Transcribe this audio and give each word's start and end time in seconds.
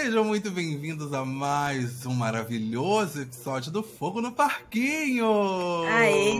Sejam 0.00 0.22
muito 0.22 0.48
bem-vindos 0.48 1.12
a 1.12 1.24
mais 1.24 2.06
um 2.06 2.14
maravilhoso 2.14 3.20
episódio 3.20 3.72
do 3.72 3.82
Fogo 3.82 4.20
no 4.20 4.30
Parquinho! 4.30 5.26
Aê! 5.88 6.36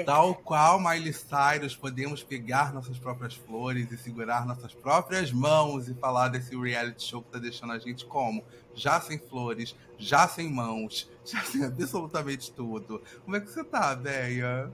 E 0.00 0.04
tal 0.04 0.34
qual 0.36 0.80
Miley 0.80 1.12
Cyrus, 1.12 1.76
podemos 1.76 2.22
pegar 2.22 2.72
nossas 2.72 2.98
próprias 2.98 3.34
flores 3.34 3.92
e 3.92 3.98
segurar 3.98 4.46
nossas 4.46 4.72
próprias 4.72 5.30
mãos 5.30 5.86
e 5.86 5.92
falar 5.92 6.28
desse 6.28 6.56
reality 6.56 7.04
show 7.04 7.20
que 7.20 7.30
tá 7.30 7.38
deixando 7.38 7.74
a 7.74 7.78
gente 7.78 8.06
como? 8.06 8.42
Já 8.74 8.98
sem 8.98 9.18
flores, 9.18 9.76
já 9.98 10.26
sem 10.26 10.50
mãos, 10.50 11.10
já 11.26 11.42
sem 11.42 11.62
absolutamente 11.62 12.50
tudo. 12.52 13.02
Como 13.22 13.36
é 13.36 13.40
que 13.40 13.50
você 13.50 13.62
tá, 13.62 13.94
Béia? 13.94 14.72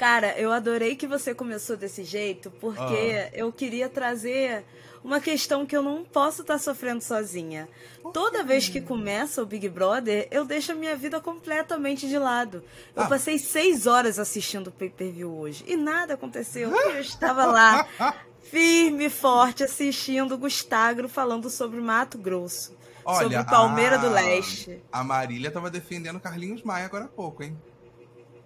Cara, 0.00 0.32
eu 0.38 0.50
adorei 0.50 0.96
que 0.96 1.06
você 1.06 1.34
começou 1.34 1.76
desse 1.76 2.04
jeito, 2.04 2.50
porque 2.52 2.82
Ah. 2.82 3.30
eu 3.34 3.52
queria 3.52 3.86
trazer 3.86 4.64
uma 5.04 5.20
questão 5.20 5.66
que 5.66 5.76
eu 5.76 5.82
não 5.82 6.02
posso 6.04 6.40
estar 6.40 6.56
sofrendo 6.58 7.02
sozinha. 7.04 7.68
Toda 8.14 8.42
vez 8.42 8.66
que 8.66 8.80
começa 8.80 9.42
o 9.42 9.46
Big 9.46 9.68
Brother, 9.68 10.26
eu 10.30 10.46
deixo 10.46 10.72
a 10.72 10.74
minha 10.74 10.96
vida 10.96 11.20
completamente 11.20 12.08
de 12.08 12.16
lado. 12.18 12.64
Eu 12.96 13.02
Ah. 13.02 13.06
passei 13.08 13.38
seis 13.38 13.86
horas 13.86 14.18
assistindo 14.18 14.68
o 14.68 14.72
pay-per-view 14.72 15.30
hoje 15.38 15.64
e 15.66 15.76
nada 15.76 16.14
aconteceu. 16.14 16.70
Eu 16.96 17.00
estava 17.02 17.44
lá, 17.44 17.86
firme 18.50 19.04
e 19.04 19.10
forte, 19.10 19.62
assistindo 19.64 20.32
o 20.34 20.38
Gustagro 20.38 21.10
falando 21.10 21.50
sobre 21.50 21.78
Mato 21.78 22.16
Grosso. 22.16 22.74
sobre 23.18 23.36
o 23.36 23.44
Palmeira 23.44 23.98
do 23.98 24.06
a- 24.06 24.10
Leste. 24.12 24.80
A 24.90 25.04
Marília 25.04 25.50
tava 25.50 25.68
defendendo 25.70 26.18
Carlinhos 26.20 26.62
Maia 26.62 26.86
agora 26.86 27.04
há 27.04 27.08
pouco, 27.08 27.42
hein? 27.42 27.54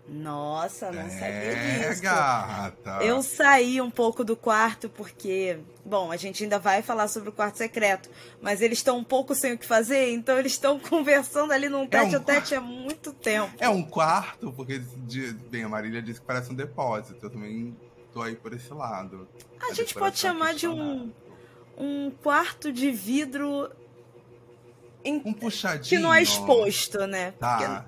Nossa, 0.06 0.92
não 0.92 1.08
sabia 1.08 1.26
é, 1.28 1.88
disso. 1.88 2.02
gata. 2.02 2.98
Eu 3.02 3.22
saí 3.22 3.80
um 3.80 3.90
pouco 3.90 4.22
do 4.22 4.36
quarto 4.36 4.88
porque, 4.90 5.58
bom, 5.84 6.12
a 6.12 6.16
gente 6.18 6.42
ainda 6.44 6.58
vai 6.58 6.82
falar 6.82 7.08
sobre 7.08 7.30
o 7.30 7.32
quarto 7.32 7.56
secreto, 7.56 8.10
mas 8.40 8.60
eles 8.60 8.78
estão 8.78 8.98
um 8.98 9.04
pouco 9.04 9.34
sem 9.34 9.54
o 9.54 9.58
que 9.58 9.64
fazer, 9.64 10.10
então 10.12 10.38
eles 10.38 10.52
estão 10.52 10.78
conversando 10.80 11.52
ali 11.52 11.70
num 11.70 11.86
tete 11.86 12.14
a 12.16 12.20
tete 12.20 12.54
há 12.54 12.60
muito 12.60 13.14
tempo. 13.14 13.54
É 13.58 13.68
um 13.68 13.82
quarto, 13.82 14.52
porque 14.52 14.78
de- 15.06 15.32
bem, 15.32 15.64
a 15.64 15.68
Marília 15.70 16.02
disse 16.02 16.20
que 16.20 16.26
parece 16.26 16.50
um 16.52 16.54
depósito. 16.54 17.18
Eu 17.24 17.30
também 17.30 17.74
tô 18.12 18.20
aí 18.20 18.36
por 18.36 18.52
esse 18.52 18.72
lado. 18.74 19.26
A 19.58 19.70
A 19.70 19.72
gente 19.72 19.94
pode 19.94 20.18
chamar 20.18 20.52
de 20.54 20.68
um, 20.68 21.10
um 21.78 22.10
quarto 22.22 22.70
de 22.70 22.90
vidro 22.90 23.70
em- 25.02 25.22
Um 25.24 25.32
puxadinho. 25.32 25.88
que 25.88 25.98
não 25.98 26.12
é 26.12 26.22
exposto, 26.22 27.06
né? 27.06 27.32
Tá. 27.40 27.86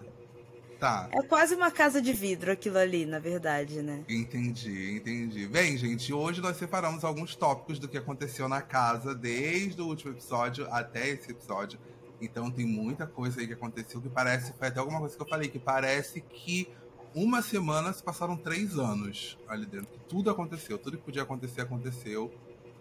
Tá. 0.78 1.08
É 1.10 1.22
quase 1.22 1.54
uma 1.54 1.70
casa 1.70 2.02
de 2.02 2.12
vidro 2.12 2.52
aquilo 2.52 2.76
ali, 2.76 3.06
na 3.06 3.18
verdade, 3.18 3.80
né? 3.80 4.04
Entendi, 4.08 4.96
entendi. 4.96 5.46
Bem, 5.46 5.76
gente, 5.76 6.12
hoje 6.12 6.40
nós 6.42 6.56
separamos 6.58 7.02
alguns 7.02 7.34
tópicos 7.34 7.78
do 7.78 7.88
que 7.88 7.96
aconteceu 7.96 8.46
na 8.48 8.60
casa 8.60 9.14
desde 9.14 9.80
o 9.80 9.86
último 9.86 10.12
episódio 10.12 10.66
até 10.70 11.08
esse 11.08 11.30
episódio. 11.30 11.78
Então 12.20 12.50
tem 12.50 12.66
muita 12.66 13.06
coisa 13.06 13.40
aí 13.40 13.46
que 13.46 13.54
aconteceu 13.54 14.00
que 14.00 14.08
parece, 14.08 14.52
foi 14.52 14.68
até 14.68 14.78
alguma 14.80 15.00
coisa 15.00 15.16
que 15.16 15.22
eu 15.22 15.28
falei, 15.28 15.48
que 15.48 15.58
parece 15.58 16.20
que 16.20 16.68
uma 17.14 17.40
semana 17.40 17.92
se 17.94 18.02
passaram 18.02 18.36
três 18.36 18.78
anos 18.78 19.38
ali 19.48 19.64
dentro. 19.64 19.86
Que 19.86 19.98
tudo 20.00 20.30
aconteceu, 20.30 20.76
tudo 20.76 20.98
que 20.98 21.04
podia 21.04 21.22
acontecer 21.22 21.62
aconteceu. 21.62 22.30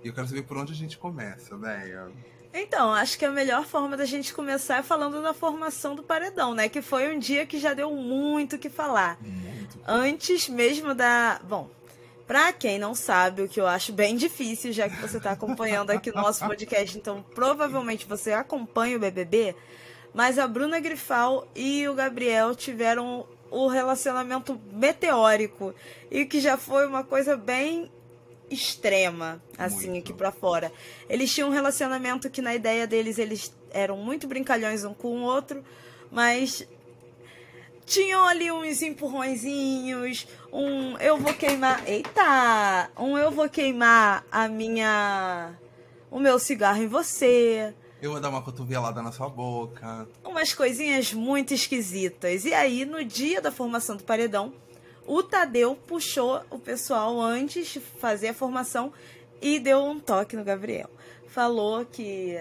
E 0.03 0.07
eu 0.07 0.13
quero 0.13 0.27
saber 0.27 0.43
por 0.43 0.57
onde 0.57 0.73
a 0.73 0.75
gente 0.75 0.97
começa, 0.97 1.57
velho. 1.57 2.13
Então, 2.57 2.93
acho 2.93 3.19
que 3.19 3.25
a 3.25 3.31
melhor 3.31 3.65
forma 3.65 3.97
da 3.97 4.05
gente 4.05 4.33
começar 4.33 4.77
é 4.77 4.83
falando 4.83 5.21
da 5.21 5.33
formação 5.33 5.93
do 5.93 6.01
paredão, 6.01 6.53
né? 6.53 6.69
Que 6.69 6.81
foi 6.81 7.13
um 7.13 7.19
dia 7.19 7.45
que 7.45 7.59
já 7.59 7.73
deu 7.73 7.91
muito 7.91 8.55
o 8.55 8.59
que 8.59 8.69
falar. 8.69 9.17
Muito. 9.19 9.77
Antes 9.85 10.47
mesmo 10.47 10.95
da. 10.95 11.37
Bom, 11.43 11.69
pra 12.25 12.53
quem 12.53 12.79
não 12.79 12.95
sabe, 12.95 13.41
o 13.41 13.49
que 13.49 13.59
eu 13.59 13.67
acho 13.67 13.91
bem 13.91 14.15
difícil, 14.15 14.71
já 14.71 14.87
que 14.87 14.95
você 15.01 15.19
tá 15.19 15.31
acompanhando 15.31 15.91
aqui 15.91 16.09
o 16.09 16.15
nosso 16.15 16.45
podcast, 16.45 16.97
então 16.97 17.21
provavelmente 17.35 18.05
você 18.05 18.31
acompanha 18.31 18.95
o 18.95 19.01
BBB, 19.01 19.53
mas 20.13 20.39
a 20.39 20.47
Bruna 20.47 20.79
Grifal 20.79 21.45
e 21.53 21.85
o 21.89 21.93
Gabriel 21.93 22.55
tiveram 22.55 23.27
o 23.51 23.67
relacionamento 23.67 24.59
meteórico 24.71 25.75
e 26.09 26.25
que 26.25 26.39
já 26.39 26.55
foi 26.55 26.87
uma 26.87 27.03
coisa 27.03 27.35
bem 27.35 27.91
extrema, 28.49 29.41
assim, 29.57 29.89
Muito. 29.89 30.03
aqui 30.03 30.13
pra 30.13 30.31
fora. 30.31 30.71
Eles 31.09 31.33
tinham 31.33 31.49
um 31.49 31.51
relacionamento 31.51 32.29
que 32.29 32.41
na 32.41 32.53
ideia 32.53 32.85
deles 32.85 33.17
eles 33.17 33.53
eram 33.71 33.97
muito 33.97 34.27
brincalhões 34.27 34.83
um 34.83 34.93
com 34.93 35.09
o 35.09 35.21
outro, 35.23 35.63
mas 36.11 36.67
tinham 37.85 38.25
ali 38.25 38.51
uns 38.51 38.81
empurrõezinhos, 38.81 40.27
um 40.51 40.97
eu 40.97 41.17
vou 41.17 41.33
queimar, 41.33 41.87
eita, 41.87 42.89
um 42.97 43.17
eu 43.17 43.31
vou 43.31 43.47
queimar 43.49 44.25
a 44.31 44.47
minha 44.47 45.53
o 46.09 46.19
meu 46.19 46.39
cigarro 46.39 46.81
em 46.81 46.87
você, 46.87 47.73
Eu 48.01 48.11
vou 48.11 48.21
dar 48.21 48.29
uma 48.29 48.41
cotovelada 48.41 49.01
na 49.01 49.11
sua 49.11 49.27
boca. 49.27 50.07
umas 50.23 50.53
coisinhas 50.53 51.11
muito 51.13 51.53
esquisitas. 51.53 52.45
E 52.45 52.53
aí, 52.53 52.85
no 52.85 53.03
dia 53.03 53.41
da 53.41 53.51
formação 53.51 53.97
do 53.97 54.03
paredão, 54.03 54.53
o 55.05 55.21
Tadeu 55.21 55.75
puxou 55.87 56.41
o 56.49 56.57
pessoal 56.57 57.21
antes 57.21 57.67
de 57.67 57.79
fazer 57.79 58.29
a 58.29 58.33
formação 58.33 58.91
e 59.41 59.59
deu 59.59 59.83
um 59.83 59.99
toque 59.99 60.35
no 60.35 60.43
Gabriel. 60.43 60.89
Falou 61.27 61.85
que. 61.85 62.37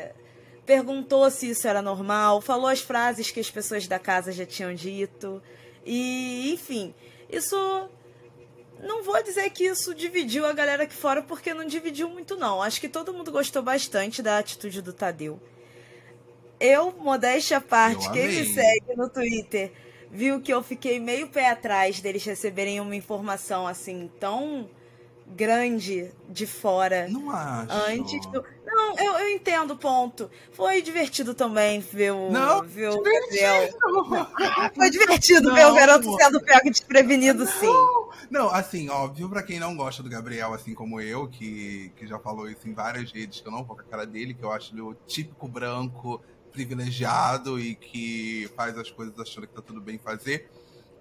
Perguntou 0.65 1.31
se 1.31 1.51
isso 1.51 1.69
era 1.69 1.83
normal, 1.83 2.41
falou 2.41 2.69
as 2.69 2.81
frases 2.81 3.31
que 3.31 3.39
as 3.39 3.51
pessoas 3.51 3.87
da 3.87 3.99
casa 3.99 4.33
já 4.33 4.47
tinham 4.47 4.75
dito. 4.75 5.43
E, 5.85 6.53
enfim, 6.55 6.95
isso. 7.29 7.57
Não 8.83 9.03
vou 9.03 9.23
dizer 9.23 9.49
que 9.51 9.65
isso 9.65 9.95
dividiu 9.95 10.47
a 10.47 10.53
galera 10.53 10.85
aqui 10.85 10.95
fora, 10.95 11.23
porque 11.23 11.55
não 11.55 11.67
dividiu 11.67 12.09
muito, 12.09 12.37
não. 12.37 12.63
Acho 12.63 12.81
que 12.81 12.89
todo 12.89 13.13
mundo 13.13 13.31
gostou 13.31 13.63
bastante 13.63 14.23
da 14.23 14.39
atitude 14.39 14.81
do 14.81 14.93
Tadeu. 14.93 15.41
Eu, 16.59 16.93
modéstia 16.93 17.59
à 17.59 17.61
parte, 17.61 18.11
quem 18.11 18.29
me 18.29 18.55
segue 18.55 18.97
no 18.97 19.09
Twitter 19.09 19.73
viu 20.15 20.41
que 20.41 20.55
eu 20.55 20.63
fiquei 20.63 21.01
meio 21.01 21.29
pé 21.29 21.51
atrás 21.51 22.01
deles 22.01 22.25
receberem 22.25 22.81
uma 22.81 22.95
informação 22.95 23.67
assim 23.67 24.09
tão 24.21 24.71
grande 25.27 26.11
de 26.29 26.47
fora 26.47 27.09
Não 27.09 27.31
acho. 27.31 27.73
antes 27.73 28.27
do... 28.27 28.45
Não, 28.65 28.99
eu, 28.99 29.13
eu 29.19 29.31
entendo 29.31 29.73
o 29.73 29.77
ponto. 29.77 30.31
Foi 30.53 30.83
divertido 30.83 31.33
também 31.35 31.81
ver 31.81 32.13
o, 32.13 32.31
Não, 32.31 32.63
ver 32.63 32.91
o 32.91 33.03
divertido. 33.03 33.79
Foi 34.75 34.91
divertido 34.91 35.49
Não. 35.49 35.55
ver 35.55 35.67
o 35.67 35.75
garoto 35.75 36.17
sendo 36.17 36.41
pego 36.41 36.71
desprevenido, 36.71 37.47
sim. 37.47 37.73
Não, 38.31 38.49
assim, 38.51 38.89
óbvio, 38.89 39.29
pra 39.29 39.43
quem 39.43 39.59
não 39.59 39.77
gosta 39.77 40.03
do 40.03 40.09
Gabriel, 40.09 40.53
assim 40.53 40.75
como 40.75 41.01
eu, 41.01 41.29
que, 41.29 41.93
que 41.97 42.07
já 42.07 42.19
falou 42.19 42.49
isso 42.49 42.69
em 42.69 42.75
várias 42.75 43.11
redes, 43.13 43.41
que 43.41 43.49
eu 43.49 43.53
não 43.53 43.65
vou 43.65 43.77
com 43.77 43.83
a 43.83 43.85
cara 43.85 44.07
dele, 44.07 44.35
que 44.35 44.43
eu 44.43 44.53
acho 44.53 44.75
ele 44.75 44.83
o 44.83 44.95
típico 45.07 45.47
branco 45.49 46.21
privilegiado 46.55 47.59
e 47.59 47.75
que 47.75 48.49
faz 48.57 48.79
as 48.79 48.91
coisas 48.91 49.19
achando 49.19 49.49
que 49.49 49.55
tá 49.55 49.61
tudo 49.61 49.81
bem 49.81 49.99
fazer. 49.99 50.49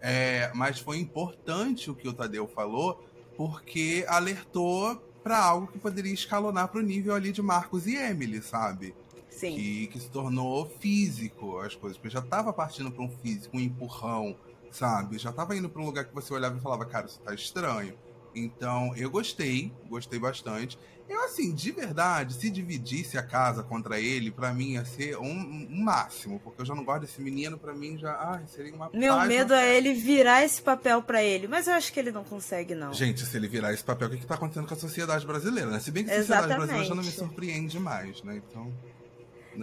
É, 0.02 0.52
mas 0.54 0.80
foi 0.80 0.98
importante 0.98 1.90
o 1.90 1.96
que 1.96 2.08
o 2.10 2.14
Tadeu 2.14 2.48
falou, 2.48 3.02
porque 3.38 4.04
alertou 4.10 4.98
pra 5.24 5.38
algo 5.38 5.68
que 5.68 5.80
poderia 5.80 6.12
escalonar 6.12 6.68
pro 6.68 6.82
nível 6.82 7.14
ali 7.14 7.32
de 7.32 7.42
Marcos 7.42 7.88
e 7.88 7.96
Emily, 7.96 8.42
sabe? 8.42 8.94
Sim. 9.30 9.56
que, 9.56 9.88
que 9.88 10.00
se 10.00 10.10
tornou 10.10 10.70
físico 10.80 11.60
as 11.60 11.76
coisas, 11.76 11.98
porque 11.98 12.14
já 12.14 12.22
tava 12.22 12.54
partindo 12.54 12.92
para 12.92 13.04
um 13.04 13.10
físico, 13.10 13.58
um 13.58 13.60
empurrão, 13.60 14.36
sabe? 14.72 15.18
Já 15.18 15.32
tava 15.32 15.56
indo 15.56 15.70
para 15.70 15.82
um 15.82 15.86
lugar 15.86 16.06
que 16.06 16.14
você 16.14 16.34
olhava 16.34 16.58
e 16.58 16.62
falava, 16.62 16.86
cara, 16.86 17.08
isso 17.08 17.20
tá 17.20 17.34
estranho. 17.34 17.96
Então, 18.36 18.96
eu 18.96 19.10
gostei, 19.10 19.72
gostei 19.88 20.20
bastante. 20.20 20.78
Eu, 21.08 21.22
assim, 21.26 21.54
de 21.54 21.72
verdade, 21.72 22.34
se 22.34 22.50
dividisse 22.50 23.18
a 23.18 23.24
casa 23.24 23.62
contra 23.62 24.00
ele, 24.00 24.32
pra 24.32 24.54
mim 24.54 24.72
ia 24.72 24.86
ser 24.86 25.18
um, 25.18 25.68
um 25.70 25.84
máximo, 25.84 26.40
porque 26.40 26.62
eu 26.62 26.66
já 26.66 26.74
não 26.74 26.84
gosto 26.84 27.02
desse 27.02 27.22
menino, 27.22 27.58
pra 27.58 27.74
mim 27.74 27.98
já, 27.98 28.14
ai, 28.14 28.44
seria 28.48 28.74
uma 28.74 28.90
Meu 28.94 29.14
paz, 29.14 29.28
medo 29.28 29.54
é 29.54 29.76
ele 29.76 29.94
virar 29.94 30.44
esse 30.44 30.62
papel 30.62 31.02
pra 31.04 31.22
ele, 31.22 31.48
mas 31.48 31.68
eu 31.68 31.74
acho 31.74 31.92
que 31.92 32.00
ele 32.00 32.12
não 32.12 32.24
consegue, 32.24 32.74
não. 32.74 32.94
Gente, 32.94 33.26
se 33.26 33.36
ele 33.36 33.48
virar 33.48 33.74
esse 33.74 33.84
papel, 33.84 34.08
o 34.08 34.12
que, 34.12 34.18
que 34.18 34.26
tá 34.26 34.36
acontecendo 34.36 34.68
com 34.68 34.74
a 34.74 34.78
sociedade 34.78 35.28
brasileira, 35.28 35.70
né? 35.70 35.80
Se 35.80 35.92
bem 35.92 36.06
que 36.06 36.10
a 36.10 36.16
sociedade 36.16 36.46
Exatamente. 36.46 36.68
brasileira 36.68 36.90
já 36.90 36.96
não 36.96 37.04
me 37.04 37.12
surpreende 37.12 37.80
mais, 37.80 38.24
né? 38.24 38.42
Então. 38.50 38.74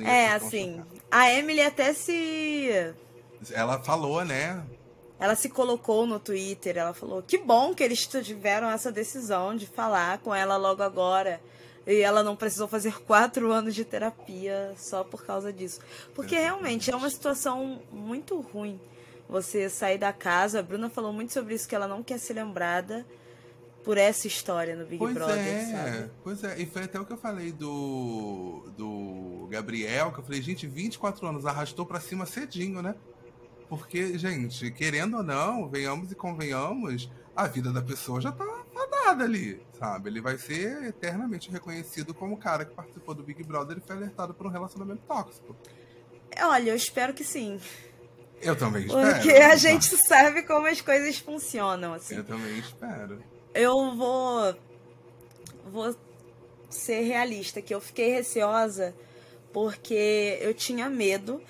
É, 0.04 0.28
assim, 0.28 0.76
chocado. 0.76 1.02
a 1.10 1.32
Emily 1.32 1.62
até 1.62 1.92
se. 1.94 2.94
Ela 3.50 3.82
falou, 3.82 4.24
né? 4.24 4.62
Ela 5.20 5.34
se 5.34 5.50
colocou 5.50 6.06
no 6.06 6.18
Twitter, 6.18 6.78
ela 6.78 6.94
falou 6.94 7.22
que 7.22 7.36
bom 7.36 7.74
que 7.74 7.84
eles 7.84 8.06
tiveram 8.06 8.70
essa 8.70 8.90
decisão 8.90 9.54
de 9.54 9.66
falar 9.66 10.18
com 10.18 10.34
ela 10.34 10.56
logo 10.56 10.82
agora. 10.82 11.40
E 11.86 12.00
ela 12.00 12.22
não 12.22 12.34
precisou 12.34 12.66
fazer 12.66 12.98
quatro 13.04 13.52
anos 13.52 13.74
de 13.74 13.84
terapia 13.84 14.72
só 14.76 15.04
por 15.04 15.24
causa 15.24 15.52
disso. 15.52 15.80
Porque 16.14 16.36
realmente 16.36 16.90
é 16.90 16.96
uma 16.96 17.10
situação 17.10 17.82
muito 17.92 18.40
ruim 18.40 18.80
você 19.28 19.68
sair 19.68 19.98
da 19.98 20.12
casa. 20.12 20.60
A 20.60 20.62
Bruna 20.62 20.88
falou 20.90 21.12
muito 21.12 21.32
sobre 21.32 21.54
isso, 21.54 21.68
que 21.68 21.74
ela 21.74 21.86
não 21.86 22.02
quer 22.02 22.18
ser 22.18 22.34
lembrada 22.34 23.06
por 23.84 23.96
essa 23.96 24.26
história 24.26 24.76
no 24.76 24.84
Big 24.84 24.98
Pois 24.98 25.14
Brother, 25.14 25.38
é, 25.38 25.64
sabe? 25.64 26.10
pois 26.22 26.44
é. 26.44 26.60
E 26.60 26.66
foi 26.66 26.82
até 26.82 26.98
o 27.00 27.04
que 27.04 27.12
eu 27.12 27.16
falei 27.16 27.52
do, 27.52 28.68
do 28.76 29.48
Gabriel, 29.50 30.12
que 30.12 30.20
eu 30.20 30.24
falei, 30.24 30.42
gente, 30.42 30.66
24 30.66 31.26
anos, 31.26 31.46
arrastou 31.46 31.86
pra 31.86 32.00
cima 32.00 32.26
cedinho, 32.26 32.82
né? 32.82 32.94
Porque, 33.70 34.18
gente, 34.18 34.68
querendo 34.72 35.18
ou 35.18 35.22
não, 35.22 35.68
venhamos 35.68 36.10
e 36.10 36.16
convenhamos, 36.16 37.08
a 37.36 37.46
vida 37.46 37.72
da 37.72 37.80
pessoa 37.80 38.20
já 38.20 38.32
tá 38.32 38.44
nada 38.74 39.22
ali, 39.22 39.62
sabe? 39.78 40.10
Ele 40.10 40.20
vai 40.20 40.36
ser 40.36 40.82
eternamente 40.86 41.48
reconhecido 41.52 42.12
como 42.12 42.34
o 42.34 42.36
cara 42.36 42.64
que 42.64 42.74
participou 42.74 43.14
do 43.14 43.22
Big 43.22 43.44
Brother 43.44 43.78
e 43.78 43.80
foi 43.80 43.94
alertado 43.94 44.34
por 44.34 44.44
um 44.44 44.50
relacionamento 44.50 45.02
tóxico. 45.06 45.54
Olha, 46.42 46.70
eu 46.70 46.74
espero 46.74 47.14
que 47.14 47.22
sim. 47.22 47.60
Eu 48.42 48.56
também 48.56 48.86
espero. 48.86 49.14
Porque 49.14 49.30
a 49.30 49.54
gente 49.54 49.96
sabe 50.04 50.42
como 50.42 50.66
as 50.66 50.80
coisas 50.80 51.18
funcionam, 51.18 51.94
assim. 51.94 52.16
Eu 52.16 52.24
também 52.24 52.58
espero. 52.58 53.22
Eu 53.54 53.94
vou. 53.94 54.56
Vou 55.70 55.96
ser 56.68 57.02
realista, 57.02 57.62
que 57.62 57.72
eu 57.72 57.80
fiquei 57.80 58.10
receosa 58.10 58.92
porque 59.52 60.38
eu 60.40 60.54
tinha 60.54 60.88
medo 60.88 61.40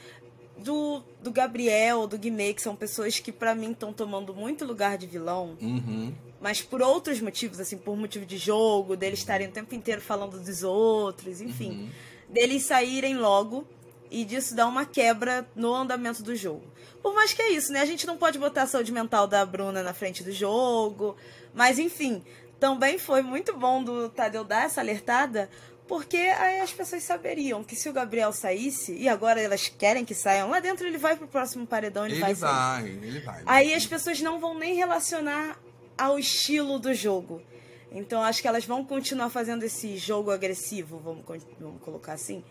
do, 0.62 1.03
do 1.23 1.31
Gabriel, 1.31 2.07
do 2.07 2.19
Guimê, 2.19 2.55
que 2.55 2.62
são 2.62 2.77
pessoas 2.77 3.19
que 3.19 3.33
para 3.33 3.55
mim 3.55 3.73
estão 3.73 3.93
tomando 3.93 4.35
muito 4.35 4.65
lugar 4.65 4.97
de 4.97 5.07
vilão. 5.07 5.57
Uhum. 5.61 6.12
Mas 6.41 6.62
por 6.62 6.81
outros 6.81 7.21
motivos, 7.21 7.61
assim, 7.61 7.77
por 7.77 7.97
motivo 7.97 8.25
de 8.25 8.39
jogo, 8.39 8.97
deles 8.97 9.19
estarem 9.19 9.49
o 9.49 9.53
tempo 9.53 9.75
inteiro 9.75 10.01
falando 10.01 10.39
dos 10.39 10.62
outros, 10.62 11.41
enfim. 11.41 11.71
Uhum. 11.71 11.89
Deles 12.29 12.65
saírem 12.65 13.19
logo 13.19 13.67
e 14.11 14.25
disso 14.25 14.55
dar 14.55 14.67
uma 14.67 14.87
quebra 14.87 15.47
no 15.55 15.75
andamento 15.75 16.23
do 16.23 16.35
jogo. 16.35 16.63
Por 17.03 17.15
mais 17.15 17.33
que 17.33 17.43
é 17.43 17.53
isso, 17.53 17.73
né? 17.73 17.81
A 17.81 17.87
gente 17.87 18.06
não 18.06 18.17
pode 18.17 18.39
botar 18.39 18.63
a 18.63 18.67
saúde 18.67 18.93
mental 18.93 19.27
da 19.27 19.45
Bruna 19.45 19.83
na 19.83 19.95
frente 19.95 20.23
do 20.23 20.33
jogo. 20.33 21.17
Mas 21.55 21.79
enfim, 21.79 22.23
também 22.59 22.99
foi 22.99 23.23
muito 23.23 23.56
bom 23.56 23.83
do 23.83 24.09
Tadeu 24.11 24.45
dar 24.45 24.65
essa 24.65 24.81
alertada, 24.81 25.49
porque 25.91 26.17
aí 26.19 26.61
as 26.61 26.73
pessoas 26.73 27.03
saberiam 27.03 27.65
que 27.65 27.75
se 27.75 27.89
o 27.89 27.93
Gabriel 27.93 28.33
saísse, 28.33 28.95
e 28.95 29.09
agora 29.09 29.41
elas 29.41 29.67
querem 29.67 30.05
que 30.05 30.15
saiam, 30.15 30.49
lá 30.49 30.61
dentro 30.61 30.87
ele 30.87 30.97
vai 30.97 31.17
pro 31.17 31.27
próximo 31.27 31.67
paredão, 31.67 32.05
ele, 32.07 32.15
Ele 32.15 32.21
vai 32.21 32.33
vai, 32.33 32.83
sair. 32.83 33.01
ele 33.03 33.19
vai. 33.19 33.43
Aí 33.45 33.75
as 33.75 33.85
pessoas 33.85 34.21
não 34.21 34.39
vão 34.39 34.57
nem 34.57 34.77
relacionar 34.77 35.59
ao 35.99 36.17
estilo 36.17 36.79
do 36.79 36.95
jogo. 36.95 37.43
Então 37.91 38.23
acho 38.23 38.41
que 38.41 38.47
elas 38.47 38.65
vão 38.65 38.85
continuar 38.85 39.31
fazendo 39.31 39.65
esse 39.65 39.97
jogo 39.97 40.31
agressivo, 40.31 41.01
vamos, 41.01 41.25
vamos 41.59 41.83
colocar 41.83 42.13
assim. 42.13 42.45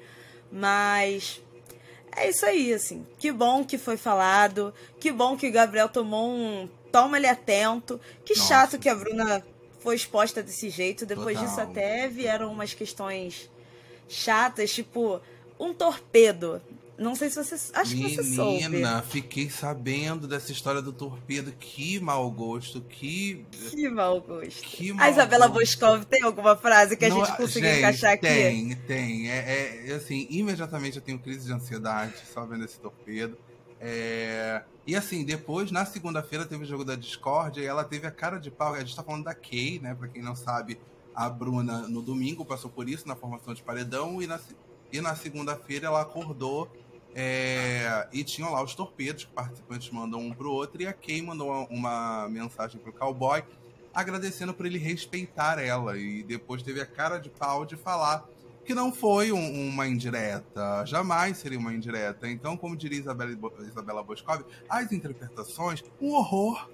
Mas 0.51 1.41
é 2.17 2.29
isso 2.29 2.45
aí, 2.45 2.73
assim. 2.73 3.07
Que 3.17 3.31
bom 3.31 3.63
que 3.63 3.77
foi 3.77 3.95
falado. 3.95 4.73
Que 4.99 5.13
bom 5.13 5.37
que 5.37 5.47
o 5.47 5.51
Gabriel 5.53 5.87
tomou 5.87 6.29
um 6.29 6.67
toma 6.91 7.15
ele 7.15 7.27
atento. 7.27 8.01
Que 8.25 8.35
Nossa. 8.35 8.47
chato 8.49 8.77
que 8.77 8.89
a 8.89 8.95
Bruna 8.95 9.41
foi 9.79 9.95
exposta 9.95 10.43
desse 10.43 10.69
jeito. 10.69 11.05
Depois 11.05 11.37
Total. 11.37 11.45
disso 11.47 11.61
até 11.61 12.07
vieram 12.07 12.51
umas 12.51 12.73
questões 12.73 13.49
chatas, 14.07 14.71
tipo 14.71 15.21
um 15.59 15.73
torpedo. 15.73 16.61
Não 16.99 17.15
sei 17.15 17.29
se 17.29 17.41
você. 17.41 17.55
Acho 17.73 17.95
que 17.95 18.15
você 18.15 18.23
soube. 18.35 18.67
Menina, 18.67 19.01
fiquei 19.01 19.49
sabendo 19.49 20.27
dessa 20.27 20.51
história 20.51 20.81
do 20.81 20.91
torpedo. 20.91 21.53
Que 21.57 21.97
mau 21.97 22.29
gosto, 22.29 22.81
que. 22.81 23.45
Que 23.69 23.87
mau 23.89 24.19
gosto. 24.19 24.61
Que 24.61 24.91
A 24.91 24.95
mau 24.95 25.09
Isabela 25.09 25.47
gosto. 25.47 25.59
Boscov 25.59 26.05
tem 26.05 26.23
alguma 26.23 26.57
frase 26.57 26.97
que 26.97 27.05
a 27.05 27.09
Não, 27.09 27.23
gente 27.25 27.37
conseguiu 27.37 27.69
gente, 27.69 27.79
encaixar 27.79 28.13
aqui? 28.13 28.27
Tem, 28.27 28.75
tem. 28.85 29.31
É, 29.31 29.85
é, 29.87 29.93
assim, 29.93 30.27
imediatamente 30.29 30.97
eu 30.97 31.01
tenho 31.01 31.17
crise 31.17 31.45
de 31.45 31.53
ansiedade 31.53 32.15
só 32.33 32.45
vendo 32.45 32.65
esse 32.65 32.77
torpedo. 32.77 33.37
É, 33.79 34.63
e 34.85 34.95
assim, 34.95 35.23
depois, 35.23 35.71
na 35.71 35.85
segunda-feira, 35.85 36.45
teve 36.45 36.63
o 36.63 36.67
jogo 36.67 36.83
da 36.83 36.95
Discord 36.95 37.59
e 37.59 37.65
ela 37.65 37.83
teve 37.83 38.07
a 38.07 38.11
cara 38.11 38.37
de 38.39 38.51
pau. 38.51 38.73
A 38.73 38.79
gente 38.79 38.95
tá 38.95 39.03
falando 39.03 39.23
da 39.23 39.33
Kay, 39.33 39.79
né? 39.79 39.95
Pra 39.95 40.07
quem 40.07 40.21
não 40.21 40.35
sabe, 40.35 40.79
a 41.15 41.29
Bruna 41.29 41.87
no 41.87 42.01
domingo 42.01 42.45
passou 42.45 42.69
por 42.69 42.87
isso 42.89 43.07
na 43.07 43.15
formação 43.15 43.53
de 43.53 43.61
paredão 43.61 44.21
e 44.21 44.27
na, 44.27 44.39
e 44.91 45.01
na 45.01 45.15
segunda-feira 45.15 45.87
ela 45.87 46.01
acordou 46.01 46.71
é, 47.15 48.07
e 48.13 48.23
tinham 48.23 48.51
lá 48.51 48.63
os 48.63 48.75
torpedos 48.75 49.25
que 49.25 49.31
participantes 49.31 49.89
mandam 49.89 50.19
um 50.19 50.31
pro 50.31 50.51
outro 50.51 50.81
e 50.81 50.87
a 50.87 50.93
Kay 50.93 51.21
mandou 51.21 51.49
uma, 51.49 51.67
uma 51.69 52.29
mensagem 52.29 52.79
pro 52.79 52.93
cowboy 52.93 53.43
agradecendo 53.93 54.53
por 54.53 54.65
ele 54.65 54.77
respeitar 54.77 55.59
ela 55.59 55.97
e 55.97 56.23
depois 56.23 56.61
teve 56.61 56.79
a 56.79 56.85
cara 56.85 57.17
de 57.17 57.29
pau 57.29 57.65
de 57.65 57.75
falar 57.75 58.25
que 58.69 58.75
não 58.75 58.91
foi 58.93 59.31
um- 59.31 59.67
uma 59.69 59.87
indireta, 59.87 60.85
jamais 60.85 61.37
seria 61.37 61.57
uma 61.57 61.73
indireta. 61.73 62.29
Então, 62.29 62.55
como 62.55 62.77
diria 62.77 62.99
Isabela, 62.99 63.31
Isabela 63.67 64.03
Boscov, 64.03 64.43
as 64.69 64.91
interpretações, 64.91 65.83
um 65.99 66.11
horror. 66.13 66.69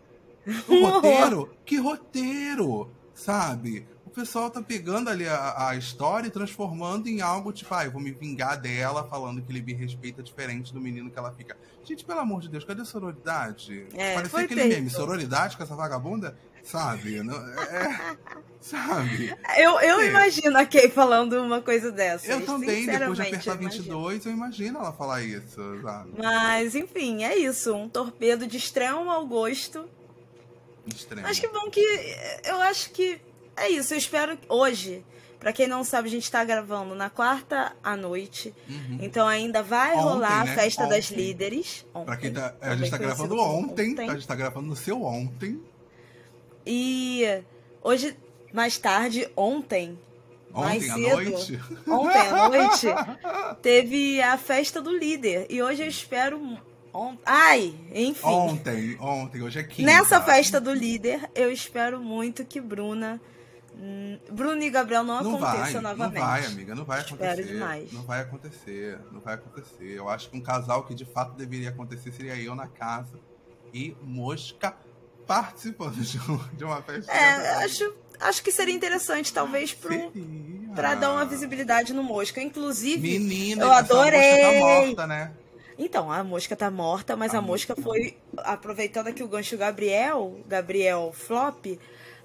O 0.67 0.73
horror. 0.73 0.91
roteiro, 0.99 1.49
que 1.65 1.77
roteiro, 1.77 2.91
sabe? 3.13 3.87
O 4.05 4.09
pessoal 4.09 4.49
tá 4.49 4.61
pegando 4.61 5.09
ali 5.09 5.25
a, 5.25 5.69
a 5.69 5.75
história 5.77 6.27
e 6.27 6.31
transformando 6.31 7.07
em 7.07 7.21
algo 7.21 7.53
tipo, 7.53 7.73
ah, 7.73 7.85
eu 7.85 7.91
vou 7.91 8.01
me 8.01 8.11
vingar 8.11 8.59
dela 8.59 9.05
falando 9.07 9.41
que 9.41 9.49
ele 9.49 9.61
me 9.61 9.73
respeita 9.73 10.21
diferente 10.21 10.73
do 10.73 10.81
menino 10.81 11.09
que 11.09 11.17
ela 11.17 11.31
fica. 11.31 11.55
Gente, 11.85 12.03
pelo 12.03 12.19
amor 12.19 12.41
de 12.41 12.49
Deus, 12.49 12.65
cadê 12.65 12.81
a 12.81 12.85
sororidade? 12.85 13.87
É, 13.93 14.15
Parecia 14.15 14.39
aquele 14.39 14.59
terrível. 14.61 14.77
meme, 14.79 14.89
sororidade 14.89 15.55
com 15.55 15.63
essa 15.63 15.75
vagabunda, 15.77 16.37
sabe? 16.65 17.21
Não, 17.23 17.35
é, 17.35 18.17
sabe? 18.59 19.33
Eu, 19.57 19.79
eu 19.79 19.99
É. 20.01 20.07
imagino 20.09 20.57
a 20.57 20.65
Kay 20.65 20.89
falando 20.89 21.33
uma 21.41 21.61
coisa 21.61 21.91
dessa. 21.91 22.27
Eu 22.31 22.45
também, 22.45 22.85
depois 22.85 23.15
de 23.15 23.21
apertar 23.21 23.51
eu 23.51 23.61
imagino. 23.61 23.83
22, 23.83 24.25
eu 24.25 24.31
imagino 24.31 24.79
ela 24.79 24.91
falar 24.91 25.21
isso, 25.23 25.81
sabe? 25.81 26.09
Mas, 26.17 26.75
enfim, 26.75 27.23
é 27.23 27.37
isso. 27.37 27.73
Um 27.73 27.87
torpedo 27.87 28.45
de 28.47 28.57
extremo 28.57 29.05
mau 29.05 29.25
gosto. 29.25 29.87
Extremo. 30.87 31.21
Mas 31.27 31.39
que 31.39 31.47
bom 31.47 31.69
que. 31.69 31.81
Eu 32.43 32.61
acho 32.61 32.89
que 32.91 33.19
é 33.55 33.69
isso. 33.69 33.93
Eu 33.93 33.97
espero 33.97 34.37
que 34.37 34.45
hoje. 34.49 35.03
Pra 35.39 35.53
quem 35.53 35.67
não 35.67 35.83
sabe, 35.83 36.07
a 36.07 36.11
gente 36.11 36.31
tá 36.31 36.43
gravando 36.43 36.95
na 36.95 37.07
quarta 37.07 37.73
à 37.83 37.95
noite. 37.95 38.51
Uhum. 38.67 38.97
Então 38.99 39.27
ainda 39.27 39.61
vai 39.61 39.91
Ontem, 39.91 40.01
rolar 40.01 40.43
né? 40.45 40.51
a 40.51 40.55
festa 40.55 40.87
das 40.87 41.05
Ontem. 41.11 41.15
líderes. 41.17 41.85
Pra 41.91 42.01
Ontem, 42.01 42.17
quem 42.17 42.33
tá, 42.33 42.55
a 42.61 42.75
gente 42.75 42.89
tá 42.89 42.97
gravando 42.97 43.35
como 43.35 43.41
ontem, 43.59 43.95
a 43.99 44.13
gente 44.15 44.27
tá 44.27 44.33
gravando 44.33 44.67
no 44.67 44.75
seu 44.75 45.03
ontem. 45.03 45.61
E 46.65 47.23
hoje, 47.83 48.15
mais 48.53 48.77
tarde, 48.77 49.29
ontem, 49.35 49.97
mais 50.51 50.83
Ontem 50.83 50.91
à 50.91 50.95
cedo, 50.95 51.31
noite. 51.31 51.59
ontem 51.87 52.17
à 52.19 52.49
noite, 52.49 52.87
teve 53.61 54.21
a 54.21 54.37
festa 54.37 54.81
do 54.81 54.95
líder. 54.97 55.45
E 55.49 55.61
hoje 55.61 55.83
eu 55.83 55.87
espero. 55.87 56.39
on- 56.93 57.17
Ai, 57.25 57.73
enfim. 57.93 58.25
Ontem, 58.27 58.97
ontem, 58.99 59.41
hoje 59.41 59.59
é 59.59 59.63
quinta. 59.63 59.91
Nessa 59.91 60.21
festa 60.21 60.59
do 60.61 60.73
líder, 60.73 61.29
eu 61.35 61.51
espero 61.51 61.99
muito 61.99 62.43
que 62.45 62.59
Bruna. 62.61 63.19
hum, 63.77 64.17
Bruna 64.31 64.63
e 64.63 64.69
Gabriel 64.69 65.03
não, 65.03 65.21
Não 65.21 65.35
aconteça 65.43 65.81
não 65.81 65.89
novamente. 65.91 66.21
vai, 66.21 66.45
amiga, 66.45 66.73
não 66.73 66.85
vai 66.85 67.01
Espero 67.01 67.23
acontecer. 67.25 67.53
demais. 67.53 67.91
Não 67.91 68.01
vai 68.03 68.21
acontecer, 68.21 68.99
não 69.11 69.19
vai 69.19 69.33
acontecer. 69.35 69.91
Eu 69.97 70.07
acho 70.09 70.29
que 70.29 70.37
um 70.37 70.41
casal 70.41 70.83
que 70.85 70.95
de 70.95 71.03
fato 71.05 71.33
deveria 71.35 71.69
acontecer 71.69 72.11
seria 72.13 72.35
eu 72.37 72.55
na 72.55 72.67
casa 72.67 73.19
e 73.73 73.93
Mosca 74.01 74.73
participando 75.27 75.95
de 75.95 76.17
um- 76.63 76.67
uma 76.67 76.81
festa. 76.81 77.11
É, 77.11 77.63
acho, 77.65 77.93
acho 78.19 78.43
que 78.43 78.51
seria 78.51 78.73
interessante, 78.73 79.33
talvez, 79.33 79.73
pro, 79.73 79.91
Seria. 79.93 80.73
pra 80.73 80.95
dar 80.95 81.11
uma 81.11 81.25
visibilidade 81.25 81.93
no 81.93 82.03
Mosca. 82.03 82.41
Inclusive, 82.41 83.17
Menina, 83.19 83.63
eu 83.63 83.71
essa 83.71 83.79
adorei. 83.79 84.19
mosca 84.19 84.51
tá 84.51 84.59
morta, 84.85 85.07
né? 85.07 85.31
Então, 85.77 86.09
a 86.11 86.23
mosca 86.23 86.55
tá 86.55 86.71
morta, 86.71 87.15
mas 87.17 87.33
A 87.35 87.39
a 87.39 87.41
mosca 87.41 87.75
foi. 87.75 88.17
Aproveitando 88.37 89.07
aqui 89.07 89.21
o 89.21 89.27
gancho 89.27 89.57
Gabriel, 89.57 90.39
Gabriel 90.47 91.11
Flop, 91.13 91.65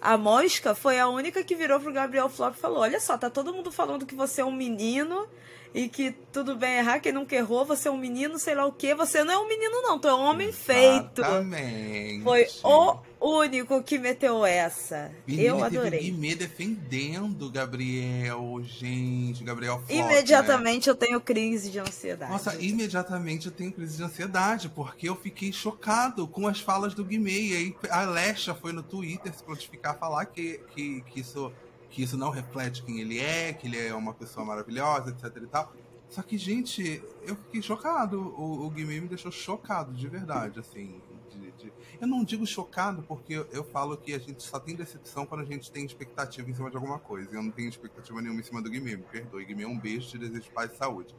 a 0.01 0.17
mosca 0.17 0.73
foi 0.75 1.01
a 1.01 1.09
única 1.09 1.43
que 1.43 1.57
virou 1.57 1.81
pro 1.81 1.93
Gabriel 1.93 2.29
Flop 2.29 2.55
e 2.57 2.61
falou: 2.61 2.79
Olha 2.79 3.01
só, 3.01 3.19
tá 3.19 3.29
todo 3.29 3.53
mundo 3.53 3.73
falando 3.73 4.07
que 4.07 4.15
você 4.15 4.41
é 4.41 4.45
um 4.45 4.53
menino 4.53 5.27
e 5.73 5.89
que 5.89 6.13
tudo 6.33 6.57
bem 6.57 6.79
errar, 6.79 7.01
quem 7.01 7.13
nunca 7.13 7.35
errou, 7.37 7.65
você 7.65 7.89
é 7.89 7.91
um 7.91 7.97
menino, 7.97 8.39
sei 8.39 8.55
lá 8.55 8.67
o 8.67 8.73
quê. 8.73 8.95
Você 8.95 9.23
não 9.23 9.35
é 9.35 9.39
um 9.39 9.49
menino, 9.49 9.83
não, 9.83 9.99
tu 9.99 10.09
é 10.09 10.15
um 10.15 10.21
homem 10.21 10.53
feito. 10.53 11.21
Exatamente. 11.21 12.23
Foi 12.23 12.47
o 12.63 12.99
único 13.21 13.83
que 13.83 13.99
meteu 13.99 14.45
essa. 14.45 15.13
Menina, 15.27 15.49
Eu 15.49 15.65
adorei. 15.65 16.01
Guimê 16.01 16.35
defendendo 16.35 17.47
o 17.47 17.51
Gabriel, 17.51 18.61
gente, 18.63 19.45
Gabriel 19.45 19.77
Flop, 19.77 19.91
né? 19.91 19.97
Imediatamente 19.97 20.89
eu 20.89 20.95
tenho 20.95 21.21
crise 21.21 21.71
de 21.71 21.79
ansiedade. 21.79 22.33
Nossa, 22.33 22.57
imediatamente 22.61 23.47
eu 23.47 23.53
tenho 23.53 23.71
crise 23.71 23.97
de 23.97 24.03
ansiedade, 24.03 24.69
porque 24.69 25.09
eu 25.09 25.17
fiquei 25.17 25.53
chocado 25.53 26.27
com 26.27 26.49
as 26.49 26.61
falas 26.61 26.95
do 26.95 27.05
Guimê. 27.05 27.41
E 27.41 27.57
aí 27.57 27.77
a 27.91 28.03
Alexa 28.03 28.55
foi 28.55 28.73
no 28.73 28.83
Twitter 28.83 29.33
se 29.35 29.43
prontificar 29.43 29.95
a 29.95 29.99
falar 29.99 30.27
que, 30.27 30.61
que, 30.75 31.03
que, 31.03 31.21
isso, 31.21 31.53
que 31.91 32.03
isso 32.03 32.17
não 32.17 32.31
reflete 32.31 32.83
quem 32.83 33.01
ele 33.01 33.19
é, 33.19 33.53
que 33.53 33.67
ele 33.67 33.77
é 33.79 33.95
uma 33.95 34.15
pessoa 34.15 34.47
maravilhosa, 34.47 35.11
etc 35.11 35.43
e 35.43 35.47
tal. 35.47 35.73
Só 36.09 36.23
que, 36.23 36.37
gente, 36.39 37.03
eu 37.23 37.37
fiquei 37.37 37.61
chocado. 37.63 38.21
O, 38.37 38.67
o 38.67 38.71
Guimê 38.71 39.01
me 39.01 39.07
deixou 39.09 39.31
chocado, 39.31 39.93
de 39.93 40.09
verdade, 40.09 40.59
assim. 40.59 41.01
de- 41.31 41.51
de- 41.53 41.73
Eu 42.01 42.09
não 42.09 42.25
digo 42.25 42.45
chocado 42.47 43.03
porque 43.03 43.35
eu, 43.35 43.47
eu 43.53 43.63
falo 43.63 43.97
que 43.97 44.13
a 44.13 44.19
gente 44.19 44.43
só 44.43 44.59
tem 44.59 44.75
decepção 44.75 45.25
quando 45.25 45.43
a 45.43 45.45
gente 45.45 45.71
tem 45.71 45.85
expectativa 45.85 46.51
em 46.51 46.55
cima 46.55 46.69
de 46.71 46.77
alguma 46.77 46.99
coisa. 46.99 47.31
E 47.33 47.37
eu 47.37 47.43
não 47.43 47.51
tenho 47.53 47.69
expectativa 47.69 48.21
nenhuma 48.21 48.41
em 48.41 48.43
cima 48.45 48.61
do 48.61 48.69
Guimê, 48.71 48.97
me 48.97 49.03
perdoe. 49.05 49.45
Guimê, 49.45 49.65
um 49.67 49.79
beijo, 49.79 50.09
te 50.09 50.19
desejo 50.19 50.51
paz 50.53 50.73
e 50.73 50.77
saúde. 50.77 51.15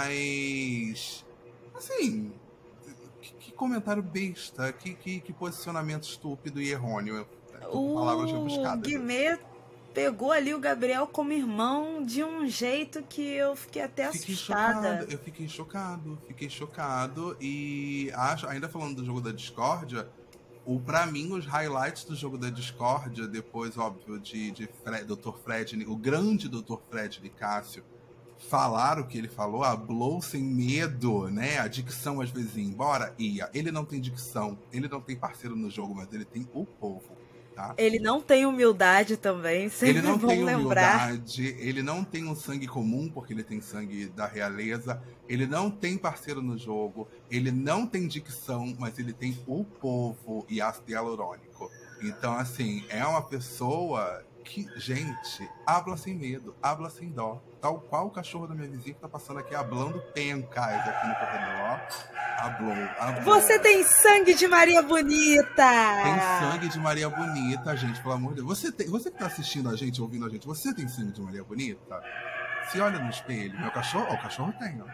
Mas. 0.00 1.24
Assim. 1.74 2.32
Que, 3.22 3.34
que 3.34 3.52
comentário 3.52 4.02
besta, 4.02 4.72
que, 4.72 4.94
que, 4.94 5.20
que 5.20 5.32
posicionamento 5.32 6.04
estúpido 6.04 6.60
e 6.60 6.70
errôneo. 6.70 7.26
o 7.70 7.94
Palavras 7.94 8.32
rebuscadas. 8.32 8.90
Guimê 8.90 9.38
pegou 9.92 10.32
ali 10.32 10.54
o 10.54 10.58
Gabriel 10.60 11.06
como 11.06 11.32
irmão 11.32 12.04
de 12.04 12.22
um 12.22 12.46
jeito 12.46 13.02
que 13.02 13.22
eu 13.22 13.56
fiquei 13.56 13.82
até 13.82 14.10
Fiquei 14.12 14.34
assustada. 14.34 14.82
chocado, 14.82 15.12
eu 15.12 15.18
fiquei 15.18 15.48
chocado, 15.48 16.18
fiquei 16.26 16.50
chocado. 16.50 17.36
E 17.40 18.10
acho, 18.14 18.46
ainda 18.46 18.68
falando 18.68 18.96
do 18.96 19.04
jogo 19.04 19.20
da 19.20 19.32
discórdia, 19.32 20.08
o, 20.64 20.78
pra 20.78 21.06
mim, 21.06 21.32
os 21.32 21.46
highlights 21.46 22.04
do 22.04 22.14
jogo 22.14 22.38
da 22.38 22.50
Discord, 22.50 23.26
depois, 23.28 23.76
óbvio, 23.76 24.18
de, 24.20 24.50
de 24.50 24.68
Fred, 24.84 25.04
Dr. 25.04 25.32
Fred, 25.42 25.84
o 25.86 25.96
grande 25.96 26.48
Dr. 26.48 26.76
Fred 26.88 27.20
Nicásio, 27.22 27.82
falar 28.48 28.98
o 28.98 29.06
que 29.06 29.18
ele 29.18 29.28
falou, 29.28 29.64
hablou 29.64 30.22
sem 30.22 30.42
medo, 30.42 31.28
né? 31.28 31.58
A 31.58 31.66
dicção 31.66 32.20
às 32.20 32.30
vezes 32.30 32.56
ia 32.56 32.64
embora, 32.64 33.14
ia. 33.18 33.50
Ele 33.52 33.70
não 33.70 33.84
tem 33.84 34.00
dicção, 34.00 34.58
ele 34.72 34.88
não 34.88 35.00
tem 35.00 35.16
parceiro 35.16 35.56
no 35.56 35.70
jogo, 35.70 35.94
mas 35.94 36.12
ele 36.12 36.24
tem 36.24 36.48
o 36.54 36.64
povo. 36.64 37.19
Tá? 37.60 37.74
Ele 37.76 37.98
não 37.98 38.22
tem 38.22 38.46
humildade 38.46 39.18
também, 39.18 39.68
sempre 39.68 39.98
ele 39.98 40.08
não 40.08 40.18
tem 40.18 40.42
lembrar. 40.42 41.08
humildade, 41.08 41.46
ele 41.58 41.82
não 41.82 42.02
tem 42.02 42.26
um 42.26 42.34
sangue 42.34 42.66
comum, 42.66 43.10
porque 43.10 43.34
ele 43.34 43.44
tem 43.44 43.60
sangue 43.60 44.06
da 44.06 44.26
realeza, 44.26 45.02
ele 45.28 45.46
não 45.46 45.70
tem 45.70 45.98
parceiro 45.98 46.40
no 46.40 46.56
jogo, 46.56 47.06
ele 47.30 47.50
não 47.52 47.86
tem 47.86 48.08
dicção, 48.08 48.74
mas 48.78 48.98
ele 48.98 49.12
tem 49.12 49.38
o 49.46 49.62
povo 49.62 50.46
e 50.48 50.58
ácido 50.62 50.90
hialurônico. 50.90 51.70
Então, 52.02 52.32
assim, 52.32 52.82
é 52.88 53.04
uma 53.04 53.20
pessoa 53.20 54.24
que, 54.50 54.68
gente, 54.76 55.48
habla 55.64 55.96
sem 55.96 56.12
medo, 56.12 56.56
habla 56.60 56.90
sem 56.90 57.08
dó. 57.08 57.40
Tal 57.60 57.80
qual 57.82 58.08
o 58.08 58.10
cachorro 58.10 58.48
da 58.48 58.54
minha 58.54 58.68
vizinha 58.68 58.94
que 58.94 59.00
tá 59.00 59.08
passando 59.08 59.38
aqui, 59.38 59.54
hablando 59.54 60.00
pencas 60.12 60.64
aqui 60.64 61.06
no 61.06 61.14
corredor. 61.14 61.80
Hablou, 62.38 62.74
hablou. 62.98 63.40
Você 63.40 63.58
tem 63.60 63.84
sangue 63.84 64.34
de 64.34 64.48
Maria 64.48 64.82
Bonita! 64.82 66.02
Tem 66.02 66.50
sangue 66.50 66.68
de 66.68 66.78
Maria 66.80 67.08
Bonita, 67.08 67.76
gente, 67.76 68.00
pelo 68.02 68.14
amor 68.14 68.30
de 68.30 68.36
Deus. 68.36 68.48
Você, 68.48 68.72
tem, 68.72 68.88
você 68.88 69.10
que 69.10 69.18
tá 69.18 69.26
assistindo 69.26 69.68
a 69.68 69.76
gente, 69.76 70.02
ouvindo 70.02 70.26
a 70.26 70.28
gente, 70.28 70.46
você 70.46 70.74
tem 70.74 70.88
sangue 70.88 71.12
de 71.12 71.20
Maria 71.20 71.44
Bonita? 71.44 72.02
Se 72.72 72.80
olha 72.80 72.98
no 72.98 73.08
espelho, 73.08 73.58
meu 73.60 73.70
cachorro, 73.70 74.06
ó, 74.10 74.14
o 74.14 74.22
cachorro 74.22 74.52
tem, 74.58 74.82
ó. 74.82 74.86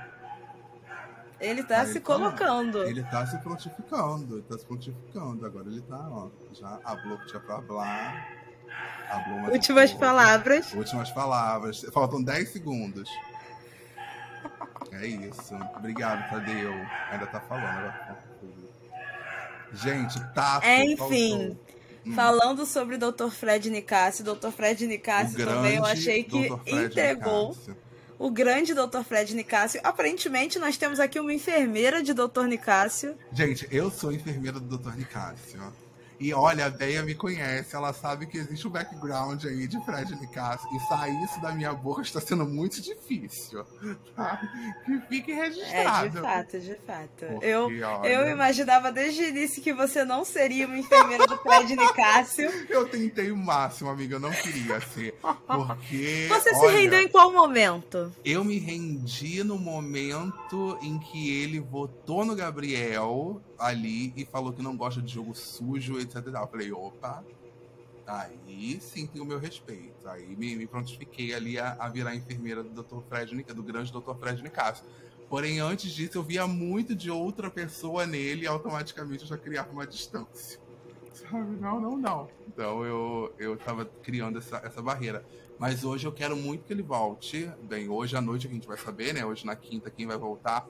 Ele 1.41 1.63
tá 1.63 1.81
Aí 1.81 1.87
se 1.87 1.93
ele 1.93 2.01
tá 2.01 2.07
colocando. 2.07 2.85
Ele 2.85 3.03
tá 3.05 3.27
se 3.27 3.39
prontificando, 3.39 4.35
ele 4.35 4.43
tá 4.43 4.59
se 4.59 4.67
prontificando. 4.67 5.47
Agora 5.47 5.67
ele 5.67 5.83
tá, 5.83 6.09
ó, 6.11 6.29
já 6.53 6.79
hablou 6.85 7.19
que 7.19 7.27
tinha 7.27 7.41
pra 7.41 7.57
hablar. 7.57 8.36
Últimas 9.51 9.93
palavras. 9.93 10.73
Últimas 10.73 11.11
palavras. 11.11 11.85
Faltam 11.93 12.23
10 12.23 12.49
segundos. 12.49 13.09
É 14.93 15.07
isso. 15.07 15.55
Obrigado, 15.77 16.29
Tadeu. 16.31 16.73
Ainda 17.11 17.27
tá 17.27 17.41
falando. 17.41 17.67
Agora. 17.67 18.27
Gente, 19.73 20.19
tá. 20.33 20.61
É, 20.63 20.85
enfim. 20.85 21.57
Hum. 22.05 22.15
Falando 22.15 22.65
sobre 22.65 22.97
Dr. 22.97 23.31
Fred 23.31 23.69
Nicásio, 23.69 24.25
Dr. 24.25 24.51
Fred 24.51 24.87
Nicásio 24.87 25.45
também, 25.45 25.77
eu 25.77 25.85
achei 25.85 26.23
que 26.23 26.49
entregou 26.65 27.57
o 28.17 28.31
grande 28.31 28.75
Dr. 28.75 29.03
Fred 29.03 29.35
Nicásio. 29.35 29.81
Aparentemente, 29.83 30.59
nós 30.59 30.77
temos 30.77 31.01
aqui 31.01 31.19
uma 31.19 31.35
enfermeira 31.35 32.03
de 32.03 32.15
Dr. 32.15 32.45
Nicásio. 32.47 33.17
Gente, 33.33 33.67
eu 33.73 33.91
sou 33.91 34.13
enfermeira 34.13 34.61
do 34.61 34.79
Dr. 34.79 34.95
Nicásio. 34.95 35.73
E 36.19 36.33
olha, 36.33 36.67
a 36.67 36.69
Deia 36.69 37.03
me 37.03 37.15
conhece, 37.15 37.77
ela 37.77 37.93
sabe 37.93 38.27
que 38.27 38.39
existe 38.39 38.67
um 38.67 38.71
background 38.71 39.45
aí 39.45 39.67
de 39.67 39.79
Fred 39.85 40.15
Nicásio. 40.19 40.67
E 40.75 40.81
sair 40.89 41.23
isso 41.25 41.41
da 41.41 41.53
minha 41.53 41.73
boca 41.75 42.03
está 42.03 42.21
sendo 42.21 42.47
muito 42.47 42.81
difícil. 42.81 43.65
Tá? 44.15 44.41
Que 44.85 45.01
fique 45.09 45.33
É, 45.33 45.35
registrado. 45.35 46.11
de 46.11 46.21
fato, 46.21 46.61
de 46.61 46.75
fato. 46.87 47.27
Porque, 47.27 47.47
Eu, 47.47 47.67
olha, 47.67 48.09
eu 48.09 48.29
imaginava 48.31 48.91
desde 48.91 49.23
o 49.23 49.29
início 49.29 49.63
que 49.63 49.73
você 49.73 50.05
não 50.05 50.25
seria 50.25 50.67
uma 50.67 50.79
enfermeira 50.79 51.27
do 51.27 51.37
Fred 51.39 51.77
Nicásio. 51.77 52.51
eu 52.71 52.89
tentei 52.89 53.31
o 53.31 53.37
máximo, 53.37 53.91
amiga, 53.91 54.17
eu 54.17 54.21
não 54.21 54.31
queria 54.31 54.81
ser. 54.81 55.15
Porque. 55.47 56.27
Você 56.31 56.51
se 56.51 56.67
olha, 56.67 56.79
rendeu 56.79 57.01
em 57.01 57.09
qual 57.09 57.33
momento? 57.33 58.13
Eu 58.25 58.43
me 58.45 58.59
rendi 58.59 59.45
no 59.45 59.59
momento 59.59 60.79
em 60.83 60.99
que 60.99 61.43
ele 61.43 61.61
votou 61.61 62.25
no 62.25 62.35
Gabriel 62.35 63.43
ali 63.59 64.13
e 64.17 64.25
falou 64.25 64.53
que 64.53 64.63
não 64.63 64.77
gosta 64.77 65.01
de 65.01 65.13
jogo 65.13 65.35
sujo, 65.35 65.99
etc. 65.99 66.17
Eu 66.27 66.47
falei, 66.47 66.73
opa, 66.73 67.25
aí 68.07 68.79
sim 68.81 69.07
tem 69.07 69.21
o 69.21 69.25
meu 69.25 69.39
respeito. 69.39 70.09
Aí 70.09 70.37
me, 70.37 70.57
me 70.57 70.67
prontifiquei 70.67 71.35
ali 71.35 71.59
a, 71.59 71.77
a 71.79 71.89
virar 71.89 72.15
enfermeira 72.15 72.63
do 72.63 72.83
Dr. 72.83 73.01
Fred, 73.09 73.43
do 73.43 73.63
grande 73.63 73.93
Dr. 73.93 74.15
Fred 74.19 74.43
Nicásio. 74.43 74.85
Porém, 75.29 75.59
antes 75.59 75.93
disso, 75.93 76.19
eu 76.19 76.23
via 76.23 76.47
muito 76.47 76.95
de 76.95 77.11
outra 77.11 77.51
pessoa 77.51 78.07
nele 78.07 78.45
e 78.45 78.47
automaticamente 78.47 79.23
eu 79.23 79.29
já 79.29 79.37
criava 79.37 79.71
uma 79.73 79.87
distância. 79.87 80.61
Não, 81.33 81.81
não, 81.81 81.97
não. 81.97 82.29
Então 82.47 82.85
eu, 82.85 83.35
eu 83.39 83.57
tava 83.57 83.85
criando 83.85 84.39
essa, 84.39 84.59
essa 84.59 84.81
barreira. 84.81 85.25
Mas 85.59 85.85
hoje 85.85 86.07
eu 86.07 86.13
quero 86.13 86.37
muito 86.37 86.65
que 86.65 86.73
ele 86.73 86.83
volte. 86.83 87.51
Bem, 87.63 87.89
hoje 87.89 88.17
à 88.17 88.21
noite 88.21 88.47
a 88.47 88.51
gente 88.51 88.69
vai 88.69 88.77
saber, 88.77 89.15
né? 89.15 89.25
Hoje 89.25 89.45
na 89.45 89.57
quinta 89.57 89.91
quem 89.91 90.07
vai 90.07 90.17
voltar. 90.17 90.69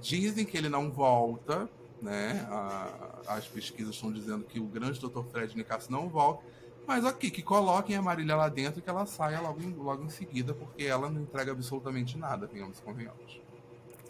Dizem 0.00 0.46
que 0.46 0.56
ele 0.56 0.68
não 0.68 0.90
volta, 0.90 1.68
né? 2.02 2.46
A- 2.50 3.20
as 3.28 3.46
pesquisas 3.46 3.94
estão 3.94 4.12
dizendo 4.12 4.44
que 4.44 4.58
o 4.60 4.64
grande 4.64 4.98
Dr. 5.00 5.22
Fred 5.30 5.56
Nicasso 5.56 5.90
não 5.90 6.08
volta. 6.08 6.44
Mas 6.86 7.04
ok, 7.04 7.30
que 7.30 7.42
coloquem 7.42 7.94
a 7.94 8.02
Marília 8.02 8.34
lá 8.34 8.48
dentro 8.48 8.80
e 8.80 8.82
que 8.82 8.90
ela 8.90 9.06
saia 9.06 9.40
logo 9.40 9.60
em, 9.62 9.72
logo 9.74 10.02
em 10.04 10.08
seguida, 10.08 10.52
porque 10.54 10.84
ela 10.84 11.08
não 11.08 11.22
entrega 11.22 11.52
absolutamente 11.52 12.18
nada, 12.18 12.46
venhamos 12.46 12.78
e 12.78 12.82
convenhamos. 12.82 13.40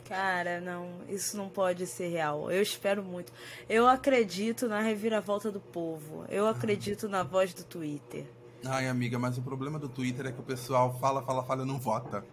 Cara, 0.09 0.61
não, 0.61 1.03
isso 1.09 1.37
não 1.37 1.49
pode 1.49 1.87
ser 1.87 2.09
real. 2.09 2.51
Eu 2.51 2.63
espero 2.63 3.03
muito. 3.03 3.33
Eu 3.69 3.87
acredito 3.87 4.67
na 4.67 4.81
reviravolta 4.81 5.53
do 5.53 5.61
povo. 5.61 6.25
Eu 6.29 6.49
acredito 6.49 7.09
na 7.09 7.23
voz 7.23 7.55
do 7.55 7.63
Twitter. 7.65 8.25
Ai, 8.65 8.89
amiga, 8.89 9.19
mas 9.19 9.39
o 9.39 9.43
problema 9.43 9.79
do 9.79 9.89
Twitter 9.89 10.27
é 10.27 10.33
que 10.33 10.41
o 10.41 10.43
pessoal 10.43 10.99
fala, 10.99 11.23
fala, 11.23 11.45
fala 11.45 11.63
e 11.63 11.67
não 11.67 11.79
vota. 11.79 12.25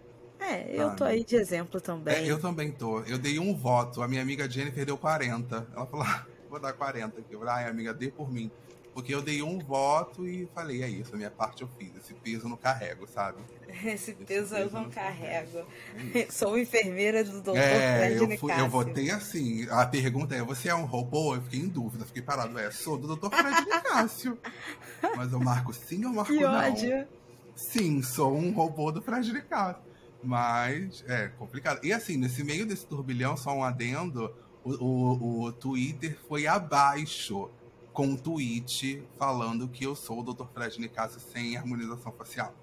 É, 0.48 0.66
eu 0.72 0.96
tô 0.96 1.04
aí 1.04 1.24
de 1.24 1.36
exemplo 1.36 1.82
também. 1.82 2.14
É, 2.16 2.26
eu 2.26 2.40
também 2.40 2.72
tô. 2.72 3.02
Eu 3.02 3.18
dei 3.18 3.38
um 3.40 3.54
voto. 3.56 4.02
A 4.02 4.08
minha 4.08 4.22
amiga 4.22 4.50
Jennifer 4.50 4.86
deu 4.86 4.98
40. 4.98 5.68
Ela 5.76 5.86
falou, 5.86 6.06
ah, 6.06 6.26
vou 6.50 6.60
dar 6.60 6.74
40 6.74 7.20
aqui. 7.20 7.34
Eu 7.34 7.40
falei, 7.40 7.54
ai, 7.54 7.70
amiga, 7.70 7.94
dê 7.94 8.10
por 8.10 8.32
mim. 8.32 8.50
Porque 8.98 9.14
eu 9.14 9.22
dei 9.22 9.44
um 9.44 9.60
voto 9.60 10.28
e 10.28 10.50
falei, 10.56 10.82
é 10.82 10.90
isso, 10.90 11.14
a 11.14 11.18
minha 11.18 11.30
parte 11.30 11.62
eu 11.62 11.70
fiz. 11.78 11.96
Esse 11.98 12.16
peso 12.16 12.46
eu 12.46 12.50
não 12.50 12.58
carrego, 12.58 13.08
sabe? 13.08 13.38
Esse 13.86 14.14
peso 14.14 14.56
eu 14.56 14.72
não 14.72 14.90
carrego. 14.90 15.68
É 16.16 16.22
isso. 16.22 16.32
Sou 16.36 16.58
enfermeira 16.58 17.24
do 17.24 17.40
Dr. 17.42 17.58
É, 17.58 17.98
Fred 17.98 18.16
eu, 18.16 18.20
fui, 18.40 18.52
Nicásio. 18.52 18.66
eu 18.66 18.70
votei 18.70 19.12
assim. 19.12 19.68
A 19.70 19.86
pergunta 19.86 20.34
é: 20.34 20.42
você 20.42 20.70
é 20.70 20.74
um 20.74 20.86
robô? 20.86 21.36
Eu 21.36 21.44
fiquei 21.44 21.60
em 21.60 21.68
dúvida, 21.68 22.06
fiquei 22.06 22.24
parado. 22.24 22.58
É, 22.58 22.72
sou 22.72 22.98
do 22.98 23.16
Dr. 23.16 23.30
Fred 23.30 23.66
Nicásio. 23.66 24.38
Mas 25.16 25.32
eu 25.32 25.40
marco 25.40 25.72
sim 25.74 26.04
ou 26.04 26.14
marco 26.14 26.32
Que 26.34 26.40
não? 26.40 26.56
ódio. 26.56 27.08
Sim, 27.56 28.02
sou 28.02 28.36
um 28.36 28.52
robô 28.52 28.92
do 28.92 29.00
Fred 29.00 29.32
Nicásio. 29.32 29.87
Mas 30.24 31.04
é 31.08 31.28
complicado. 31.30 31.80
E 31.84 31.94
assim, 31.94 32.18
nesse 32.18 32.44
meio 32.44 32.66
desse 32.66 32.86
turbilhão, 32.86 33.38
só 33.38 33.54
um 33.54 33.64
adendo: 33.64 34.34
o, 34.64 34.72
o, 34.72 35.44
o 35.44 35.54
Twitter 35.54 36.18
foi 36.28 36.48
abaixo 36.48 37.50
com 37.94 38.08
um 38.08 38.16
tweet 38.16 39.04
falando 39.18 39.68
que 39.68 39.84
eu 39.84 39.96
sou 39.96 40.20
o 40.20 40.34
Dr. 40.34 40.46
Fred 40.54 40.80
Nicásio 40.80 41.20
sem 41.20 41.58
harmonização 41.58 42.12
facial. 42.12 42.54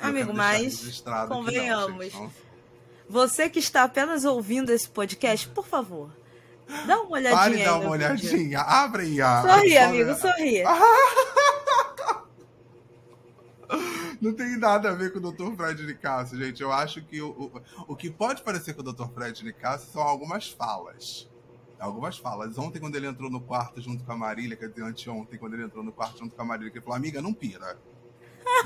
Amigo, 0.00 0.32
mas 0.34 0.80
registrado 0.80 1.28
que 1.28 1.34
não, 1.34 1.44
convenhamos. 1.44 2.04
gente, 2.04 2.16
não 2.16 2.30
Você 3.08 3.48
que 3.48 3.58
está 3.58 3.84
apenas 3.84 4.24
ouvindo 4.24 4.70
esse 4.70 4.88
podcast, 4.88 5.48
por 5.48 5.66
favor, 5.66 6.10
dá 6.86 7.00
uma 7.00 7.12
olhadinha 7.12 7.58
aí 7.58 7.64
dar 7.64 7.78
uma 7.78 7.80
vídeo. 7.80 7.90
olhadinha. 7.92 8.60
Abre 8.60 9.02
aí 9.02 9.20
a. 9.20 9.42
Sorri, 9.42 9.78
amigo, 9.78 10.14
sorri. 10.14 10.62
Não 14.20 14.34
tem 14.34 14.56
nada 14.58 14.90
a 14.90 14.94
ver 14.94 15.12
com 15.12 15.18
o 15.18 15.32
Dr. 15.32 15.54
Fred 15.56 15.82
Nicasso, 15.86 16.36
gente. 16.36 16.62
Eu 16.62 16.70
acho 16.72 17.00
que 17.02 17.22
o, 17.22 17.30
o, 17.30 17.62
o 17.92 17.96
que 17.96 18.10
pode 18.10 18.42
parecer 18.42 18.74
com 18.74 18.82
o 18.82 18.92
Dr. 18.92 19.06
Fred 19.14 19.42
Nicasso 19.44 19.90
são 19.92 20.02
algumas 20.02 20.48
falas. 20.48 21.28
Algumas 21.78 22.18
falas. 22.18 22.58
Ontem, 22.58 22.78
quando 22.78 22.96
ele 22.96 23.06
entrou 23.06 23.30
no 23.30 23.40
quarto 23.40 23.80
junto 23.80 24.04
com 24.04 24.12
a 24.12 24.16
Marília, 24.16 24.54
quer 24.56 24.68
dizer, 24.68 24.82
anteontem, 24.84 25.38
quando 25.38 25.54
ele 25.54 25.64
entrou 25.64 25.82
no 25.82 25.90
quarto 25.90 26.18
junto 26.18 26.36
com 26.36 26.42
a 26.42 26.44
Marília, 26.44 26.70
que 26.70 26.76
ele 26.76 26.84
falou: 26.84 26.98
Amiga, 26.98 27.22
não 27.22 27.32
pira. 27.32 27.78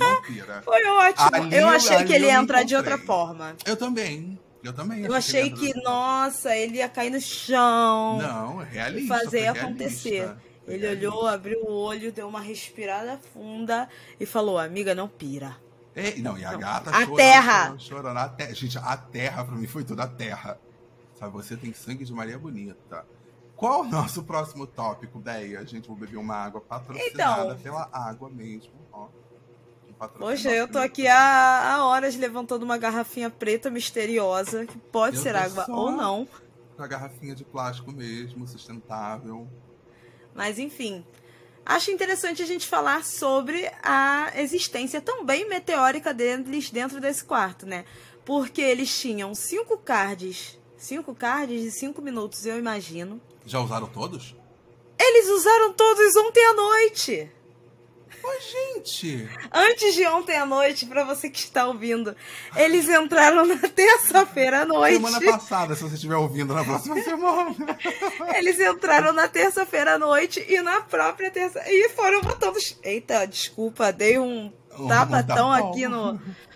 Não 0.00 0.22
pira. 0.22 0.62
Foi 0.62 0.84
ótimo. 0.84 1.30
Ali 1.36 1.56
eu 1.56 1.68
achei 1.68 1.96
ali 1.96 2.04
que 2.06 2.12
ele 2.12 2.26
ia 2.26 2.34
entrar 2.40 2.64
de 2.64 2.74
outra 2.74 2.98
forma. 2.98 3.54
Eu 3.64 3.76
também. 3.76 4.40
Eu 4.64 4.72
também. 4.72 5.04
Eu 5.04 5.14
achei 5.14 5.50
que, 5.52 5.74
no- 5.76 5.82
nossa, 5.84 6.56
ele 6.56 6.78
ia 6.78 6.88
cair 6.88 7.10
no 7.10 7.20
chão. 7.20 8.18
Não, 8.18 8.62
é 8.62 8.64
realista. 8.64 9.14
fazer 9.18 9.52
realista. 9.52 10.42
Ele 10.66 10.88
olhou, 10.88 11.26
abriu 11.26 11.60
o 11.64 11.70
olho, 11.72 12.10
deu 12.12 12.26
uma 12.28 12.40
respirada 12.40 13.18
funda 13.32 13.88
e 14.18 14.24
falou: 14.24 14.58
Amiga, 14.58 14.94
não 14.94 15.08
pira. 15.08 15.56
É, 15.94 16.16
não, 16.16 16.36
e 16.38 16.44
a 16.44 16.52
Não. 16.52 16.58
gata 16.58 16.90
A 16.90 17.00
chorando, 17.00 17.16
terra. 17.16 17.62
chorando, 17.64 17.80
chorando. 17.80 18.16
A 18.18 18.28
te- 18.28 18.54
Gente, 18.54 18.78
a 18.78 18.96
terra 18.96 19.44
pra 19.44 19.54
mim 19.54 19.66
foi 19.66 19.84
tudo 19.84 20.00
a 20.00 20.08
terra. 20.08 20.58
Sabe, 21.18 21.32
você 21.32 21.56
tem 21.56 21.72
sangue 21.72 22.04
de 22.04 22.12
Maria 22.12 22.38
Bonita. 22.38 23.06
Qual 23.54 23.82
o 23.82 23.84
nosso 23.84 24.24
próximo 24.24 24.66
tópico, 24.66 25.20
Deia? 25.20 25.64
Gente, 25.64 25.86
vou 25.86 25.96
beber 25.96 26.16
uma 26.16 26.34
água 26.34 26.60
patrocinada 26.60 27.44
Então. 27.52 27.58
pela 27.58 27.88
água 27.92 28.28
mesmo, 28.28 28.72
ó. 28.92 29.06
Poxa, 30.18 30.50
eu 30.50 30.66
tô 30.66 30.78
aqui 30.78 31.06
há, 31.06 31.74
há 31.76 31.86
horas 31.86 32.16
levantando 32.16 32.64
uma 32.64 32.76
garrafinha 32.76 33.30
preta 33.30 33.70
misteriosa, 33.70 34.66
que 34.66 34.76
pode 34.76 35.16
Eu 35.16 35.22
ser 35.22 35.36
água 35.36 35.64
ou 35.68 35.92
não. 35.92 36.26
Com 36.76 36.82
a 36.82 36.86
garrafinha 36.88 37.34
de 37.34 37.44
plástico 37.44 37.92
mesmo, 37.92 38.46
sustentável. 38.48 39.46
Mas 40.34 40.58
enfim, 40.58 41.04
acho 41.64 41.90
interessante 41.90 42.42
a 42.42 42.46
gente 42.46 42.66
falar 42.66 43.04
sobre 43.04 43.70
a 43.82 44.32
existência 44.36 45.00
também 45.00 45.48
meteórica 45.48 46.12
deles 46.12 46.70
dentro 46.70 47.00
desse 47.00 47.24
quarto, 47.24 47.64
né? 47.64 47.84
Porque 48.24 48.60
eles 48.60 48.96
tinham 48.98 49.34
cinco 49.34 49.76
cards, 49.78 50.58
cinco 50.76 51.14
cards 51.14 51.62
de 51.62 51.70
cinco 51.70 52.02
minutos, 52.02 52.44
eu 52.46 52.58
imagino. 52.58 53.20
Já 53.46 53.60
usaram 53.60 53.86
todos? 53.86 54.34
Eles 54.98 55.28
usaram 55.28 55.72
todos 55.72 56.16
ontem 56.16 56.44
à 56.46 56.54
noite. 56.54 57.30
Mas, 58.22 58.42
gente. 58.50 59.28
Antes 59.52 59.94
de 59.94 60.06
ontem 60.06 60.36
à 60.36 60.46
noite, 60.46 60.86
para 60.86 61.04
você 61.04 61.28
que 61.28 61.38
está 61.38 61.66
ouvindo, 61.66 62.14
eles 62.56 62.88
entraram 62.88 63.46
na 63.46 63.56
terça-feira 63.68 64.62
à 64.62 64.64
noite. 64.64 64.96
Semana 64.96 65.20
passada, 65.20 65.74
se 65.74 65.82
você 65.82 65.94
estiver 65.94 66.16
ouvindo 66.16 66.54
na 66.54 66.64
próxima 66.64 67.00
semana. 67.02 67.54
Eles 68.36 68.58
entraram 68.58 69.12
na 69.12 69.28
terça-feira 69.28 69.94
à 69.94 69.98
noite 69.98 70.44
e 70.48 70.60
na 70.60 70.80
própria 70.80 71.30
terça. 71.30 71.62
E 71.66 71.90
foram 71.90 72.20
botando. 72.20 72.56
Eita, 72.82 73.26
desculpa, 73.26 73.92
dei 73.92 74.18
um 74.18 74.52
tapatão 74.88 75.52
aqui 75.52 75.86
no. 75.88 76.20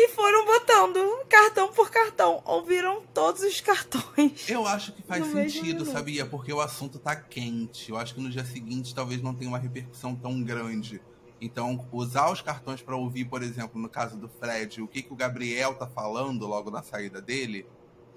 E 0.00 0.08
foram 0.10 0.44
botando 0.44 1.26
cartão 1.28 1.72
por 1.72 1.90
cartão. 1.90 2.40
Ouviram 2.44 3.02
todos 3.12 3.42
os 3.42 3.60
cartões. 3.60 4.48
Eu 4.48 4.64
acho 4.64 4.92
que 4.92 5.02
faz 5.02 5.26
sentido, 5.26 5.84
sabia? 5.84 6.24
Porque 6.24 6.52
o 6.52 6.60
assunto 6.60 7.00
tá 7.00 7.16
quente. 7.16 7.90
Eu 7.90 7.96
acho 7.96 8.14
que 8.14 8.20
no 8.20 8.30
dia 8.30 8.44
seguinte 8.44 8.94
talvez 8.94 9.20
não 9.20 9.34
tenha 9.34 9.50
uma 9.50 9.58
repercussão 9.58 10.14
tão 10.14 10.40
grande. 10.40 11.02
Então, 11.40 11.84
usar 11.90 12.30
os 12.30 12.40
cartões 12.40 12.80
para 12.80 12.96
ouvir, 12.96 13.24
por 13.24 13.42
exemplo, 13.42 13.80
no 13.80 13.88
caso 13.88 14.16
do 14.16 14.28
Fred, 14.28 14.80
o 14.80 14.86
que, 14.86 15.02
que 15.02 15.12
o 15.12 15.16
Gabriel 15.16 15.74
tá 15.74 15.88
falando 15.88 16.46
logo 16.46 16.70
na 16.70 16.80
saída 16.80 17.20
dele, 17.20 17.66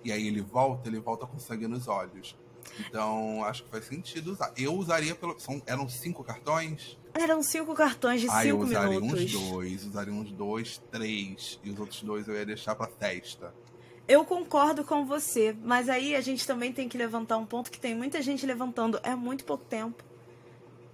e 0.04 0.12
aí 0.12 0.28
ele 0.28 0.42
volta, 0.42 0.88
ele 0.88 1.00
volta 1.00 1.26
com 1.26 1.40
sangue 1.40 1.68
nos 1.68 1.88
olhos. 1.88 2.38
Então, 2.80 3.44
acho 3.44 3.64
que 3.64 3.72
faz 3.72 3.86
sentido 3.86 4.34
usar. 4.34 4.54
Eu 4.56 4.76
usaria 4.76 5.16
pelo. 5.16 5.40
São, 5.40 5.60
eram 5.66 5.90
cinco 5.90 6.24
cartões? 6.24 7.00
Eram 7.14 7.44
cinco 7.44 7.74
cartões 7.74 8.22
de 8.22 8.30
ah, 8.30 8.42
cinco 8.42 8.66
minutos. 8.66 8.74
eu 8.74 8.82
usaria 8.82 9.00
uns 9.02 9.32
dois, 9.32 9.86
usaria 9.86 10.14
uns 10.14 10.32
dois, 10.32 10.82
três. 10.92 11.60
E 11.64 11.70
os 11.70 11.80
outros 11.80 12.02
dois 12.02 12.28
eu 12.28 12.36
ia 12.36 12.46
deixar 12.46 12.76
pra 12.76 12.88
festa. 12.88 13.54
Eu 14.08 14.26
concordo 14.26 14.84
com 14.84 15.06
você, 15.06 15.56
mas 15.64 15.88
aí 15.90 16.16
a 16.16 16.22
gente 16.22 16.46
também 16.46 16.74
tem 16.74 16.90
que 16.90 16.98
levantar 16.98 17.38
um 17.38 17.46
ponto 17.46 17.72
que 17.72 17.80
tem 17.80 17.96
muita 17.96 18.22
gente 18.22 18.46
levantando. 18.46 19.00
É 19.04 19.16
muito 19.16 19.44
pouco 19.44 19.64
tempo. 19.66 20.04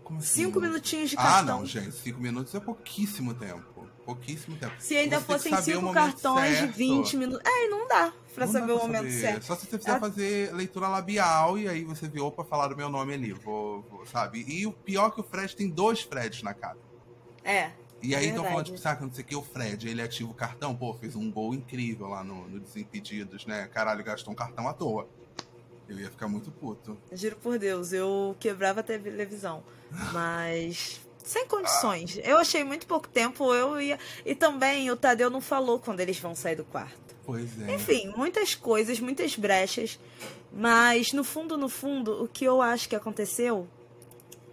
Como 0.03 0.19
assim? 0.19 0.45
Cinco 0.45 0.59
minutinhos 0.59 1.09
de 1.09 1.15
cartão. 1.15 1.35
Ah, 1.35 1.43
não, 1.43 1.65
gente. 1.65 1.91
Cinco 1.91 2.19
minutos 2.19 2.53
é 2.53 2.59
pouquíssimo 2.59 3.33
tempo 3.33 3.77
pouquíssimo 4.07 4.55
tempo. 4.55 4.73
Se 4.79 4.95
ainda 4.95 5.19
fossem 5.19 5.53
cinco 5.61 5.91
cartões 5.91 6.59
certo. 6.59 6.71
de 6.71 6.77
20 6.77 7.17
minutos. 7.17 7.45
É, 7.45 7.67
não 7.67 7.85
dá 7.89 8.13
pra 8.37 8.45
não 8.45 8.53
saber 8.53 8.71
o 8.73 8.77
momento 8.77 9.09
saber. 9.09 9.19
certo. 9.19 9.45
Só 9.45 9.55
se 9.55 9.65
você 9.65 9.77
quiser 9.79 9.97
é. 9.97 9.99
fazer 9.99 10.53
leitura 10.53 10.87
labial 10.87 11.57
e 11.57 11.67
aí 11.67 11.83
você 11.83 12.07
vê, 12.07 12.21
opa, 12.21 12.43
falar 12.43 12.71
o 12.71 12.77
meu 12.77 12.87
nome 12.87 13.13
ali, 13.13 13.33
vou, 13.33 13.81
vou, 13.89 14.05
sabe? 14.05 14.45
E 14.47 14.67
o 14.67 14.71
pior 14.71 15.07
é 15.07 15.11
que 15.11 15.19
o 15.19 15.23
Fred 15.23 15.55
tem 15.55 15.67
dois 15.67 16.01
Freds 16.01 16.43
na 16.43 16.53
cara. 16.53 16.77
É. 17.43 17.71
E 18.01 18.13
aí 18.13 18.27
estão 18.27 18.43
falando, 18.43 18.65
tipo, 18.65 18.77
sabe, 18.77 19.01
não 19.01 19.11
sei 19.11 19.23
o 19.23 19.27
que, 19.27 19.35
o 19.35 19.41
Fred, 19.41 19.89
ele 19.89 20.03
ativa 20.03 20.29
o 20.29 20.33
cartão, 20.33 20.75
pô, 20.75 20.93
fez 20.93 21.15
um 21.15 21.31
gol 21.31 21.55
incrível 21.55 22.07
lá 22.07 22.23
no, 22.23 22.47
no 22.47 22.59
Desimpedidos, 22.59 23.47
né? 23.47 23.67
Caralho, 23.73 24.03
gastou 24.03 24.31
um 24.31 24.35
cartão 24.35 24.67
à 24.67 24.73
toa. 24.73 25.09
Eu 25.89 25.99
ia 25.99 26.11
ficar 26.11 26.27
muito 26.27 26.51
puto. 26.51 26.95
Juro 27.11 27.37
por 27.37 27.57
Deus, 27.57 27.91
eu 27.93 28.35
quebrava 28.39 28.81
a 28.81 28.83
televisão. 28.83 29.63
Mas 30.13 31.01
sem 31.23 31.47
condições. 31.47 32.19
Eu 32.23 32.37
achei 32.37 32.63
muito 32.63 32.85
pouco 32.85 33.07
tempo, 33.07 33.51
eu 33.53 33.81
ia. 33.81 33.97
E 34.25 34.35
também 34.35 34.91
o 34.91 34.95
Tadeu 34.95 35.29
não 35.29 35.41
falou 35.41 35.79
quando 35.79 36.01
eles 36.01 36.19
vão 36.19 36.35
sair 36.35 36.55
do 36.55 36.65
quarto. 36.65 37.06
Pois 37.27 37.61
é. 37.61 37.75
Enfim, 37.75 38.13
muitas 38.15 38.55
coisas, 38.55 39.01
muitas 39.01 39.35
brechas. 39.35 39.99
Mas 40.51 41.11
no 41.11 41.25
fundo, 41.25 41.57
no 41.57 41.67
fundo, 41.67 42.23
o 42.23 42.27
que 42.27 42.45
eu 42.45 42.61
acho 42.61 42.87
que 42.87 42.95
aconteceu 42.95 43.67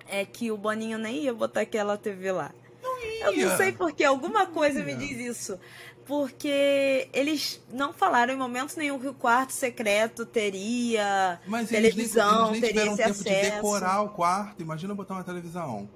é 0.08 0.24
que 0.24 0.50
o 0.50 0.56
Boninho 0.56 0.98
nem 0.98 1.22
ia 1.22 1.32
botar 1.32 1.60
aquela 1.60 1.96
TV 1.96 2.32
lá. 2.32 2.50
Não 2.82 3.00
ia. 3.00 3.26
Eu 3.26 3.48
não 3.48 3.56
sei 3.56 3.70
porque, 3.70 4.02
alguma 4.02 4.46
coisa 4.46 4.82
me 4.82 4.92
diz 4.96 5.18
isso. 5.18 5.56
Porque 6.04 7.08
eles 7.14 7.62
não 7.72 7.92
falaram 7.92 8.34
em 8.34 8.36
momento 8.36 8.76
nenhum 8.76 8.98
que 8.98 9.06
o 9.06 9.14
quarto 9.14 9.52
secreto 9.52 10.26
teria 10.26 11.40
Mas 11.46 11.68
televisão, 11.68 12.48
eles 12.48 12.60
nem, 12.60 12.70
eles 12.70 12.74
nem 12.74 12.84
teria 12.84 12.92
esse 12.92 13.02
acesso. 13.02 13.24
De 13.24 13.50
decorar 13.52 14.02
o 14.02 14.08
quarto, 14.10 14.60
imagina 14.60 14.94
botar 14.94 15.14
uma 15.14 15.24
televisão. 15.24 15.88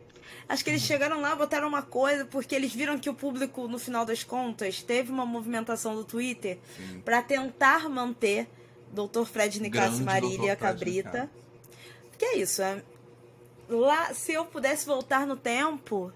Acho 0.49 0.64
que 0.64 0.71
eles 0.71 0.83
chegaram 0.83 1.21
lá, 1.21 1.37
botaram 1.37 1.69
uma 1.69 1.83
coisa, 1.83 2.25
porque 2.25 2.55
eles 2.55 2.73
viram 2.73 2.99
que 2.99 3.11
o 3.11 3.14
público, 3.14 3.69
no 3.69 3.78
final 3.78 4.07
das 4.07 4.25
contas, 4.25 4.83
teve 4.83 5.11
uma 5.12 5.26
movimentação 5.26 5.95
do 5.95 6.05
Twitter 6.05 6.59
para 7.05 7.21
tentar 7.21 7.88
manter 7.88 8.49
Dr. 8.90 9.25
Fred 9.25 9.61
Nicásio 9.61 10.05
Marília 10.05 10.57
Cabrita. 10.57 11.31
Que 12.16 12.25
é 12.25 12.38
isso, 12.38 12.62
é, 12.62 12.83
lá, 13.68 14.12
se 14.14 14.33
eu 14.33 14.44
pudesse 14.44 14.87
voltar 14.87 15.27
no 15.27 15.37
tempo, 15.37 16.12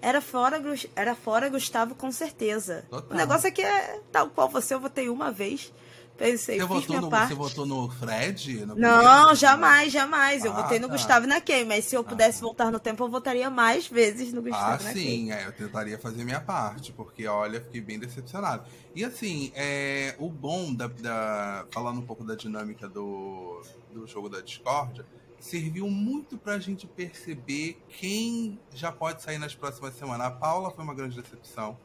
era 0.00 0.20
fora, 0.20 0.62
era 0.94 1.14
fora 1.14 1.48
Gustavo 1.48 1.94
com 1.94 2.10
certeza. 2.12 2.84
Total. 2.88 3.10
O 3.10 3.14
negócio 3.14 3.48
é 3.48 3.50
que 3.50 3.62
é 3.62 4.00
tal 4.12 4.30
qual 4.30 4.48
você, 4.48 4.74
eu 4.74 4.80
votei 4.80 5.08
uma 5.08 5.30
vez. 5.30 5.72
Pensei, 6.16 6.60
você 6.60 6.64
votou, 6.64 7.00
no, 7.00 7.10
parte. 7.10 7.28
você 7.28 7.34
votou 7.34 7.66
no 7.66 7.90
Fred? 7.90 8.64
No 8.66 8.76
não, 8.76 9.34
jamais, 9.34 9.92
jamais. 9.92 10.44
Eu 10.44 10.52
ah, 10.52 10.62
votei 10.62 10.78
no 10.78 10.86
tá. 10.86 10.92
Gustavo 10.92 11.26
e 11.26 11.28
na 11.28 11.40
Kay, 11.40 11.64
mas 11.64 11.86
se 11.86 11.96
eu 11.96 12.04
pudesse 12.04 12.38
ah. 12.38 12.42
voltar 12.42 12.70
no 12.70 12.78
tempo, 12.78 13.02
eu 13.02 13.08
votaria 13.10 13.50
mais 13.50 13.88
vezes 13.88 14.32
no 14.32 14.40
Gustavo 14.40 14.64
ah, 14.64 14.84
na 14.84 14.92
sim, 14.92 15.32
é, 15.32 15.44
eu 15.46 15.52
tentaria 15.52 15.98
fazer 15.98 16.24
minha 16.24 16.40
parte, 16.40 16.92
porque 16.92 17.26
olha, 17.26 17.60
fiquei 17.60 17.80
bem 17.80 17.98
decepcionado. 17.98 18.64
E 18.94 19.04
assim, 19.04 19.50
é, 19.56 20.14
o 20.18 20.28
bom 20.28 20.72
da, 20.72 20.86
da, 20.86 21.66
Falando 21.72 21.98
um 21.98 22.06
pouco 22.06 22.22
da 22.22 22.36
dinâmica 22.36 22.88
do, 22.88 23.60
do 23.92 24.06
jogo 24.06 24.28
da 24.28 24.40
Discord, 24.40 25.04
serviu 25.40 25.88
muito 25.90 26.38
pra 26.38 26.58
gente 26.60 26.86
perceber 26.86 27.76
quem 27.88 28.58
já 28.72 28.92
pode 28.92 29.20
sair 29.20 29.38
nas 29.38 29.54
próximas 29.54 29.94
semanas. 29.94 30.28
A 30.28 30.30
Paula 30.30 30.70
foi 30.70 30.84
uma 30.84 30.94
grande 30.94 31.20
decepção. 31.20 31.76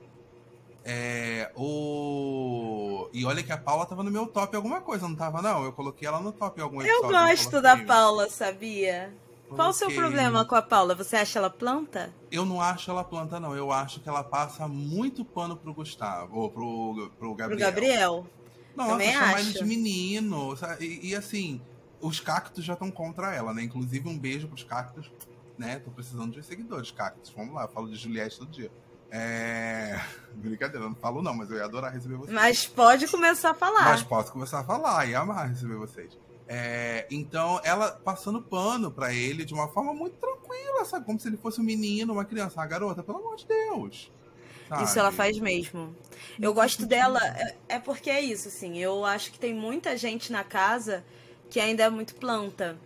É, 0.84 1.52
o... 1.56 3.10
E 3.13 3.26
olha 3.26 3.44
que 3.44 3.52
a 3.52 3.58
Paula 3.58 3.86
tava 3.86 4.04
no 4.04 4.10
meu 4.10 4.26
top 4.28 4.56
alguma 4.56 4.82
coisa, 4.82 5.08
não 5.08 5.15
tava, 5.15 5.42
não? 5.42 5.63
Eu 5.63 5.74
coloquei 5.74 6.08
ela 6.08 6.20
no 6.20 6.32
top 6.32 6.60
em 6.60 6.63
algum 6.63 6.82
episódio. 6.82 7.06
Eu 7.06 7.12
gosto 7.12 7.62
da 7.62 7.78
Paula, 7.78 8.30
sabia? 8.30 9.13
Qual 9.50 9.70
o 9.70 9.74
seu 9.74 9.92
problema 9.92 10.46
com 10.46 10.56
a 10.56 10.62
Paula? 10.62 10.94
Você 10.96 11.15
acha 11.15 11.39
ela 11.39 11.50
planta? 11.50 12.13
Eu 12.32 12.46
não 12.46 12.62
acho 12.62 12.89
ela 12.92 13.04
planta, 13.04 13.39
não. 13.39 13.56
Eu 13.56 13.72
acho 13.72 14.00
que 14.00 14.08
ela 14.08 14.24
passa 14.24 14.68
muito 14.68 15.26
pano 15.26 15.58
pro 15.58 15.74
Gustavo, 15.74 16.39
ou 16.39 16.50
pro, 16.52 17.12
pro 17.18 17.34
Gabriel. 17.34 17.58
Pro 17.58 17.58
Gabriel. 17.58 18.28
Nossa, 18.76 18.92
Também 18.92 19.12
chamar 19.12 19.36
acho. 19.36 19.50
ele 19.50 19.54
de 19.54 19.65
menino. 19.65 20.56
E, 20.80 21.10
e 21.10 21.15
assim, 21.15 21.60
os 22.00 22.20
cactos 22.20 22.63
já 22.63 22.74
estão 22.74 22.92
contra 22.92 23.34
ela, 23.34 23.54
né? 23.54 23.63
Inclusive, 23.63 24.08
um 24.08 24.18
beijo 24.18 24.48
pros 24.48 24.63
cactos, 24.63 25.12
né? 25.58 25.80
Tô 25.80 25.89
precisando 25.92 26.32
de 26.32 26.44
seguidores, 26.44 26.92
cactos. 26.92 27.34
Vamos 27.36 27.54
lá, 27.54 27.63
eu 27.63 27.70
falo 27.70 27.89
de 27.89 27.96
Juliette 27.96 28.38
todo 28.38 28.52
dia. 28.52 28.72
É. 29.12 30.00
Brincadeira, 30.34 30.88
não 30.88 30.95
falo 30.95 31.22
não, 31.22 31.34
mas 31.34 31.50
eu 31.50 31.58
ia 31.58 31.65
adorar 31.65 31.91
receber 31.91 32.15
vocês. 32.15 32.34
Mas 32.34 32.65
pode 32.67 33.08
começar 33.08 33.52
a 33.52 33.54
falar. 33.54 33.86
Mas 33.86 34.04
posso 34.04 34.32
começar 34.32 34.60
a 34.60 34.63
falar 34.63 35.06
e 35.08 35.15
amar 35.15 35.50
receber 35.50 35.76
vocês. 35.76 36.17
É, 36.48 37.06
então, 37.12 37.60
ela 37.63 37.91
passando 37.91 38.41
pano 38.41 38.89
para 38.89 39.13
ele 39.13 39.45
de 39.45 39.54
uma 39.54 39.67
forma 39.67 39.93
muito 39.93 40.17
tranquila, 40.17 40.84
sabe? 40.86 41.06
Como 41.06 41.19
se 41.19 41.28
ele 41.28 41.38
fosse 41.38 41.62
um 41.62 41.63
menino, 41.63 42.13
uma 42.13 42.26
criança, 42.26 42.60
uma 42.60 42.65
garota, 42.65 43.04
pelo 43.04 43.19
amor 43.19 43.36
de 43.36 43.45
Deus. 43.45 44.12
Sabe? 44.67 44.84
Isso 44.84 45.00
ela 45.00 45.12
faz 45.12 45.38
mesmo. 45.39 45.95
Eu 46.39 46.54
gosto 46.54 46.86
dela, 46.86 47.19
é, 47.24 47.56
é 47.69 47.80
porque 47.80 48.10
é 48.10 48.22
isso, 48.22 48.48
assim. 48.48 48.80
Eu 48.80 49.06
acho 49.06 49.32
que 49.32 49.39
tem 49.39 49.54
muita 49.54 49.98
gente 49.98 50.32
na 50.32 50.43
casa 50.43 51.04
que 51.50 51.60
ainda 51.60 51.84
é 51.84 51.89
muito 51.89 52.15
planta. 52.15 52.78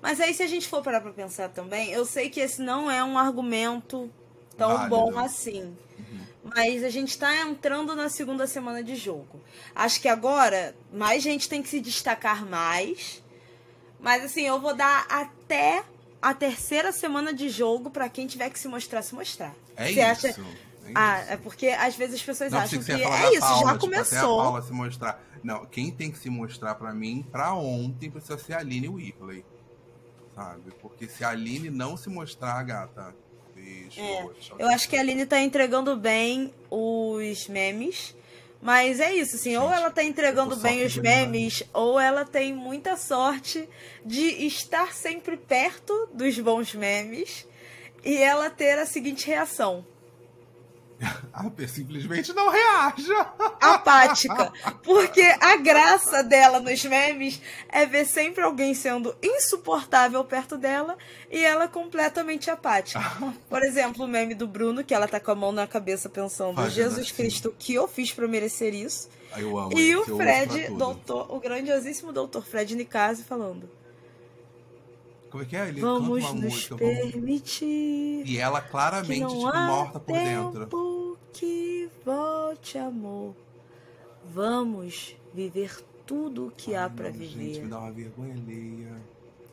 Mas 0.00 0.18
aí, 0.18 0.32
se 0.32 0.42
a 0.42 0.46
gente 0.46 0.68
for 0.68 0.82
parar 0.82 1.00
pra 1.00 1.12
pensar 1.12 1.50
também, 1.50 1.90
eu 1.90 2.06
sei 2.06 2.30
que 2.30 2.40
esse 2.40 2.62
não 2.62 2.90
é 2.90 3.04
um 3.04 3.18
argumento 3.18 4.10
tão 4.60 4.76
Válido. 4.76 4.90
bom 4.90 5.18
assim. 5.18 5.62
Uhum. 5.98 6.20
Mas 6.54 6.84
a 6.84 6.90
gente 6.90 7.08
está 7.08 7.34
entrando 7.40 7.96
na 7.96 8.10
segunda 8.10 8.46
semana 8.46 8.84
de 8.84 8.94
jogo. 8.94 9.40
Acho 9.74 9.98
que 10.00 10.08
agora 10.08 10.74
mais 10.92 11.22
gente 11.22 11.48
tem 11.48 11.62
que 11.62 11.68
se 11.68 11.80
destacar 11.80 12.44
mais. 12.44 13.22
Mas 13.98 14.22
assim, 14.22 14.42
eu 14.42 14.60
vou 14.60 14.74
dar 14.74 15.06
até 15.08 15.82
a 16.20 16.34
terceira 16.34 16.92
semana 16.92 17.32
de 17.32 17.48
jogo 17.48 17.90
para 17.90 18.08
quem 18.10 18.26
tiver 18.26 18.50
que 18.50 18.58
se 18.58 18.68
mostrar, 18.68 19.00
se 19.00 19.14
mostrar. 19.14 19.54
É 19.76 19.86
Você 19.86 19.90
isso. 19.92 20.26
Acha... 20.28 20.40
É 20.86 20.92
ah, 20.94 21.18
é 21.28 21.36
porque 21.36 21.68
às 21.68 21.94
vezes 21.94 22.16
as 22.16 22.22
pessoas 22.22 22.50
não, 22.50 22.58
acham 22.58 22.80
que, 22.80 22.84
que 22.84 22.92
é 22.92 23.32
isso, 23.32 23.40
Paula, 23.40 23.64
já 23.64 23.72
tipo, 23.72 23.78
começou. 23.78 24.40
a 24.40 24.42
Paula 24.42 24.62
se 24.62 24.72
mostrar. 24.72 25.22
Não, 25.42 25.64
quem 25.66 25.90
tem 25.90 26.10
que 26.10 26.18
se 26.18 26.28
mostrar 26.28 26.74
para 26.74 26.92
mim, 26.92 27.24
para 27.30 27.54
ontem, 27.54 28.10
precisa 28.10 28.36
ser 28.36 28.54
a 28.54 28.58
Aline 28.58 28.88
Whirley. 28.88 29.44
Sabe? 30.34 30.72
Porque 30.82 31.08
se 31.08 31.22
a 31.22 31.30
Aline 31.30 31.70
não 31.70 31.96
se 31.96 32.10
mostrar, 32.10 32.60
gata, 32.64 33.14
é, 33.96 34.26
eu 34.58 34.68
acho 34.68 34.88
que 34.88 34.96
a 34.96 35.00
Aline 35.00 35.26
tá 35.26 35.40
entregando 35.40 35.96
bem 35.96 36.52
os 36.70 37.48
memes. 37.48 38.14
Mas 38.62 39.00
é 39.00 39.14
isso, 39.14 39.36
assim, 39.36 39.52
Gente, 39.52 39.62
ou 39.62 39.72
ela 39.72 39.90
tá 39.90 40.04
entregando 40.04 40.54
bem 40.56 40.84
os 40.84 40.94
memes, 40.96 41.62
ou 41.72 41.98
ela 41.98 42.26
tem 42.26 42.52
muita 42.52 42.94
sorte 42.94 43.66
de 44.04 44.46
estar 44.46 44.94
sempre 44.94 45.36
perto 45.36 46.10
dos 46.12 46.38
bons 46.38 46.74
memes 46.74 47.46
e 48.04 48.18
ela 48.18 48.50
ter 48.50 48.78
a 48.78 48.84
seguinte 48.84 49.26
reação. 49.26 49.84
Simplesmente 51.68 52.32
não 52.32 52.50
reaja. 52.50 53.26
Apática. 53.60 54.52
Porque 54.82 55.22
a 55.40 55.56
graça 55.56 56.22
dela 56.22 56.60
nos 56.60 56.84
memes 56.84 57.40
é 57.68 57.86
ver 57.86 58.04
sempre 58.04 58.42
alguém 58.42 58.74
sendo 58.74 59.14
insuportável 59.22 60.22
perto 60.24 60.56
dela 60.56 60.96
e 61.30 61.42
ela 61.44 61.68
completamente 61.68 62.50
apática. 62.50 63.00
Por 63.48 63.62
exemplo, 63.62 64.04
o 64.04 64.08
meme 64.08 64.34
do 64.34 64.46
Bruno, 64.46 64.84
que 64.84 64.94
ela 64.94 65.08
tá 65.08 65.20
com 65.20 65.30
a 65.30 65.34
mão 65.34 65.52
na 65.52 65.66
cabeça 65.66 66.08
pensando: 66.08 66.68
Jesus 66.70 67.06
assim. 67.06 67.14
Cristo, 67.14 67.48
o 67.48 67.52
que 67.52 67.74
eu 67.74 67.88
fiz 67.88 68.12
para 68.12 68.28
merecer 68.28 68.74
isso? 68.74 69.08
Eu 69.36 69.56
amo 69.56 69.78
e 69.78 69.94
o 69.94 70.04
Fred, 70.16 70.70
doutor, 70.70 71.32
o 71.32 71.38
grandiosíssimo 71.38 72.12
doutor 72.12 72.44
Fred 72.44 72.74
Nicase 72.74 73.22
falando: 73.22 73.70
Como 75.30 75.42
é 75.44 75.46
que 75.46 75.56
é? 75.56 75.68
Ele 75.68 75.80
Vamos 75.80 76.22
canta 76.24 76.32
uma 76.32 76.42
nos 76.42 76.52
música. 76.54 76.76
permitir. 76.76 78.22
E 78.26 78.36
ela 78.38 78.60
claramente, 78.60 79.26
tipo, 79.28 79.46
há 79.46 79.66
morta 79.66 80.00
por 80.00 80.12
dentro. 80.12 80.60
tempo 80.60 81.18
que 81.32 81.88
volte, 82.04 82.76
amor. 82.78 83.34
Vamos 84.32 85.16
viver 85.32 85.82
tudo 86.06 86.48
o 86.48 86.50
que 86.50 86.74
há 86.74 86.84
Ai, 86.84 86.90
pra 86.90 87.10
não, 87.10 87.18
Gente, 87.18 87.36
viver. 87.36 87.62
me 87.62 87.68
dá 87.68 87.78
uma 87.78 87.92
vergonha 87.92 88.34
alheia. 88.34 88.96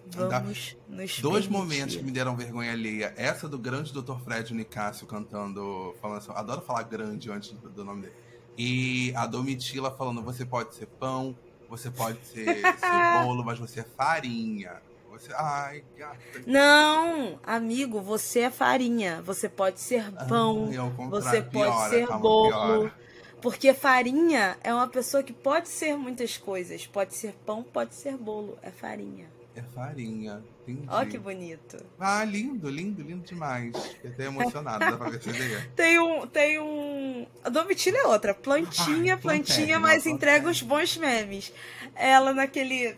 Dá- 0.07 0.39
Vamos 0.39 0.75
nos 0.87 1.19
Dois 1.19 1.45
permitir. 1.45 1.49
momentos 1.51 1.95
que 1.97 2.03
me 2.03 2.11
deram 2.11 2.35
vergonha 2.35 2.71
alheia. 2.71 3.13
Essa 3.17 3.47
do 3.47 3.57
grande 3.57 3.91
Dr. 3.93 4.17
Fred 4.23 4.53
Nicásio 4.53 5.05
cantando, 5.05 5.93
falando 6.01 6.17
assim, 6.17 6.31
adoro 6.33 6.61
falar 6.61 6.83
grande 6.83 7.29
antes 7.31 7.51
do, 7.51 7.69
do 7.69 7.83
nome 7.85 8.03
dele. 8.03 8.13
E 8.57 9.13
a 9.15 9.27
Domitila 9.27 9.91
falando, 9.91 10.21
você 10.23 10.45
pode 10.45 10.73
ser 10.75 10.87
pão, 10.87 11.37
você 11.69 11.91
pode 11.91 12.17
ser, 12.25 12.45
ser 12.45 12.63
bolo, 13.23 13.43
mas 13.43 13.59
você 13.59 13.81
é 13.81 13.83
farinha. 13.83 14.81
Você, 15.17 15.33
ai, 15.33 15.83
gata. 15.97 16.17
Não, 16.45 17.39
amigo, 17.43 18.01
você 18.01 18.41
é 18.41 18.49
farinha. 18.51 19.21
Você 19.23 19.49
pode 19.49 19.79
ser 19.79 20.11
pão. 20.27 20.67
Ai, 20.69 20.77
ao 20.77 20.91
contrário, 20.91 21.23
você 21.23 21.41
pode 21.41 21.49
piora, 21.51 21.89
ser 21.89 22.07
calma, 22.07 22.21
bolo. 22.21 22.49
piora. 22.51 22.93
Porque 23.41 23.73
farinha 23.73 24.57
é 24.63 24.73
uma 24.73 24.87
pessoa 24.87 25.21
que 25.21 25.33
pode 25.33 25.69
ser 25.69 25.95
muitas 25.95 26.37
coisas. 26.37 26.87
Pode 26.87 27.15
ser 27.15 27.33
pão, 27.45 27.63
pode 27.63 27.95
ser 27.95 28.17
bolo. 28.17 28.57
É 28.61 28.71
farinha. 28.71 29.27
É 29.55 29.61
farinha, 29.73 30.43
entendi. 30.61 30.87
Ó 30.87 31.03
que 31.03 31.17
bonito. 31.17 31.83
Ah, 31.99 32.23
lindo, 32.23 32.69
lindo, 32.69 33.01
lindo 33.01 33.25
demais. 33.25 33.75
Fiquei 33.75 34.11
até 34.11 34.25
emocionado, 34.25 34.79
dá 34.79 34.95
pra 34.95 35.09
perceber. 35.09 35.67
Tem 35.75 35.99
um. 35.99 36.27
Tem 36.27 36.59
um. 36.59 37.25
A 37.43 37.49
Domitila 37.49 37.97
é 37.97 38.05
outra. 38.05 38.35
Plantinha, 38.35 39.17
plantinha, 39.17 39.79
mas 39.79 40.05
entrega 40.05 40.47
os 40.47 40.61
bons 40.61 40.95
memes. 40.97 41.51
Ela 41.95 42.35
naquele. 42.35 42.95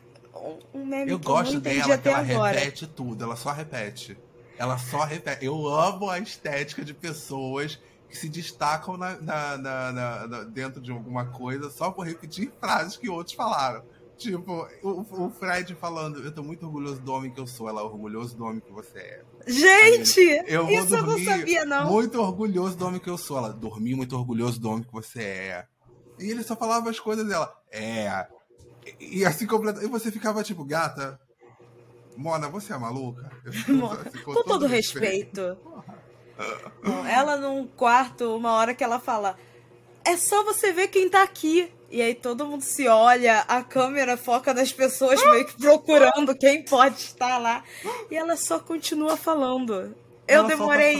Um 0.73 0.85
meme 0.85 1.11
Eu 1.11 1.19
que 1.19 1.25
gosto 1.25 1.55
eu 1.55 1.59
dela, 1.61 1.97
que 1.97 2.07
ela 2.07 2.19
agora. 2.19 2.57
repete 2.59 2.87
tudo, 2.87 3.23
ela 3.23 3.35
só 3.35 3.51
repete. 3.51 4.17
Ela 4.57 4.77
só 4.77 5.03
repete. 5.03 5.45
Eu 5.45 5.67
amo 5.67 6.09
a 6.09 6.19
estética 6.19 6.83
de 6.83 6.93
pessoas 6.93 7.79
que 8.09 8.17
se 8.17 8.27
destacam 8.29 8.97
na, 8.97 9.15
na- 9.21 9.57
na- 9.57 10.27
na- 10.27 10.43
dentro 10.43 10.81
de 10.81 10.91
alguma 10.91 11.25
coisa 11.27 11.69
só 11.69 11.91
por 11.91 12.05
repetir 12.05 12.51
frases 12.59 12.97
que 12.97 13.09
outros 13.09 13.35
falaram. 13.35 13.83
Tipo, 14.17 14.67
o, 14.83 15.25
o 15.27 15.29
Fred 15.29 15.73
falando, 15.75 16.19
eu 16.21 16.31
tô 16.33 16.43
muito 16.43 16.65
orgulhoso 16.65 16.99
do 16.99 17.13
homem 17.13 17.31
que 17.31 17.39
eu 17.39 17.47
sou, 17.47 17.69
ela 17.69 17.79
é 17.79 17.83
orgulhoso 17.85 18.35
do 18.35 18.43
homem 18.43 18.59
que 18.59 18.71
você 18.71 18.99
é. 18.99 19.21
Gente! 19.47 20.19
Eu 20.45 20.69
Isso 20.69 20.93
eu 20.93 21.03
não 21.03 21.23
sabia, 21.23 21.63
não. 21.65 21.89
muito 21.89 22.19
orgulhoso 22.21 22.75
do 22.75 22.85
homem 22.85 22.99
que 22.99 23.09
eu 23.09 23.17
sou. 23.17 23.37
Ela, 23.37 23.53
dormi 23.53 23.95
muito 23.95 24.17
orgulhoso 24.17 24.59
do 24.59 24.69
homem 24.69 24.83
que 24.83 24.91
você 24.91 25.21
é. 25.21 25.65
E 26.19 26.29
ele 26.31 26.43
só 26.43 26.53
falava 26.55 26.89
as 26.89 26.99
coisas 26.99 27.25
dela. 27.25 27.49
É. 27.71 28.27
E, 28.99 29.25
assim 29.25 29.45
completa. 29.45 29.83
E 29.83 29.87
você 29.87 30.11
ficava 30.11 30.43
tipo, 30.43 30.63
gata. 30.63 31.19
Mona, 32.17 32.49
você 32.49 32.73
é 32.73 32.77
maluca? 32.77 33.31
Mona, 33.67 34.01
assim, 34.01 34.19
Com 34.23 34.43
todo 34.43 34.67
respeito. 34.67 35.57
Bom, 36.83 37.05
ela 37.05 37.37
num 37.37 37.67
quarto, 37.67 38.35
uma 38.35 38.53
hora 38.53 38.73
que 38.73 38.83
ela 38.83 38.99
fala: 38.99 39.37
É 40.05 40.17
só 40.17 40.43
você 40.43 40.71
ver 40.71 40.87
quem 40.87 41.09
tá 41.09 41.23
aqui. 41.23 41.71
E 41.91 42.03
aí 42.03 42.13
todo 42.13 42.45
mundo 42.45 42.61
se 42.61 42.87
olha, 42.87 43.39
a 43.47 43.63
câmera 43.63 44.15
foca 44.15 44.53
nas 44.53 44.71
pessoas 44.71 45.19
meio 45.25 45.45
que 45.45 45.57
procurando 45.57 46.37
quem 46.37 46.63
pode 46.63 46.97
estar 46.97 47.39
lá. 47.39 47.63
E 48.11 48.15
ela 48.15 48.37
só 48.37 48.59
continua 48.59 49.17
falando. 49.17 49.95
Eu 50.29 50.47
demorei 50.47 50.97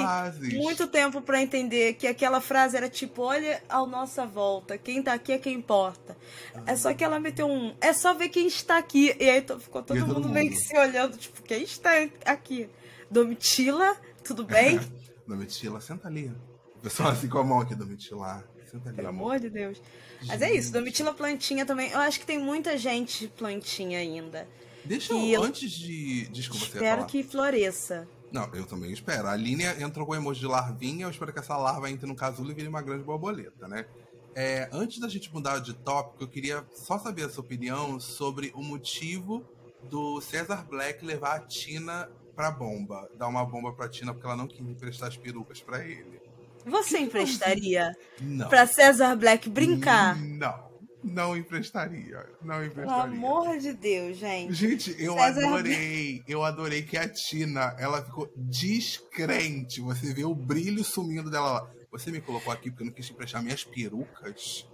muito 0.53 0.87
tempo 0.87 1.21
pra 1.21 1.41
entender 1.41 1.93
que 1.93 2.07
aquela 2.07 2.41
frase 2.41 2.75
era 2.75 2.89
tipo: 2.89 3.21
olha 3.21 3.61
à 3.69 3.85
nossa 3.85 4.25
volta, 4.25 4.77
quem 4.77 5.01
tá 5.03 5.13
aqui 5.13 5.31
é 5.31 5.37
quem 5.37 5.53
importa. 5.55 6.17
É 6.65 6.75
só 6.75 6.93
que 6.93 7.03
ela 7.03 7.19
meteu 7.19 7.47
um. 7.47 7.73
É 7.79 7.93
só 7.93 8.13
ver 8.13 8.29
quem 8.29 8.47
está 8.47 8.77
aqui. 8.77 9.15
E 9.19 9.29
aí 9.29 9.43
ficou 9.59 9.81
todo 9.83 9.97
E 9.97 10.01
mundo, 10.01 10.15
todo 10.15 10.29
meio 10.29 10.49
mundo. 10.49 10.57
que 10.57 10.63
se 10.65 10.77
olhando, 10.77 11.17
tipo, 11.17 11.41
quem 11.43 11.63
está 11.63 11.91
aqui? 12.25 12.69
Domitila, 13.09 13.95
tudo 14.23 14.43
bem? 14.43 14.79
Domitila, 15.27 15.79
senta 15.81 16.07
ali. 16.07 16.31
O 16.75 16.79
pessoal 16.79 17.09
assim 17.09 17.27
com 17.27 17.37
a 17.39 17.43
mão 17.43 17.59
aqui, 17.59 17.75
Domitila. 17.75 18.43
Senta 18.69 18.89
ali, 18.89 18.95
Pelo 18.97 19.09
amor. 19.09 19.25
amor 19.31 19.39
de 19.39 19.49
Deus. 19.49 19.81
Mas 20.27 20.41
é 20.41 20.53
isso, 20.53 20.71
Domitila 20.71 21.13
Plantinha 21.13 21.65
também. 21.65 21.89
Eu 21.91 21.99
acho 21.99 22.19
que 22.19 22.25
tem 22.25 22.37
muita 22.37 22.77
gente 22.77 23.27
plantinha 23.29 23.99
ainda. 23.99 24.47
Deixa 24.85 25.13
eu, 25.13 25.43
antes 25.43 25.71
de. 25.71 26.27
Desculpa, 26.29 26.65
Espero 26.65 27.05
que 27.05 27.23
floresça. 27.23 28.07
Não, 28.31 28.49
eu 28.53 28.65
também 28.65 28.91
espero. 28.91 29.27
A 29.27 29.31
Aline 29.31 29.63
entrou 29.81 30.05
com 30.05 30.11
o 30.13 30.15
emoji 30.15 30.39
de 30.41 30.47
larvinha, 30.47 31.05
eu 31.05 31.09
espero 31.09 31.33
que 31.33 31.39
essa 31.39 31.57
larva 31.57 31.89
entre 31.89 32.05
no 32.07 32.15
casulo 32.15 32.51
e 32.51 32.53
vire 32.53 32.67
uma 32.67 32.81
grande 32.81 33.03
borboleta, 33.03 33.67
né? 33.67 33.85
É, 34.35 34.69
antes 34.71 34.99
da 34.99 35.09
gente 35.09 35.33
mudar 35.33 35.59
de 35.59 35.73
tópico, 35.73 36.23
eu 36.23 36.27
queria 36.27 36.63
só 36.73 36.99
saber 36.99 37.23
a 37.25 37.29
sua 37.29 37.43
opinião 37.43 37.99
sobre 37.99 38.51
o 38.53 38.61
motivo 38.61 39.43
do 39.89 40.21
Cesar 40.21 40.65
Black 40.67 41.03
levar 41.03 41.35
a 41.35 41.39
Tina 41.39 42.09
pra 42.35 42.51
bomba. 42.51 43.09
Dar 43.17 43.27
uma 43.27 43.43
bomba 43.43 43.73
pra 43.73 43.89
Tina 43.89 44.13
porque 44.13 44.27
ela 44.27 44.35
não 44.35 44.47
quis 44.47 44.61
emprestar 44.61 45.09
as 45.09 45.17
perucas 45.17 45.61
pra 45.61 45.83
ele. 45.83 46.21
Você 46.65 46.99
emprestaria 46.99 47.91
Não. 48.21 48.47
pra 48.47 48.67
César 48.67 49.15
Black 49.15 49.49
brincar? 49.49 50.15
Não. 50.17 50.68
Não 51.03 51.35
emprestaria. 51.37 52.25
Não 52.41 52.55
Pelo 52.55 52.65
emprestaria. 52.65 53.03
amor 53.03 53.57
de 53.57 53.73
Deus, 53.73 54.17
gente. 54.17 54.53
Gente, 54.53 54.95
eu 55.01 55.13
César 55.13 55.47
adorei. 55.47 56.23
Eu 56.27 56.43
adorei 56.43 56.81
que 56.83 56.97
a 56.97 57.07
Tina, 57.07 57.73
ela 57.79 58.03
ficou 58.03 58.31
descrente. 58.35 59.81
Você 59.81 60.13
vê 60.13 60.25
o 60.25 60.35
brilho 60.35 60.83
sumindo 60.83 61.29
dela 61.29 61.51
lá. 61.51 61.71
Você 61.91 62.11
me 62.11 62.19
colocou 62.21 62.51
aqui 62.51 62.69
porque 62.69 62.83
eu 62.83 62.87
não 62.87 62.93
quis 62.93 63.09
emprestar 63.09 63.41
minhas 63.41 63.63
perucas? 63.63 64.67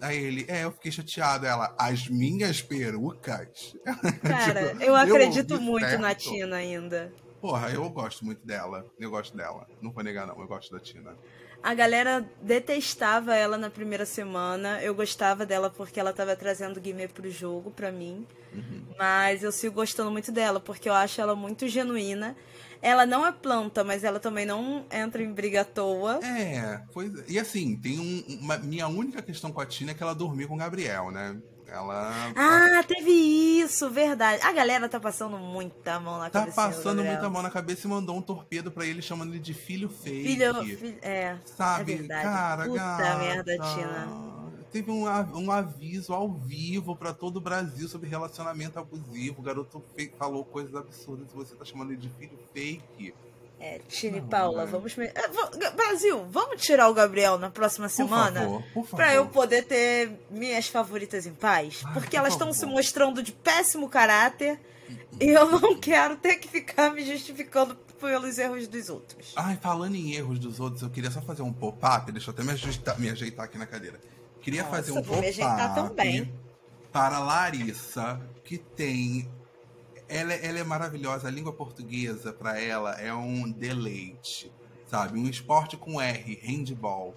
Aí 0.00 0.16
ele, 0.16 0.44
é, 0.48 0.62
eu 0.64 0.70
fiquei 0.72 0.92
chateado. 0.92 1.44
Ela, 1.44 1.74
as 1.78 2.08
minhas 2.08 2.62
perucas? 2.62 3.76
Cara, 4.22 4.68
Tipo, 4.70 4.82
eu 4.82 4.94
acredito 4.94 5.54
ouvi 5.54 5.64
muito 5.64 5.86
certo. 5.86 6.00
na 6.00 6.14
Tina 6.14 6.56
ainda. 6.56 7.12
Porra, 7.40 7.70
eu 7.70 7.88
gosto 7.90 8.24
muito 8.24 8.46
dela. 8.46 8.86
Eu 8.98 9.10
gosto 9.10 9.36
dela. 9.36 9.66
Não 9.82 9.90
vou 9.90 10.02
negar, 10.04 10.26
não. 10.26 10.40
Eu 10.40 10.46
gosto 10.46 10.72
da 10.72 10.78
Tina. 10.80 11.16
A 11.62 11.74
galera 11.74 12.24
detestava 12.40 13.34
ela 13.34 13.58
na 13.58 13.68
primeira 13.68 14.06
semana. 14.06 14.80
Eu 14.82 14.94
gostava 14.94 15.44
dela 15.44 15.68
porque 15.68 15.98
ela 15.98 16.12
tava 16.12 16.36
trazendo 16.36 16.80
Guimê 16.80 17.08
pro 17.08 17.30
jogo 17.30 17.70
pra 17.70 17.90
mim. 17.90 18.26
Uhum. 18.54 18.84
Mas 18.98 19.42
eu 19.42 19.52
sigo 19.52 19.74
gostando 19.74 20.10
muito 20.10 20.30
dela 20.30 20.60
porque 20.60 20.88
eu 20.88 20.94
acho 20.94 21.20
ela 21.20 21.34
muito 21.34 21.66
genuína. 21.68 22.36
Ela 22.80 23.04
não 23.04 23.26
é 23.26 23.32
planta, 23.32 23.82
mas 23.82 24.04
ela 24.04 24.20
também 24.20 24.46
não 24.46 24.86
entra 24.90 25.22
em 25.22 25.32
briga 25.32 25.62
à 25.62 25.64
toa. 25.64 26.20
É, 26.24 26.80
pois 26.92 27.12
é. 27.18 27.24
E 27.28 27.38
assim, 27.38 27.76
tem 27.76 27.98
um, 27.98 28.38
uma, 28.40 28.56
minha 28.58 28.86
única 28.86 29.20
questão 29.20 29.50
com 29.50 29.60
a 29.60 29.66
Tina 29.66 29.90
é 29.90 29.94
que 29.94 30.02
ela 30.02 30.14
dormiu 30.14 30.46
com 30.46 30.54
o 30.54 30.58
Gabriel, 30.58 31.10
né? 31.10 31.36
Ela. 31.66 32.32
Ah, 32.34 32.82
teve 32.86 33.10
isso, 33.78 33.90
verdade. 33.90 34.42
A 34.42 34.52
galera 34.52 34.88
tá 34.88 34.98
passando 34.98 35.38
muita 35.38 35.98
mão 36.00 36.18
na 36.18 36.28
Tá 36.30 36.40
cabeça. 36.40 36.56
passando 36.56 37.04
muita 37.04 37.28
mão 37.30 37.42
na 37.42 37.50
cabeça 37.50 37.86
e 37.86 37.90
mandou 37.90 38.16
um 38.16 38.22
torpedo 38.22 38.70
pra 38.70 38.84
ele, 38.84 39.00
chamando 39.00 39.30
ele 39.30 39.38
de 39.38 39.54
filho 39.54 39.88
fake. 39.88 40.22
Filho, 40.24 40.54
filho- 40.64 40.98
é, 41.00 41.36
Sabe, 41.44 41.92
é 41.92 41.96
verdade. 41.96 42.22
cara, 42.24 42.64
Puta 42.64 42.76
gata. 42.78 43.18
merda, 43.18 43.52
Tina. 43.58 44.38
Teve 44.70 44.90
um, 44.90 45.04
um 45.04 45.50
aviso 45.50 46.12
ao 46.12 46.30
vivo 46.30 46.94
pra 46.94 47.14
todo 47.14 47.36
o 47.38 47.40
Brasil 47.40 47.88
sobre 47.88 48.06
relacionamento 48.08 48.78
abusivo. 48.78 49.40
O 49.40 49.42
garoto 49.42 49.82
falou 50.18 50.44
coisas 50.44 50.74
absurdas 50.74 51.26
e 51.32 51.34
você 51.34 51.54
tá 51.54 51.64
chamando 51.64 51.92
ele 51.92 52.00
de 52.00 52.10
filho 52.10 52.38
fake. 52.52 53.14
É, 53.60 53.80
Não, 54.12 54.28
Paula, 54.28 54.64
né? 54.64 54.70
vamos. 54.70 54.94
me- 54.96 55.06
É, 55.06 55.70
Brasil, 55.74 56.24
vamos 56.30 56.62
tirar 56.62 56.88
o 56.88 56.94
Gabriel 56.94 57.36
na 57.38 57.50
próxima 57.50 57.88
semana? 57.88 58.40
Por 58.40 58.46
favor, 58.46 58.62
por 58.72 58.84
favor. 58.84 58.96
Pra 58.96 59.14
eu 59.14 59.26
poder 59.26 59.64
ter 59.64 60.12
minhas 60.30 60.68
favoritas 60.68 61.26
em 61.26 61.34
paz. 61.34 61.82
Ai, 61.84 61.92
Porque 61.92 62.10
por 62.10 62.16
elas 62.18 62.32
estão 62.34 62.52
se 62.52 62.64
mostrando 62.66 63.22
de 63.22 63.32
péssimo 63.32 63.88
caráter. 63.88 64.60
E 65.20 65.26
eu 65.28 65.50
não 65.50 65.76
quero 65.78 66.16
ter 66.16 66.36
que 66.36 66.46
ficar 66.48 66.92
me 66.94 67.04
justificando 67.04 67.74
pelos 68.00 68.38
erros 68.38 68.68
dos 68.68 68.88
outros. 68.88 69.32
Ai, 69.36 69.58
falando 69.60 69.96
em 69.96 70.12
erros 70.14 70.38
dos 70.38 70.60
outros, 70.60 70.82
eu 70.82 70.88
queria 70.90 71.10
só 71.10 71.20
fazer 71.20 71.42
um 71.42 71.52
pop-up. 71.52 72.10
Deixa 72.12 72.30
eu 72.30 72.34
até 72.34 72.42
me 72.44 72.52
ajeitar, 72.52 72.98
me 73.00 73.10
ajeitar 73.10 73.44
aqui 73.44 73.58
na 73.58 73.66
cadeira. 73.66 73.98
Queria 74.40 74.62
Nossa, 74.62 74.76
fazer 74.76 74.92
um 74.92 75.02
pop-up 75.02 75.74
também. 75.74 76.32
para 76.92 77.18
Larissa, 77.18 78.20
que 78.44 78.56
tem. 78.56 79.28
Ela, 80.08 80.32
é- 80.32 80.46
ela 80.46 80.58
é 80.58 80.64
maravilhosa. 80.64 81.28
A 81.28 81.30
língua 81.30 81.52
portuguesa, 81.52 82.32
para 82.32 82.60
ela, 82.60 82.92
é 83.00 83.12
um 83.12 83.50
deleite. 83.50 84.50
Sabe? 84.86 85.18
Um 85.18 85.28
esporte 85.28 85.76
com 85.76 86.00
R, 86.00 86.38
handball. 86.42 87.14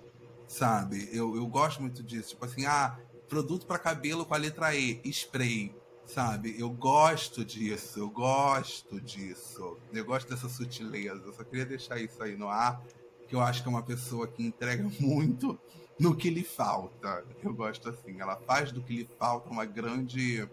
Sabe? 0.48 1.10
Eu, 1.14 1.36
eu 1.36 1.48
gosto 1.48 1.82
muito 1.82 2.04
disso. 2.04 2.30
Tipo 2.32 2.46
assim, 2.46 2.66
ah, 2.66 3.00
produto 3.30 3.66
para 3.66 3.80
cabelo 3.80 4.26
com 4.26 4.34
a 4.34 4.38
letra 4.38 4.76
E, 4.76 5.00
spray. 5.06 5.74
Sabe? 6.06 6.60
Eu 6.60 6.70
gosto 6.70 7.46
disso, 7.46 8.00
eu 8.00 8.10
gosto 8.10 9.00
disso. 9.00 9.78
Eu 9.94 10.04
gosto 10.04 10.30
dessa 10.30 10.50
sutileza. 10.50 11.24
Eu 11.26 11.32
só 11.34 11.44
queria 11.46 11.66
deixar 11.66 11.98
isso 12.02 12.22
aí 12.22 12.36
no 12.36 12.50
ar, 12.50 12.84
que 13.30 13.36
eu 13.36 13.40
acho 13.40 13.62
que 13.64 13.70
é 13.70 13.72
uma 13.72 13.84
pessoa 13.84 14.28
que 14.28 14.44
entrega 14.44 14.84
muito 15.00 15.58
no 15.98 16.14
que 16.14 16.30
lhe 16.30 16.44
falta. 16.44 17.24
Eu 17.42 17.54
gosto 17.54 17.88
assim. 17.88 18.20
Ela 18.20 18.36
faz 18.36 18.74
do 18.74 18.82
que 18.82 18.94
lhe 18.98 19.10
falta 19.18 19.50
uma 19.50 19.64
grande 19.64 20.46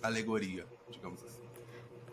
alegoria, 0.00 0.64
digamos 0.88 1.20
assim. 1.24 1.33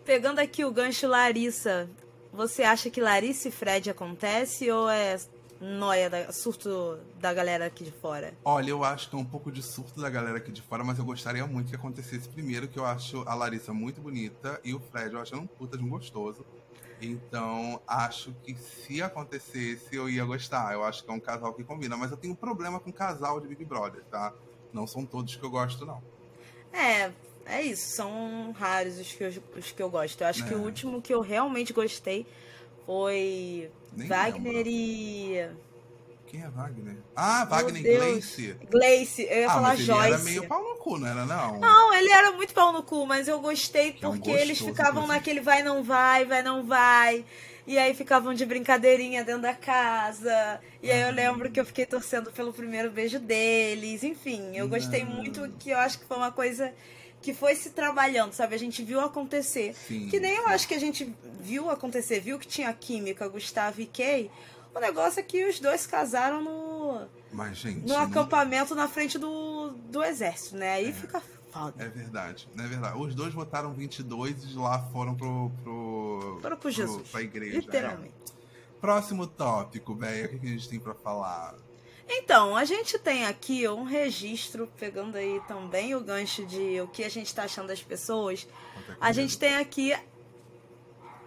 Pegando 0.06 0.40
aqui 0.40 0.66
o 0.66 0.72
gancho 0.72 1.08
Larissa, 1.08 1.90
você 2.34 2.64
acha 2.64 2.90
que 2.90 3.00
Larissa 3.00 3.50
e 3.50 3.52
Fred 3.52 3.90
acontece 3.90 4.70
ou 4.72 4.90
é 4.90 5.18
noia, 5.60 6.10
da, 6.10 6.32
surto 6.32 6.98
da 7.20 7.32
galera 7.32 7.68
aqui 7.68 7.84
de 7.84 7.92
fora? 7.92 8.34
Olha, 8.44 8.72
eu 8.72 8.84
acho 8.84 9.10
que 9.10 9.16
é 9.16 9.20
um 9.20 9.26
pouco 9.26 9.52
de 9.52 9.62
surto 9.62 10.02
da 10.02 10.10
galera 10.10 10.38
aqui 10.38 10.52
de 10.52 10.62
fora, 10.62 10.84
mas 10.84 10.98
eu 10.98 11.06
gostaria 11.06 11.46
muito 11.46 11.70
que 11.70 11.76
acontecesse 11.76 12.28
primeiro, 12.28 12.68
que 12.68 12.80
eu 12.80 12.86
acho 12.86 13.24
a 13.28 13.36
Larissa 13.36 13.74
muito 13.74 14.02
bonita 14.02 14.60
e 14.64 14.74
o 14.74 14.80
Fred 14.80 15.14
eu 15.14 15.22
acho 15.22 15.36
um 15.36 15.46
puta 15.46 15.78
de 15.78 15.84
um 15.84 15.90
gostoso. 15.90 16.44
Então, 17.02 17.82
acho 17.88 18.32
que 18.44 18.56
se 18.56 19.02
acontecesse, 19.02 19.96
eu 19.96 20.08
ia 20.08 20.24
gostar. 20.24 20.72
Eu 20.74 20.84
acho 20.84 21.04
que 21.04 21.10
é 21.10 21.14
um 21.14 21.20
casal 21.20 21.52
que 21.52 21.64
combina. 21.64 21.98
Mas 21.98 22.12
eu 22.12 22.18
tenho 22.18 22.34
um 22.34 22.36
problema 22.36 22.80
com 22.80 22.94
casal 22.94 23.40
de 23.40 23.48
Big 23.48 23.66
Brother, 23.66 24.04
tá? 24.04 24.32
Não 24.72 24.86
são 24.86 25.04
todos 25.04 25.36
que 25.36 25.44
eu 25.44 25.50
gosto, 25.50 25.84
não. 25.84 26.02
É, 26.72 27.12
é 27.46 27.62
isso. 27.62 27.96
São 27.96 28.54
raros 28.58 29.00
os 29.00 29.12
que 29.12 29.24
eu, 29.24 29.34
os 29.58 29.72
que 29.72 29.82
eu 29.82 29.90
gosto. 29.90 30.22
Eu 30.22 30.28
acho 30.28 30.44
é. 30.44 30.48
que 30.48 30.56
o 30.56 30.62
último 30.62 31.02
que 31.02 31.14
eu 31.14 31.22
realmente 31.22 31.74
gostei 31.74 32.26
foi 32.86 33.70
Nem 33.96 34.08
Wagner 34.08 34.54
lembro. 34.54 34.70
e. 34.70 35.50
Quem 36.28 36.44
é 36.44 36.48
Wagner? 36.50 36.96
Ah, 37.14 37.44
Wagner 37.44 37.84
Gleice. 37.84 38.56
Gleice, 38.70 39.24
eu 39.24 39.40
ia 39.42 39.48
ah, 39.48 39.54
falar 39.54 39.76
Joyce. 39.76 40.06
Ele 40.06 40.14
era 40.14 40.24
meio 40.24 40.48
pau 40.48 40.64
no 40.64 40.76
cu, 40.76 40.98
não 40.98 41.08
era 41.08 41.26
não? 41.26 41.60
Não, 41.60 41.94
ele 41.94 42.10
era 42.10 42.32
muito 42.32 42.54
pau 42.54 42.72
no 42.72 42.84
cu, 42.84 43.06
mas 43.06 43.28
eu 43.28 43.40
gostei 43.42 43.92
que 43.92 44.00
porque 44.00 44.30
é 44.30 44.34
um 44.34 44.38
eles 44.38 44.60
ficavam 44.60 45.06
naquele 45.06 45.42
vai, 45.42 45.62
não 45.62 45.84
vai, 45.84 46.24
vai, 46.24 46.42
não 46.42 46.66
vai. 46.66 47.26
E 47.68 47.78
aí 47.78 47.94
ficavam 47.94 48.34
de 48.34 48.46
brincadeirinha 48.46 49.24
dentro 49.24 49.42
da 49.42 49.54
casa. 49.54 50.62
E 50.82 50.90
aí 50.90 51.02
eu 51.02 51.12
lembro 51.12 51.52
que 51.52 51.60
eu 51.60 51.66
fiquei 51.66 51.86
torcendo 51.86 52.32
pelo 52.32 52.54
primeiro 52.54 52.90
beijo 52.90 53.20
deles. 53.20 54.04
Enfim, 54.04 54.56
eu 54.56 54.68
gostei 54.68 55.04
não. 55.04 55.12
muito, 55.12 55.48
que 55.60 55.70
eu 55.70 55.78
acho 55.78 56.00
que 56.00 56.06
foi 56.06 56.18
uma 56.18 56.32
coisa 56.32 56.74
que 57.22 57.34
foi 57.34 57.56
se 57.56 57.70
trabalhando, 57.70 58.34
sabe? 58.34 58.56
A 58.56 58.60
gente 58.60 58.84
viu 58.84 59.00
acontecer. 59.00 59.76
Sim, 59.88 60.08
que 60.10 60.20
nem 60.20 60.36
eu 60.36 60.48
acho 60.48 60.68
que 60.68 60.74
a 60.74 60.80
gente 60.80 61.16
viu 61.40 61.70
acontecer, 61.70 62.20
viu 62.20 62.40
que 62.40 62.48
tinha 62.48 62.72
química, 62.74 63.28
Gustavo 63.28 63.82
e 63.82 63.86
Kay. 63.86 64.32
O 64.74 64.80
negócio 64.80 65.20
é 65.20 65.24
que 65.24 65.46
os 65.46 65.60
dois 65.60 65.86
casaram 65.86 66.42
no. 66.42 67.08
Mas, 67.32 67.58
gente. 67.58 67.88
No 67.88 67.98
acampamento 67.98 68.74
na 68.74 68.88
frente 68.88 69.18
do, 69.18 69.70
do 69.90 70.04
exército, 70.04 70.56
né? 70.56 70.74
Aí 70.74 70.90
é, 70.90 70.94
fica 70.94 71.22
foda. 71.52 71.84
É 71.84 71.90
verdade, 71.90 72.48
é 72.58 72.68
verdade. 72.68 72.98
Os 72.98 73.14
dois 73.14 73.34
votaram 73.34 73.74
22 73.74 74.44
e 74.44 74.48
de 74.48 74.58
lá 74.58 74.80
foram 74.92 75.16
pro. 75.16 75.52
pro 75.64 76.40
foram 76.42 76.58
pro 76.58 76.72
Jesus. 76.72 77.02
Pro, 77.02 77.12
pra 77.12 77.22
igreja. 77.22 77.58
Literalmente. 77.58 78.14
É. 78.28 78.80
Próximo 78.80 79.28
tópico, 79.28 79.94
velho. 79.94 80.38
O 80.38 80.40
que 80.40 80.48
a 80.48 80.50
gente 80.50 80.70
tem 80.70 80.80
pra 80.80 80.96
falar? 80.96 81.56
Então, 82.14 82.58
a 82.58 82.66
gente 82.66 83.00
tem 83.00 83.26
aqui 83.26 83.66
um 83.70 83.84
registro, 83.84 84.70
pegando 84.78 85.16
aí 85.16 85.40
também 85.48 85.96
o 85.96 86.02
gancho 86.02 86.46
de 86.46 86.82
o 86.82 86.88
que 86.88 87.06
a 87.06 87.10
gente 87.10 87.28
está 87.28 87.44
achando 87.44 87.68
das 87.68 87.82
pessoas. 87.82 88.46
A 89.00 89.14
gente 89.14 89.38
tem 89.38 89.56
aqui 89.56 89.96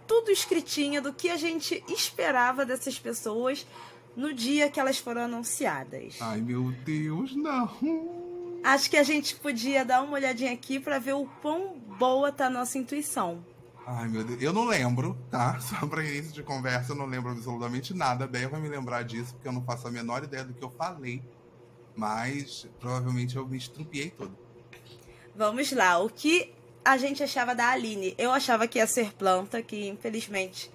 tudo 0.07 0.31
escritinho 0.31 1.01
do 1.01 1.11
que 1.11 1.31
a 1.31 1.39
gente 1.39 1.83
esperava 1.89 2.67
dessas 2.67 2.99
pessoas 2.99 3.67
no 4.15 4.35
dia 4.35 4.69
que 4.69 4.79
elas 4.79 4.99
foram 4.99 5.23
anunciadas. 5.23 6.17
Ai, 6.21 6.43
meu 6.43 6.71
Deus, 6.85 7.35
não. 7.35 8.61
Acho 8.63 8.91
que 8.91 8.99
a 8.99 9.03
gente 9.03 9.37
podia 9.37 9.87
dar 9.87 10.03
uma 10.03 10.13
olhadinha 10.13 10.53
aqui 10.53 10.79
para 10.79 10.99
ver 10.99 11.15
o 11.15 11.27
quão 11.41 11.79
boa 11.99 12.31
tá 12.31 12.47
a 12.47 12.51
nossa 12.51 12.77
intuição. 12.77 13.43
Ai, 13.87 14.09
meu 14.09 14.25
Deus. 14.25 14.41
Eu 14.41 14.53
não 14.53 14.65
lembro, 14.65 15.17
tá? 15.31 15.59
Só 15.61 15.87
pra 15.87 16.03
início 16.03 16.33
de 16.33 16.43
conversa, 16.43 16.93
eu 16.93 16.97
não 16.97 17.07
lembro 17.07 17.31
absolutamente 17.31 17.93
nada. 17.93 18.25
A 18.25 18.29
Bea 18.29 18.49
vai 18.49 18.61
me 18.61 18.69
lembrar 18.69 19.03
disso, 19.03 19.35
porque 19.35 19.49
eu 19.49 19.53
não 19.53 19.63
faço 19.63 19.87
a 19.87 19.91
menor 19.91 20.25
ideia 20.25 20.45
do 20.45 20.55
que 20.55 20.63
eu 20.63 20.71
falei. 20.71 21.23
Mas 21.95 22.67
provavelmente 22.81 23.37
eu 23.37 23.47
me 23.47 23.57
estrupiei 23.57 24.11
todo. 24.11 24.37
Vamos 25.37 25.71
lá. 25.73 25.99
O 25.99 26.09
que 26.09 26.53
a 26.85 26.97
gente 26.97 27.23
achava 27.23 27.55
da 27.55 27.71
Aline. 27.71 28.15
Eu 28.19 28.31
achava 28.31 28.67
que 28.67 28.79
ia 28.79 28.87
ser 28.87 29.13
planta, 29.13 29.63
que 29.63 29.89
infelizmente. 29.89 30.71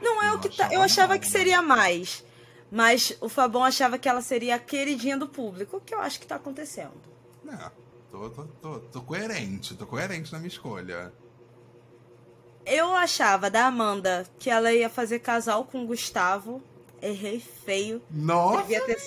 Não 0.00 0.22
é 0.22 0.28
eu 0.28 0.34
o 0.34 0.38
que 0.38 0.48
tá. 0.48 0.72
Eu 0.72 0.80
achava 0.80 1.14
não, 1.14 1.20
que 1.20 1.28
seria 1.28 1.60
mais. 1.60 2.24
Mas 2.70 3.16
o 3.20 3.28
Fabão 3.28 3.64
achava 3.64 3.98
que 3.98 4.08
ela 4.08 4.20
seria 4.20 4.56
a 4.56 4.58
queridinha 4.58 5.16
do 5.16 5.26
público, 5.26 5.80
que 5.80 5.94
eu 5.94 6.00
acho 6.00 6.20
que 6.20 6.26
tá 6.26 6.36
acontecendo. 6.36 6.92
É, 7.48 7.70
tô, 8.10 8.30
tô, 8.30 8.44
tô, 8.44 8.80
tô 8.80 9.02
coerente, 9.02 9.74
tô 9.74 9.86
coerente 9.86 10.30
na 10.32 10.38
minha 10.38 10.48
escolha. 10.48 11.12
Eu 12.68 12.94
achava 12.94 13.50
da 13.50 13.66
Amanda 13.66 14.26
que 14.38 14.50
ela 14.50 14.72
ia 14.72 14.90
fazer 14.90 15.20
casal 15.20 15.64
com 15.64 15.84
o 15.84 15.86
Gustavo. 15.86 16.62
Errei 17.00 17.40
feio. 17.40 18.02
Nossa! 18.10 18.62
Devia 18.62 18.84
ter, 18.84 18.98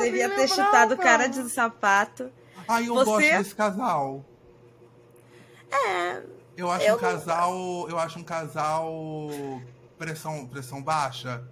devia 0.00 0.30
ter 0.34 0.48
chutado 0.48 0.94
o 0.94 0.98
cara 0.98 1.26
de 1.26 1.48
sapato. 1.50 2.30
Ai, 2.68 2.88
eu 2.88 2.94
Você... 2.94 3.04
gosto 3.04 3.20
desse 3.20 3.54
casal. 3.54 4.24
É. 5.70 6.22
Eu 6.56 6.70
acho 6.70 6.86
eu 6.86 6.94
um 6.94 6.98
casal. 6.98 7.88
Eu 7.88 7.98
acho 7.98 8.18
um 8.18 8.24
casal 8.24 9.00
pressão, 9.98 10.46
pressão 10.46 10.82
baixa. 10.82 11.42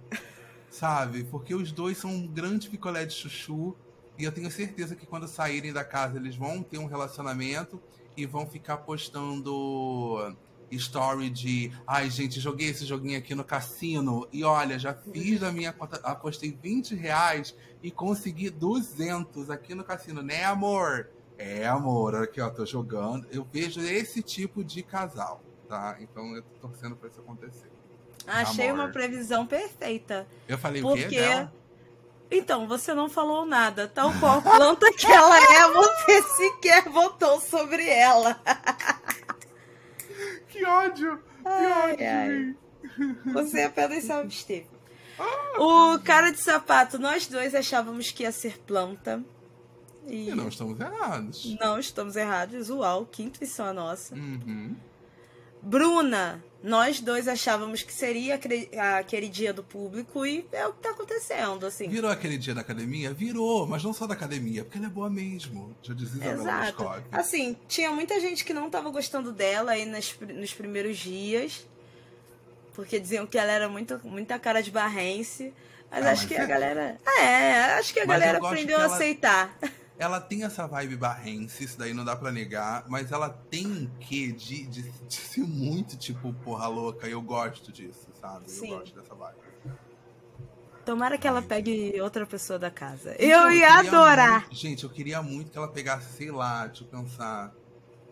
sabe? 0.73 1.23
Porque 1.25 1.53
os 1.53 1.71
dois 1.71 1.97
são 1.97 2.09
um 2.09 2.27
grande 2.27 2.69
picolé 2.69 3.05
de 3.05 3.13
chuchu. 3.13 3.75
E 4.17 4.23
eu 4.23 4.31
tenho 4.31 4.49
certeza 4.51 4.95
que 4.95 5.05
quando 5.05 5.27
saírem 5.27 5.73
da 5.73 5.83
casa 5.83 6.17
eles 6.17 6.35
vão 6.35 6.63
ter 6.63 6.77
um 6.77 6.85
relacionamento 6.85 7.81
e 8.15 8.25
vão 8.25 8.45
ficar 8.45 8.77
postando 8.77 10.35
story 10.75 11.29
de 11.29 11.71
ai 11.85 12.09
gente, 12.09 12.39
joguei 12.39 12.69
esse 12.69 12.85
joguinho 12.85 13.17
aqui 13.17 13.33
no 13.35 13.43
cassino 13.43 14.27
e 14.31 14.43
olha, 14.43 14.77
já 14.77 14.93
fiz 14.93 15.43
a 15.43 15.51
minha 15.51 15.73
conta, 15.73 15.99
apostei 16.03 16.51
20 16.51 16.95
reais 16.95 17.55
e 17.81 17.91
consegui 17.91 18.49
200 18.49 19.49
aqui 19.49 19.75
no 19.75 19.83
cassino, 19.83 20.21
né 20.21 20.43
amor? 20.45 21.09
É, 21.37 21.65
amor, 21.67 22.15
aqui 22.15 22.39
ó, 22.39 22.49
tô 22.49 22.65
jogando. 22.65 23.27
Eu 23.31 23.47
vejo 23.51 23.81
esse 23.81 24.21
tipo 24.21 24.63
de 24.63 24.83
casal, 24.83 25.41
tá? 25.67 25.97
Então 25.99 26.35
eu 26.35 26.43
tô 26.43 26.67
torcendo 26.67 26.95
pra 26.95 27.09
isso 27.09 27.19
acontecer. 27.19 27.71
Achei 28.25 28.69
amor. 28.69 28.85
uma 28.85 28.91
previsão 28.91 29.45
perfeita. 29.45 30.27
Eu 30.47 30.57
falei 30.57 30.81
porque... 30.81 31.05
o 31.05 31.09
quê? 31.09 31.19
Dela? 31.19 31.53
Então, 32.35 32.67
você 32.67 32.95
não 32.95 33.07
falou 33.07 33.45
nada. 33.45 33.87
Tal 33.87 34.11
qual 34.19 34.41
planta 34.41 34.91
que 34.93 35.05
ela 35.05 35.37
é, 35.37 35.71
você 35.71 36.21
sequer 36.23 36.89
votou 36.89 37.39
sobre 37.39 37.87
ela. 37.87 38.39
que 40.53 40.65
ódio! 40.65 41.17
Que 41.17 41.47
ai, 41.47 41.93
ódio! 41.93 42.07
Ai. 42.07 43.33
Você 43.33 43.63
apenas 43.63 44.03
se 44.03 44.11
absteve. 44.11 44.67
O 45.57 45.99
cara 45.99 46.31
de 46.31 46.39
sapato, 46.39 46.99
nós 46.99 47.27
dois 47.27 47.55
achávamos 47.55 48.11
que 48.11 48.23
ia 48.23 48.31
ser 48.31 48.59
planta. 48.59 49.23
E, 50.07 50.29
e 50.29 50.35
não 50.35 50.47
estamos 50.47 50.79
errados. 50.79 51.57
Não 51.59 51.79
estamos 51.79 52.15
errados. 52.15 52.69
Uau, 52.69 53.05
que 53.05 53.23
intuição 53.23 53.65
a 53.65 53.73
nossa. 53.73 54.15
Uhum. 54.15 54.75
Bruna, 55.63 56.43
nós 56.61 56.99
dois 56.99 57.27
achávamos 57.27 57.83
que 57.83 57.93
seria 57.93 58.39
aquele 58.99 59.29
dia 59.29 59.53
do 59.53 59.63
público 59.63 60.25
e 60.25 60.45
é 60.51 60.67
o 60.67 60.73
que 60.73 60.81
tá 60.81 60.89
acontecendo, 60.91 61.65
assim. 61.65 61.87
Virou 61.87 62.11
aquele 62.11 62.37
dia 62.37 62.53
da 62.53 62.61
academia? 62.61 63.13
Virou, 63.13 63.65
mas 63.65 63.81
não 63.81 63.93
só 63.93 64.05
da 64.05 64.13
academia, 64.13 64.63
porque 64.63 64.77
ela 64.77 64.87
é 64.87 64.89
boa 64.89 65.09
mesmo. 65.09 65.75
Já 65.81 65.93
dizia 65.93 66.31
Exato. 66.31 66.85
Assim, 67.11 67.55
tinha 67.67 67.91
muita 67.91 68.19
gente 68.19 68.43
que 68.43 68.53
não 68.53 68.69
tava 68.69 68.89
gostando 68.89 69.31
dela 69.31 69.71
aí 69.71 69.85
nas, 69.85 70.13
nos 70.19 70.53
primeiros 70.53 70.97
dias, 70.97 71.65
porque 72.73 72.99
diziam 72.99 73.25
que 73.25 73.37
ela 73.37 73.51
era 73.51 73.69
muito, 73.69 73.99
muita 74.03 74.37
cara 74.37 74.61
de 74.61 74.69
barrense. 74.71 75.53
Mas 75.89 76.05
ah, 76.05 76.11
acho 76.11 76.21
mas 76.23 76.27
que 76.27 76.35
é... 76.35 76.41
a 76.41 76.45
galera. 76.45 76.97
É, 77.19 77.53
acho 77.77 77.93
que 77.93 77.99
a 77.99 78.05
mas 78.05 78.19
galera 78.19 78.37
aprendeu 78.37 78.79
a 78.79 78.85
aceitar. 78.85 79.57
ela 80.03 80.19
tem 80.19 80.43
essa 80.43 80.67
vibe 80.67 80.97
barrense, 80.97 81.63
isso 81.63 81.77
daí 81.77 81.93
não 81.93 82.03
dá 82.03 82.15
pra 82.15 82.31
negar, 82.31 82.83
mas 82.87 83.11
ela 83.11 83.29
tem 83.29 83.65
um 83.65 83.89
quê 83.99 84.31
de, 84.31 84.65
de, 84.65 84.81
de 84.81 85.15
ser 85.15 85.45
muito, 85.45 85.97
tipo, 85.97 86.33
porra 86.33 86.67
louca, 86.67 87.07
eu 87.07 87.21
gosto 87.21 87.71
disso, 87.71 88.07
sabe? 88.19 88.51
Sim. 88.51 88.69
Eu 88.71 88.79
gosto 88.79 88.99
dessa 88.99 89.15
vibe. 89.15 89.37
Tomara 90.85 91.17
que 91.17 91.25
ela 91.25 91.41
pegue 91.41 91.99
outra 92.01 92.25
pessoa 92.25 92.59
da 92.59 92.69
casa. 92.69 93.13
Então, 93.13 93.49
eu 93.49 93.51
ia 93.51 93.67
eu 93.67 93.87
adorar. 93.87 94.41
Muito, 94.41 94.55
gente, 94.55 94.83
eu 94.83 94.89
queria 94.89 95.21
muito 95.21 95.49
que 95.49 95.57
ela 95.57 95.69
pegasse, 95.69 96.11
sei 96.17 96.29
lá, 96.29 96.67
deixa 96.67 96.83
eu 96.83 96.87
pensar. 96.87 97.53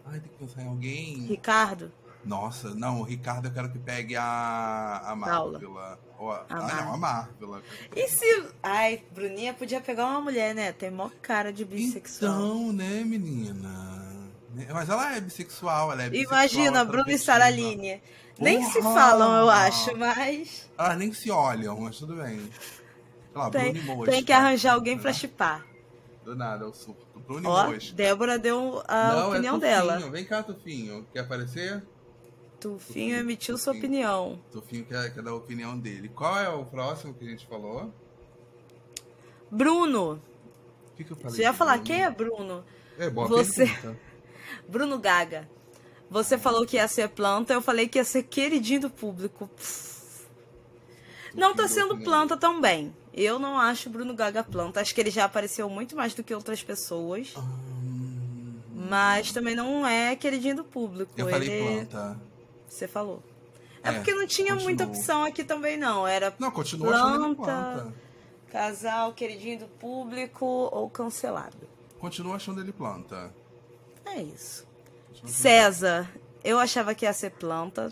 Ai, 0.05 0.21
tem 0.21 0.29
que 0.29 0.37
pensar 0.37 0.61
em 0.61 0.67
alguém. 0.67 1.25
Ricardo? 1.25 1.91
Nossa, 2.23 2.73
não, 2.73 3.01
o 3.01 3.03
Ricardo 3.03 3.47
eu 3.47 3.51
quero 3.51 3.69
que 3.69 3.79
pegue 3.79 4.15
a, 4.15 5.01
a. 5.03 5.41
Ou 5.41 5.59
a 6.29 6.45
ah, 6.49 6.55
não, 6.55 6.93
a 6.93 6.97
Marvela. 6.97 7.61
E 7.95 8.07
se. 8.07 8.45
Ai, 8.61 9.01
Bruninha 9.11 9.53
podia 9.53 9.79
pegar 9.79 10.05
uma 10.05 10.21
mulher, 10.21 10.53
né? 10.53 10.71
Tem 10.71 10.91
mó 10.91 11.09
cara 11.21 11.51
de 11.53 11.63
bissexual. 11.63 12.31
Então, 12.31 12.73
né, 12.73 13.03
menina? 13.03 14.01
Mas 14.73 14.89
ela 14.89 15.15
é 15.15 15.21
bissexual, 15.21 15.91
ela 15.93 16.03
é 16.03 16.09
bissexual. 16.09 16.39
Imagina, 16.39 16.83
Bruno 16.83 17.09
e 17.09 17.17
Saraline. 17.17 18.01
Nem 18.37 18.63
se 18.63 18.81
falam, 18.81 19.39
eu 19.39 19.49
acho, 19.49 19.95
mas. 19.97 20.69
Elas 20.77 20.97
nem 20.97 21.13
se 21.13 21.31
olham, 21.31 21.79
mas 21.79 21.97
tudo 21.97 22.15
bem. 22.15 22.49
Lá, 23.33 23.49
tem, 23.49 23.73
tem 24.05 24.23
que 24.23 24.33
arranjar 24.33 24.73
alguém 24.73 24.97
pra 24.97 25.13
chipar. 25.13 25.65
Do 26.23 26.35
nada, 26.35 26.67
o 26.67 26.73
surto. 26.73 27.07
Bruno 27.21 27.49
Ó, 27.49 27.73
Débora 27.93 28.37
deu 28.37 28.83
a 28.87 29.07
Não, 29.07 29.19
é 29.19 29.27
opinião 29.27 29.55
é 29.57 29.59
dela. 29.59 30.09
Vem 30.09 30.25
cá, 30.25 30.43
Tufinho. 30.43 31.05
Quer 31.13 31.19
aparecer? 31.19 31.83
Tufinho 32.61 33.17
emitiu 33.17 33.57
sua 33.57 33.73
opinião. 33.73 34.39
Tufinho 34.51 34.85
quer, 34.85 35.11
quer 35.11 35.23
dar 35.23 35.31
a 35.31 35.35
opinião 35.35 35.75
dele. 35.77 36.09
Qual 36.09 36.37
é 36.37 36.47
o 36.47 36.63
próximo 36.63 37.11
que 37.11 37.25
a 37.25 37.27
gente 37.27 37.47
falou? 37.47 37.91
Bruno. 39.49 40.21
O 40.91 40.95
que, 40.95 41.03
que 41.03 41.11
eu 41.11 41.17
falei? 41.17 41.35
Você 41.35 41.41
ia 41.41 41.53
falar, 41.53 41.73
Bruno? 41.73 41.85
quem 41.85 42.03
é 42.03 42.09
Bruno? 42.11 42.63
É, 42.99 43.09
boa 43.09 43.27
Você... 43.27 43.65
pergunta. 43.65 43.99
Bruno 44.69 44.99
Gaga. 44.99 45.49
Você 46.07 46.37
falou 46.37 46.67
que 46.67 46.75
ia 46.75 46.87
ser 46.87 47.09
planta, 47.09 47.51
eu 47.51 47.63
falei 47.63 47.87
que 47.87 47.97
ia 47.97 48.03
ser 48.03 48.23
queridinho 48.23 48.81
do 48.81 48.89
público. 48.91 49.49
Não 51.33 51.55
tá 51.55 51.67
sendo 51.67 51.97
planta 51.97 52.37
também. 52.37 52.95
Eu 53.11 53.39
não 53.39 53.57
acho 53.57 53.89
Bruno 53.89 54.13
Gaga 54.13 54.43
planta. 54.43 54.81
Acho 54.81 54.93
que 54.93 55.01
ele 55.01 55.09
já 55.09 55.25
apareceu 55.25 55.67
muito 55.67 55.95
mais 55.95 56.13
do 56.13 56.23
que 56.23 56.35
outras 56.35 56.61
pessoas. 56.61 57.33
Hum, 57.37 58.53
Mas 58.87 59.31
também 59.31 59.55
não 59.55 59.87
é 59.87 60.15
queridinho 60.15 60.57
do 60.57 60.63
público. 60.63 61.11
eu 61.17 61.27
ele... 61.27 61.47
falei 61.47 61.85
planta. 61.85 62.30
Você 62.71 62.87
falou. 62.87 63.21
É, 63.83 63.89
É, 63.89 63.91
porque 63.93 64.13
não 64.13 64.25
tinha 64.25 64.55
muita 64.55 64.85
opção 64.85 65.23
aqui 65.25 65.43
também, 65.43 65.75
não. 65.75 66.07
Era 66.07 66.33
Não, 66.39 66.49
continua 66.49 66.89
Planta. 66.89 67.35
planta. 67.35 67.93
casal, 68.49 69.13
queridinho 69.13 69.59
do 69.59 69.67
público 69.67 70.45
ou 70.45 70.89
cancelado. 70.89 71.57
Continua 71.99 72.37
achando 72.37 72.61
ele 72.61 72.71
planta. 72.71 73.33
É 74.05 74.21
isso. 74.21 74.65
César, 75.25 76.09
eu 76.43 76.57
achava 76.57 76.95
que 76.95 77.05
ia 77.05 77.13
ser 77.13 77.31
planta. 77.31 77.91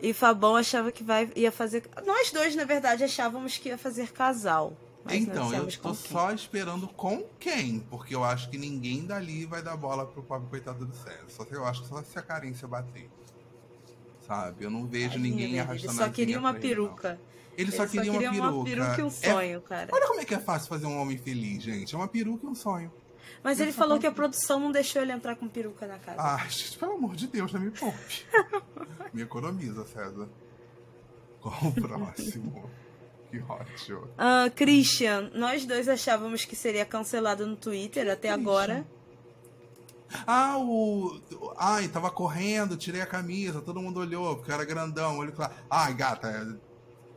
E 0.00 0.14
Fabão 0.14 0.56
achava 0.56 0.92
que 0.92 1.02
vai, 1.02 1.30
ia 1.34 1.52
fazer. 1.52 1.88
Nós 2.06 2.30
dois, 2.30 2.54
na 2.54 2.64
verdade, 2.64 3.04
achávamos 3.04 3.58
que 3.58 3.68
ia 3.68 3.76
fazer 3.76 4.12
casal. 4.12 4.74
Então, 5.08 5.52
eu 5.52 5.66
tô 5.78 5.92
quem. 5.92 5.94
só 5.94 6.30
esperando 6.32 6.86
com 6.86 7.24
quem, 7.38 7.80
porque 7.80 8.14
eu 8.14 8.22
acho 8.22 8.48
que 8.48 8.56
ninguém 8.56 9.04
dali 9.06 9.44
vai 9.44 9.62
dar 9.62 9.76
bola 9.76 10.06
pro 10.06 10.22
pobre 10.22 10.48
coitado 10.48 10.86
do 10.86 10.94
César. 10.94 11.24
Só 11.28 11.44
eu 11.50 11.64
acho 11.66 11.82
que 11.82 11.88
só 11.88 12.02
se 12.02 12.18
a 12.18 12.22
carência 12.22 12.68
bater. 12.68 13.10
Sabe? 14.30 14.64
Eu 14.64 14.70
não 14.70 14.86
vejo 14.86 15.08
Tadinho 15.14 15.22
ninguém 15.28 15.46
dele, 15.48 15.58
arrastando 15.58 15.92
Ele 15.92 15.98
só 15.98 16.08
queria 16.08 16.38
uma 16.38 16.50
ele, 16.50 16.54
não. 16.54 16.60
peruca. 16.62 17.20
Ele 17.58 17.72
só 17.72 17.84
queria, 17.84 18.12
uma 18.12 18.62
peruca. 18.64 19.00
e 19.00 19.02
um 19.02 19.08
É- 19.08 19.10
sonho, 19.10 19.60
cara. 19.62 19.88
Olha 19.92 20.06
como 20.06 20.20
é 20.20 20.24
que 20.24 20.34
é 20.34 20.38
fácil 20.38 20.68
fazer 20.68 20.86
um 20.86 21.00
homem 21.00 21.18
feliz, 21.18 21.60
gente. 21.64 21.92
É 21.92 21.98
uma 21.98 22.06
peruca 22.06 22.46
e 22.46 22.48
um 22.48 22.54
sonho. 22.54 22.92
Mas 23.42 23.58
ele 23.58 23.72
falou 23.72 23.98
que 23.98 24.06
a 24.06 24.12
produção 24.12 24.60
não 24.60 24.70
deixou 24.70 25.02
ele 25.02 25.10
entrar 25.10 25.34
com 25.34 25.48
peruca 25.48 25.84
na 25.84 25.98
casa. 25.98 26.16
Ah, 26.20 26.46
gente, 26.48 26.78
pelo 26.78 26.92
amor 26.92 27.16
de 27.16 27.26
Deus, 27.26 27.52
não 27.52 27.60
me 27.60 27.72
poupe. 27.72 28.24
me 29.12 29.22
economiza, 29.22 29.84
César. 29.84 30.28
Qual 31.40 31.54
o 31.64 31.72
próximo? 31.72 32.70
que 33.32 33.40
ótimo. 33.40 34.08
Ah, 34.16 34.48
Christian, 34.54 35.30
nós 35.34 35.66
dois 35.66 35.88
achávamos 35.88 36.44
que 36.44 36.54
seria 36.54 36.84
cancelado 36.84 37.44
no 37.48 37.56
Twitter 37.56 38.08
até 38.08 38.28
agora. 38.30 38.86
Ah, 40.26 40.56
o. 40.58 41.20
Ai, 41.56 41.88
tava 41.88 42.10
correndo, 42.10 42.76
tirei 42.76 43.00
a 43.00 43.06
camisa, 43.06 43.60
todo 43.60 43.80
mundo 43.80 44.00
olhou, 44.00 44.36
porque 44.36 44.50
era 44.52 44.64
grandão. 44.64 45.18
Olho 45.18 45.32
claro. 45.32 45.52
Ai, 45.70 45.94
gata. 45.94 46.28
é- 46.28 46.70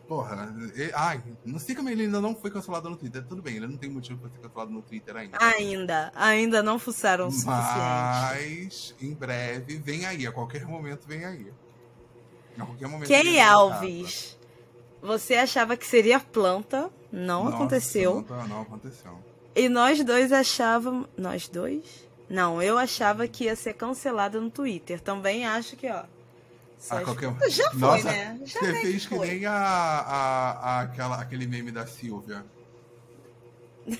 Porra. 0.08 0.54
e- 0.76 0.92
Ai, 0.94 1.24
não 1.46 1.58
sei 1.58 1.74
como 1.76 1.90
ele 1.90 2.04
ainda 2.04 2.20
não 2.20 2.36
foi 2.36 2.52
cancelado 2.52 2.90
no 2.90 2.96
Twitter. 2.98 3.24
Tudo 3.26 3.42
bem, 3.42 3.56
ele 3.56 3.68
não 3.68 3.78
tem 3.78 3.90
motivo 3.90 4.20
pra 4.20 4.30
ser 4.30 4.38
cancelado 4.40 4.70
no 4.72 4.82
Twitter 4.82 5.16
ainda. 5.16 5.38
Ainda, 5.42 6.12
ainda 6.14 6.62
não 6.62 6.78
fuçaram 6.78 7.28
o 7.28 7.32
suficiente. 7.32 7.56
Mas 7.56 8.96
em 9.02 9.14
breve, 9.14 9.78
vem 9.78 10.06
aí, 10.06 10.28
a 10.28 10.32
qualquer 10.32 10.66
momento 10.66 11.08
vem 11.08 11.24
aí. 11.26 11.52
A 12.60 12.66
qualquer 12.66 12.88
momento. 12.88 13.12
Aí 13.12 13.38
na 13.38 13.52
Alves, 13.54 14.38
você 15.02 15.36
achava 15.36 15.76
que 15.78 15.88
seria 15.88 16.20
planta, 16.20 16.92
não 17.12 17.46
Nossa, 17.46 17.56
aconteceu. 17.56 18.16
Não, 18.16 18.24
tá- 18.24 18.48
não 18.48 18.62
aconteceu. 18.62 19.18
E 19.56 19.70
nós 19.70 20.04
dois 20.04 20.32
achávamos. 20.32 21.08
Nós 21.18 21.48
dois? 21.48 22.08
Não, 22.30 22.62
eu 22.62 22.78
achava 22.78 23.28
que 23.28 23.46
ia 23.46 23.56
ser 23.56 23.74
cancelado 23.74 24.40
no 24.42 24.50
Twitter. 24.50 25.00
Também 25.00 25.46
acho 25.46 25.76
que, 25.76 25.88
ó. 25.90 26.04
Ah, 26.90 27.02
qualquer... 27.02 27.34
Já 27.50 27.70
foi, 27.72 27.80
Nossa, 27.80 28.04
né? 28.12 28.40
Já 28.44 28.60
você 28.60 28.74
que 28.74 28.82
fez 28.82 29.06
que 29.06 29.16
foi. 29.16 29.28
nem 29.28 29.46
a, 29.46 29.54
a, 29.54 30.52
a- 30.52 30.82
aquela, 30.82 31.22
aquele 31.22 31.48
meme 31.48 31.72
da 31.72 31.86
Silvia. 31.88 32.44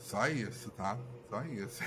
Só 0.00 0.26
isso, 0.28 0.70
tá? 0.72 0.98
Só 1.30 1.42
isso. 1.44 1.82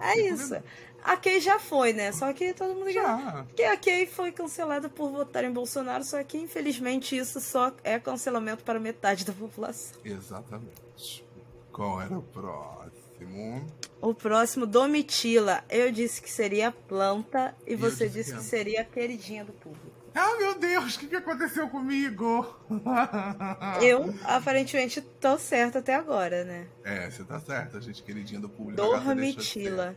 É 0.00 0.16
isso. 0.26 0.56
A 1.04 1.16
Kay 1.16 1.40
já 1.40 1.58
foi, 1.58 1.92
né? 1.92 2.12
Só 2.12 2.32
que 2.32 2.52
todo 2.52 2.74
mundo. 2.74 2.90
Já. 2.90 3.44
Porque 3.46 3.62
a 3.62 3.76
Kay 3.76 4.06
foi 4.06 4.32
cancelada 4.32 4.88
por 4.88 5.10
votar 5.10 5.44
em 5.44 5.52
Bolsonaro, 5.52 6.04
só 6.04 6.22
que 6.24 6.36
infelizmente 6.36 7.16
isso 7.16 7.40
só 7.40 7.72
é 7.84 7.98
cancelamento 7.98 8.64
para 8.64 8.78
metade 8.80 9.24
da 9.24 9.32
população. 9.32 9.98
Exatamente. 10.04 11.24
Qual 11.72 12.02
era 12.02 12.18
o 12.18 12.22
próximo? 12.22 13.66
O 14.00 14.14
próximo, 14.14 14.66
Domitila. 14.66 15.62
Eu 15.68 15.92
disse 15.92 16.22
que 16.22 16.30
seria 16.30 16.72
planta 16.72 17.54
e 17.66 17.72
eu 17.72 17.78
você 17.78 18.08
disse 18.08 18.30
disse 18.30 18.34
que 18.34 18.42
seria 18.42 18.84
queridinha 18.84 19.44
do 19.44 19.52
público. 19.52 20.00
Ah, 20.14 20.36
meu 20.38 20.58
Deus, 20.58 20.96
o 20.96 20.98
que, 20.98 21.06
que 21.06 21.16
aconteceu 21.16 21.68
comigo? 21.68 22.58
Eu, 23.80 24.12
aparentemente, 24.24 25.00
tô 25.00 25.38
certa 25.38 25.78
até 25.78 25.94
agora, 25.94 26.42
né? 26.42 26.66
É, 26.82 27.08
você 27.08 27.22
tá 27.22 27.38
certa, 27.38 27.80
gente 27.80 28.02
queridinha 28.02 28.40
do 28.40 28.48
público. 28.48 28.82
A 28.82 28.98
gata 28.98 29.14
deixou 29.14 29.40
de 29.40 29.44
ser. 29.44 29.58
Domitila. 29.60 29.96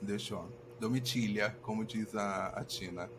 Deixou. 0.00 0.48
Domitilha, 0.78 1.56
como 1.62 1.84
diz 1.84 2.14
a, 2.14 2.48
a 2.54 2.64
Tina. 2.64 3.10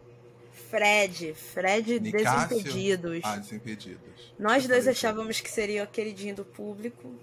Fred. 0.69 1.33
Fred 1.33 1.99
Nicásio? 1.99 2.57
Desimpedidos. 2.57 3.21
Ah, 3.23 3.37
Desimpedidos. 3.37 4.33
Nós 4.39 4.63
Eu 4.63 4.69
dois 4.69 4.87
achávamos 4.87 5.41
que 5.41 5.51
seria 5.51 5.83
o 5.83 5.87
queridinho 5.87 6.35
do 6.35 6.45
público. 6.45 7.13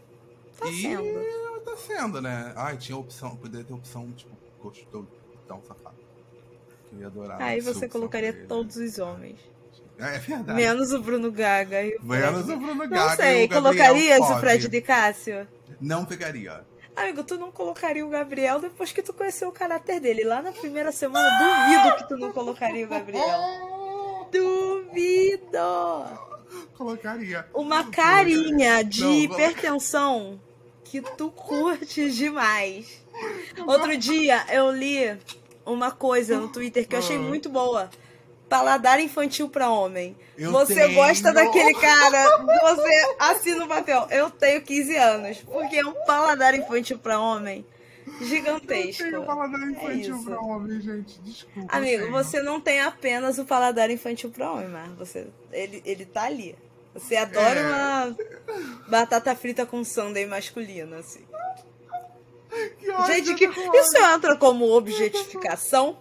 Tá 0.58 0.68
e 0.68 0.82
sendo. 0.82 1.51
Tá 1.62 1.76
sendo, 1.76 2.20
né? 2.20 2.52
Ai, 2.56 2.76
tinha 2.76 2.96
opção, 2.96 3.36
poderia 3.36 3.64
ter 3.64 3.72
opção, 3.72 4.10
tipo, 4.12 4.30
gostoso, 4.60 5.08
tão 5.46 5.62
safado. 5.62 5.96
Que 6.88 6.96
eu 6.96 7.00
ia 7.00 7.06
adorar. 7.06 7.40
Aí 7.40 7.60
você 7.60 7.88
colocaria 7.88 8.32
pra 8.32 8.40
ele. 8.40 8.48
todos 8.48 8.76
os 8.76 8.98
homens. 8.98 9.40
É, 9.98 10.16
é 10.16 10.18
verdade. 10.18 10.60
Menos 10.60 10.92
o 10.92 11.00
Bruno 11.00 11.30
Gaga. 11.30 11.82
E 11.82 11.96
o 11.96 12.04
Menos 12.04 12.48
o 12.48 12.56
Bruno 12.56 12.88
Gaga. 12.88 12.96
Não 12.96 13.12
e 13.12 13.16
sei, 13.16 13.44
o 13.44 13.48
Gabriel 13.48 13.62
colocarias 13.62 14.30
o. 14.30 14.40
Fred 14.40 14.68
de 14.68 14.80
Cássio? 14.80 15.48
Não 15.80 16.04
pegaria. 16.04 16.64
Amigo, 16.94 17.24
tu 17.24 17.38
não 17.38 17.50
colocaria 17.50 18.04
o 18.04 18.10
Gabriel 18.10 18.60
depois 18.60 18.92
que 18.92 19.02
tu 19.02 19.12
conheceu 19.14 19.48
o 19.48 19.52
caráter 19.52 19.98
dele. 19.98 20.24
Lá 20.24 20.42
na 20.42 20.52
primeira 20.52 20.92
semana, 20.92 21.26
duvido 21.38 21.96
que 21.96 22.08
tu 22.08 22.16
não 22.18 22.32
colocaria 22.32 22.84
o 22.84 22.88
Gabriel. 22.88 23.24
Duvido! 24.30 25.58
Colocaria. 26.76 27.46
Uma 27.54 27.90
carinha 27.90 28.82
de 28.82 29.02
Não, 29.02 29.12
hipertensão 29.12 30.40
que 30.92 31.00
tu 31.16 31.30
curtes 31.30 32.14
demais. 32.16 33.02
Outro 33.66 33.96
dia 33.96 34.44
eu 34.50 34.70
li 34.70 35.18
uma 35.64 35.90
coisa 35.90 36.36
no 36.38 36.48
Twitter 36.48 36.86
que 36.86 36.94
eu 36.94 36.98
achei 36.98 37.16
muito 37.16 37.48
boa. 37.48 37.88
Paladar 38.46 39.00
infantil 39.00 39.48
pra 39.48 39.70
homem. 39.70 40.14
Eu 40.36 40.52
você 40.52 40.74
tenho. 40.74 40.94
gosta 40.94 41.32
daquele 41.32 41.72
cara, 41.72 42.36
você 42.60 43.14
assina 43.18 43.64
o 43.64 43.68
papel. 43.68 44.06
Eu 44.10 44.28
tenho 44.28 44.60
15 44.60 44.94
anos, 44.96 45.38
porque 45.38 45.76
é 45.76 45.86
um 45.86 45.94
paladar 46.04 46.54
infantil 46.54 46.98
pra 46.98 47.18
homem 47.18 47.64
gigantesco. 48.20 49.02
Eu 49.04 49.10
tenho 49.12 49.24
paladar 49.24 49.62
É 49.62 49.70
infantil 49.70 50.16
isso. 50.16 50.24
pra 50.26 50.40
homem, 50.42 50.78
gente. 50.78 51.18
Desculpa. 51.22 51.74
Amigo, 51.74 52.10
você 52.10 52.42
não 52.42 52.60
tem 52.60 52.82
apenas 52.82 53.38
o 53.38 53.46
paladar 53.46 53.90
infantil 53.90 54.28
pra 54.28 54.52
homem, 54.52 54.68
mas 54.68 54.90
você, 54.98 55.26
ele, 55.50 55.82
ele 55.86 56.04
tá 56.04 56.24
ali. 56.24 56.54
Você 56.94 57.16
adora 57.16 57.60
É. 57.60 57.66
uma 57.66 58.16
batata 58.88 59.34
frita 59.34 59.64
com 59.64 59.82
sundae 59.84 60.26
masculino, 60.26 60.96
assim. 60.96 61.24
Que 62.78 62.90
ódio, 62.90 63.06
Gente, 63.14 63.34
que 63.34 63.48
tô 63.48 63.74
isso 63.78 63.96
entra 63.96 64.36
como 64.36 64.70
objetificação? 64.76 65.98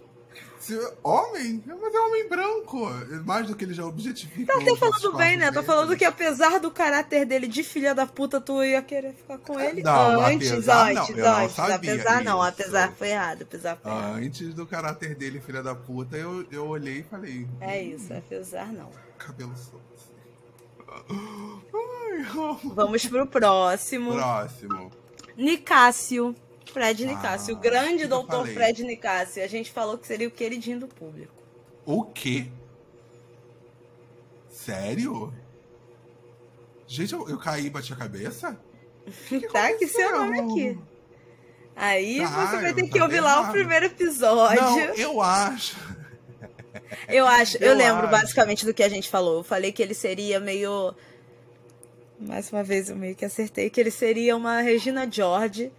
Se- 0.60 0.78
Homem? 1.02 1.60
Mas 1.66 1.92
é 1.94 1.98
homem 1.98 2.28
branco. 2.28 2.88
Mais 3.24 3.46
do 3.48 3.56
que 3.56 3.64
ele 3.64 3.74
já 3.74 3.84
objetifica. 3.84 4.52
Tá 4.52 4.60
até 4.60 4.76
falando 4.76 5.16
bem, 5.16 5.36
né? 5.36 5.50
Tá 5.50 5.60
falando 5.62 5.92
héteros. 5.94 5.98
que 5.98 6.04
apesar 6.04 6.60
do 6.60 6.70
caráter 6.70 7.24
dele 7.24 7.48
de 7.48 7.64
filha 7.64 7.92
da 7.94 8.06
puta, 8.06 8.40
tu 8.40 8.62
ia 8.62 8.80
querer 8.80 9.12
ficar 9.14 9.38
com 9.38 9.58
ele? 9.58 9.82
Não, 9.82 10.20
antes, 10.20 10.52
apesar 10.52 10.94
não, 10.94 11.02
antes, 11.02 11.16
eu 11.18 11.24
não 11.24 11.36
antes. 11.38 11.56
sabia 11.56 11.74
apesar 11.94 12.22
não, 12.22 12.38
disso. 12.38 12.48
apesar 12.62 12.92
foi 12.92 13.08
errado, 13.08 13.42
apesar 13.42 13.76
foi 13.76 13.90
errado. 13.90 14.14
Antes 14.18 14.54
do 14.54 14.66
caráter 14.66 15.14
dele, 15.16 15.40
filha 15.40 15.62
da 15.64 15.74
puta, 15.74 16.16
eu, 16.16 16.46
eu 16.52 16.66
olhei 16.68 16.98
e 16.98 17.02
falei. 17.02 17.48
É 17.60 17.82
isso, 17.82 18.12
apesar 18.14 18.66
não. 18.72 18.90
Cabelo 19.18 19.56
solto. 19.56 19.82
Vamos 22.74 23.06
pro 23.06 23.26
próximo. 23.26 24.12
Próximo. 24.12 24.90
Nicásio. 25.36 26.34
Fred 26.72 27.04
Nicásio. 27.04 27.54
Ah, 27.54 27.58
o 27.58 27.60
grande 27.60 28.06
doutor? 28.06 28.46
Fred 28.46 28.82
Nicásio. 28.84 29.42
A 29.42 29.46
gente 29.46 29.70
falou 29.70 29.98
que 29.98 30.06
seria 30.06 30.28
o 30.28 30.30
queridinho 30.30 30.80
do 30.80 30.88
público. 30.88 31.34
O 31.84 32.04
quê? 32.04 32.46
Sério? 34.48 35.32
Gente, 36.86 37.12
eu, 37.12 37.28
eu 37.28 37.38
caí 37.38 37.66
e 37.66 37.70
bati 37.70 37.92
a 37.92 37.96
cabeça? 37.96 38.58
Que 39.28 39.40
que 39.40 39.48
tá 39.52 39.68
aqui 39.68 39.86
seu 39.86 40.12
nome 40.12 40.40
aqui. 40.40 40.78
Aí 41.74 42.20
Tá, 42.20 42.46
você 42.46 42.60
vai 42.60 42.74
ter 42.74 42.82
que 42.82 42.90
tava 42.90 43.04
ouvir 43.04 43.20
lá 43.20 43.40
o 43.40 43.50
primeiro 43.50 43.86
episódio. 43.86 44.60
Não, 44.60 44.78
eu 44.94 45.20
acho. 45.20 45.76
Eu 47.08 47.26
acho, 47.26 47.56
eu, 47.58 47.70
Eu 47.70 47.76
lembro 47.76 48.02
acho. 48.06 48.10
basicamente 48.10 48.64
do 48.64 48.72
que 48.74 48.82
a 48.82 48.88
gente 48.88 49.08
falou. 49.08 49.38
Eu 49.38 49.44
falei 49.44 49.72
que 49.72 49.82
ele 49.82 49.94
seria 49.94 50.38
meio. 50.40 50.94
Mais 52.18 52.50
uma 52.52 52.62
vez 52.62 52.88
eu 52.88 52.96
meio 52.96 53.14
que 53.16 53.24
acertei 53.24 53.68
que 53.68 53.80
ele 53.80 53.90
seria 53.90 54.36
uma 54.36 54.60
Regina 54.60 55.08
George 55.10 55.72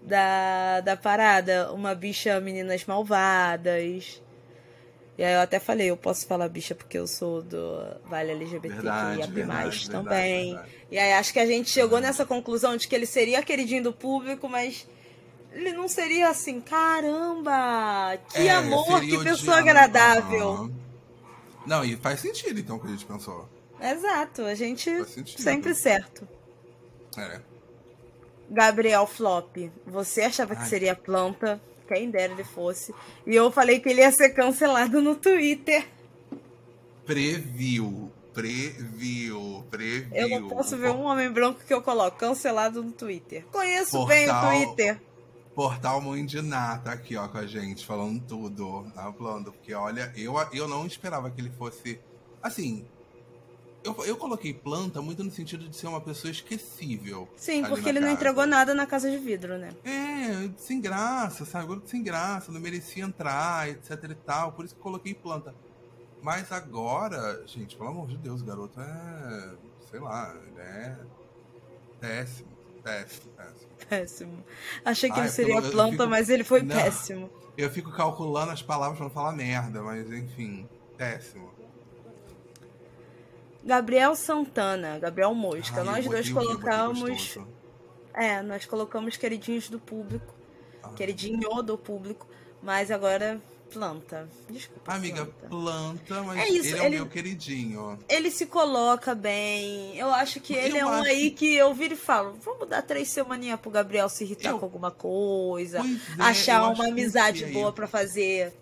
da, 0.00 0.80
da 0.80 0.96
parada. 0.96 1.72
Uma 1.72 1.94
bicha 1.94 2.40
meninas 2.40 2.84
malvadas. 2.84 4.20
E 5.18 5.22
aí 5.22 5.34
eu 5.34 5.40
até 5.40 5.60
falei, 5.60 5.90
eu 5.90 5.96
posso 5.96 6.26
falar 6.26 6.48
bicha 6.48 6.74
porque 6.74 6.98
eu 6.98 7.06
sou 7.06 7.42
do 7.42 7.78
Vale 8.06 8.30
LGBTQIA+, 8.32 8.80
Verdade, 8.80 9.30
verdade, 9.30 9.90
também. 9.90 10.54
verdade, 10.54 10.70
E 10.90 10.98
aí 10.98 11.12
acho 11.12 11.32
que 11.34 11.38
a 11.38 11.44
gente 11.46 11.68
chegou 11.70 12.00
nessa 12.00 12.24
conclusão 12.24 12.76
de 12.78 12.88
que 12.88 12.94
ele 12.94 13.04
seria 13.04 13.42
queridinho 13.42 13.82
do 13.82 13.92
público, 13.92 14.48
mas 14.48 14.88
ele 15.52 15.72
não 15.72 15.88
seria 15.88 16.28
assim, 16.28 16.60
caramba, 16.60 18.18
que 18.30 18.38
É, 18.38 18.50
amor, 18.50 19.00
que 19.00 19.22
pessoa 19.22 19.58
agradável. 19.58 20.70
Não, 21.66 21.84
e 21.84 21.96
faz 21.96 22.20
sentido 22.20 22.58
então 22.58 22.76
o 22.76 22.80
que 22.80 22.86
a 22.86 22.90
gente 22.90 23.04
pensou. 23.04 23.48
Exato, 23.80 24.42
a 24.42 24.54
gente 24.54 24.90
sempre 25.38 25.74
certo. 25.74 26.26
É. 27.16 27.40
Gabriel 28.50 29.06
Flop, 29.06 29.56
você 29.86 30.22
achava 30.22 30.54
que 30.54 30.62
Ai. 30.62 30.68
seria 30.68 30.94
planta, 30.94 31.60
quem 31.88 32.10
dera 32.10 32.32
ele 32.32 32.44
fosse. 32.44 32.94
E 33.26 33.34
eu 33.34 33.50
falei 33.50 33.80
que 33.80 33.88
ele 33.88 34.00
ia 34.00 34.12
ser 34.12 34.30
cancelado 34.30 35.00
no 35.00 35.14
Twitter. 35.14 35.86
Previu. 37.04 38.10
Previu. 38.32 39.64
Previu. 39.70 40.08
Eu 40.12 40.28
não 40.40 40.48
posso 40.48 40.76
ver 40.76 40.90
um 40.90 41.02
homem 41.02 41.30
branco 41.30 41.60
que 41.66 41.72
eu 41.72 41.82
coloco 41.82 42.16
cancelado 42.16 42.82
no 42.82 42.92
Twitter. 42.92 43.44
Conheço 43.52 44.04
bem 44.06 44.24
o 44.28 44.32
Portal. 44.32 44.50
Twitter. 44.50 45.00
Portal 45.54 46.00
Mundiná 46.00 46.78
tá 46.78 46.92
aqui, 46.92 47.16
ó, 47.16 47.28
com 47.28 47.38
a 47.38 47.46
gente, 47.46 47.84
falando 47.84 48.20
tudo, 48.26 48.84
tá 48.94 49.12
falando. 49.12 49.52
Porque, 49.52 49.74
olha, 49.74 50.12
eu, 50.16 50.34
eu 50.52 50.66
não 50.66 50.86
esperava 50.86 51.30
que 51.30 51.40
ele 51.40 51.50
fosse. 51.50 52.00
Assim, 52.42 52.86
eu, 53.84 53.94
eu 54.04 54.16
coloquei 54.16 54.54
planta 54.54 55.02
muito 55.02 55.22
no 55.22 55.30
sentido 55.30 55.68
de 55.68 55.76
ser 55.76 55.88
uma 55.88 56.00
pessoa 56.00 56.30
esquecível. 56.30 57.28
Sim, 57.36 57.64
porque 57.64 57.88
ele 57.88 58.00
não 58.00 58.06
casa. 58.08 58.14
entregou 58.14 58.46
nada 58.46 58.74
na 58.74 58.86
casa 58.86 59.10
de 59.10 59.18
vidro, 59.18 59.58
né? 59.58 59.70
É, 59.84 60.50
sem 60.56 60.80
graça, 60.80 61.44
sabe? 61.44 61.66
Garoto 61.66 61.88
sem 61.88 62.02
graça, 62.02 62.52
não 62.52 62.60
merecia 62.60 63.04
entrar, 63.04 63.68
etc 63.68 63.90
e 64.10 64.14
tal. 64.14 64.52
Por 64.52 64.64
isso 64.64 64.74
que 64.74 64.80
eu 64.80 64.84
coloquei 64.84 65.14
planta. 65.14 65.54
Mas 66.22 66.52
agora, 66.52 67.42
gente, 67.46 67.76
pelo 67.76 67.90
amor 67.90 68.06
de 68.06 68.16
Deus, 68.16 68.40
o 68.40 68.44
garoto 68.44 68.80
é. 68.80 69.54
Sei 69.90 69.98
lá, 69.98 70.34
ele 70.46 70.60
é. 70.60 70.96
Péssimo, 72.00 72.48
péssimo, 72.82 73.32
péssimo. 73.36 73.70
Péssimo. 73.88 74.44
Achei 74.84 75.10
que 75.10 75.18
Ai, 75.18 75.26
ele 75.26 75.32
seria 75.32 75.56
eu 75.56 75.70
planta, 75.70 75.92
fico- 75.92 76.06
mas 76.08 76.28
ele 76.30 76.44
foi 76.44 76.62
Não. 76.62 76.74
péssimo. 76.74 77.30
Eu 77.56 77.70
fico 77.70 77.90
calculando 77.92 78.50
as 78.52 78.62
palavras 78.62 78.96
pra 78.96 79.06
não 79.06 79.12
falar 79.12 79.32
merda, 79.32 79.82
mas 79.82 80.10
enfim, 80.10 80.68
péssimo. 80.96 81.50
Gabriel 83.64 84.14
Santana, 84.16 84.98
Gabriel 84.98 85.34
Mosca. 85.34 85.80
Ai, 85.80 85.84
Nós 85.84 86.06
dois 86.08 86.30
colocamos. 86.30 87.38
É, 88.14 88.42
nós 88.42 88.64
colocamos 88.66 89.16
queridinhos 89.16 89.68
do 89.68 89.78
público. 89.78 90.34
Ah. 90.82 90.88
Queridinho 90.90 91.62
do 91.62 91.78
público. 91.78 92.26
Mas 92.62 92.90
agora, 92.90 93.40
planta. 93.72 94.28
Desculpa. 94.50 94.92
Amiga, 94.94 95.24
planta. 95.26 95.48
planta, 95.48 96.22
mas 96.22 96.38
É 96.38 96.48
isso, 96.48 96.68
ele 96.68 96.78
é 96.78 96.82
o 96.82 96.84
ele- 96.86 96.96
meu 96.96 97.06
queridinho. 97.08 97.98
Ele 98.08 98.30
se 98.30 98.46
coloca 98.46 99.14
bem. 99.14 99.96
Eu 99.96 100.08
acho 100.12 100.40
que 100.40 100.54
ele 100.54 100.78
Eu 100.78 100.82
é 100.82 100.86
um 100.86 100.88
acho 100.92 101.08
aí 101.10 101.30
que 101.30 101.54
eu 101.54 101.72
viro 101.74 101.94
e 101.94 101.96
falo: 101.96 102.34
vamos 102.42 102.68
dar 102.68 102.82
três 102.82 103.08
semaninhas 103.08 103.58
pro 103.60 103.70
Gabriel 103.70 104.08
se 104.08 104.24
irritar 104.24 104.50
Eu- 104.50 104.58
com 104.58 104.64
alguma 104.64 104.90
coisa. 104.90 105.78
É, 105.78 106.22
achar 106.22 106.68
uma 106.70 106.86
amizade 106.88 107.44
é 107.44 107.48
boa 107.48 107.72
pra 107.72 107.86
fazer. 107.86 108.52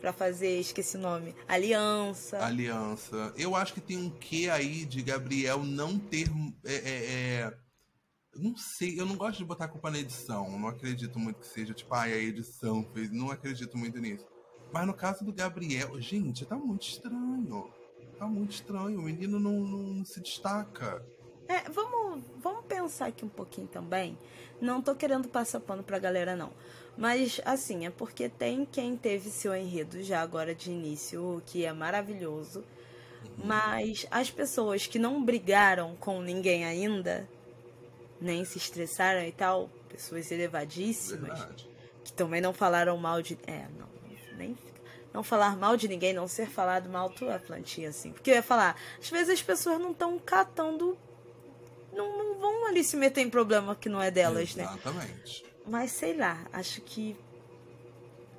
Pra 0.00 0.12
fazer, 0.12 0.60
esqueci 0.60 0.96
o 0.96 1.00
nome. 1.00 1.34
Aliança. 1.48 2.38
Aliança. 2.44 3.32
Eu 3.36 3.56
acho 3.56 3.74
que 3.74 3.80
tem 3.80 3.96
um 3.96 4.08
quê 4.08 4.48
aí 4.48 4.84
de 4.84 5.02
Gabriel 5.02 5.64
não 5.64 5.98
ter. 5.98 6.28
É, 6.64 6.74
é, 6.74 6.80
é, 6.84 7.52
não 8.38 8.56
sei, 8.56 8.98
eu 8.98 9.04
não 9.04 9.16
gosto 9.16 9.38
de 9.38 9.44
botar 9.44 9.64
a 9.64 9.68
culpa 9.68 9.90
na 9.90 9.98
edição. 9.98 10.56
Não 10.58 10.68
acredito 10.68 11.18
muito 11.18 11.40
que 11.40 11.46
seja, 11.46 11.74
tipo, 11.74 11.92
ai, 11.92 12.12
a 12.12 12.16
edição 12.16 12.86
fez. 12.94 13.10
Não 13.10 13.30
acredito 13.30 13.76
muito 13.76 13.98
nisso. 13.98 14.24
Mas 14.72 14.86
no 14.86 14.94
caso 14.94 15.24
do 15.24 15.32
Gabriel, 15.32 16.00
gente, 16.00 16.46
tá 16.46 16.56
muito 16.56 16.86
estranho. 16.86 17.68
Tá 18.16 18.26
muito 18.26 18.52
estranho. 18.52 18.98
O 18.98 19.02
menino 19.02 19.40
não, 19.40 19.60
não 19.60 20.04
se 20.04 20.20
destaca. 20.20 21.04
É, 21.48 21.68
vamos, 21.68 22.24
vamos 22.36 22.64
pensar 22.66 23.06
aqui 23.06 23.24
um 23.24 23.28
pouquinho 23.28 23.66
também. 23.66 24.16
Não 24.60 24.80
tô 24.80 24.94
querendo 24.94 25.28
passar 25.28 25.60
pano 25.60 25.82
pra 25.82 25.98
galera, 25.98 26.36
não. 26.36 26.52
Mas, 26.96 27.40
assim, 27.44 27.86
é 27.86 27.90
porque 27.90 28.28
tem 28.28 28.64
quem 28.64 28.96
teve 28.96 29.30
seu 29.30 29.54
enredo 29.54 30.02
já 30.02 30.20
agora 30.20 30.54
de 30.54 30.70
início, 30.70 31.36
o 31.36 31.40
que 31.40 31.64
é 31.64 31.72
maravilhoso. 31.72 32.64
Mas 33.42 34.06
as 34.10 34.30
pessoas 34.30 34.86
que 34.86 34.98
não 34.98 35.24
brigaram 35.24 35.96
com 35.96 36.20
ninguém 36.20 36.64
ainda, 36.64 37.28
nem 38.20 38.44
se 38.44 38.58
estressaram 38.58 39.22
e 39.22 39.32
tal, 39.32 39.68
pessoas 39.88 40.30
elevadíssimas, 40.30 41.38
Verdade. 41.38 41.68
que 42.04 42.12
também 42.12 42.40
não 42.40 42.52
falaram 42.52 42.96
mal 42.96 43.22
de. 43.22 43.38
É, 43.46 43.66
não, 43.78 43.88
nem. 44.36 44.56
Não 45.12 45.22
falar 45.22 45.56
mal 45.56 45.76
de 45.76 45.88
ninguém, 45.88 46.12
não 46.12 46.28
ser 46.28 46.48
falado 46.48 46.88
mal, 46.88 47.08
tu 47.10 47.24
é 47.30 47.38
plantinha 47.38 47.88
assim. 47.88 48.12
Porque 48.12 48.30
eu 48.30 48.34
ia 48.34 48.42
falar, 48.42 48.76
às 49.00 49.08
vezes 49.08 49.30
as 49.34 49.42
pessoas 49.42 49.80
não 49.80 49.92
estão 49.92 50.18
catando. 50.18 50.96
Não, 51.92 52.16
não 52.18 52.38
vão 52.38 52.66
ali 52.68 52.84
se 52.84 52.96
meter 52.96 53.22
em 53.22 53.30
problema 53.30 53.74
que 53.74 53.88
não 53.88 54.00
é 54.00 54.10
delas, 54.10 54.54
né? 54.54 54.64
Exatamente. 54.64 55.44
Mas 55.66 55.90
sei 55.92 56.14
lá, 56.16 56.46
acho 56.52 56.80
que 56.82 57.16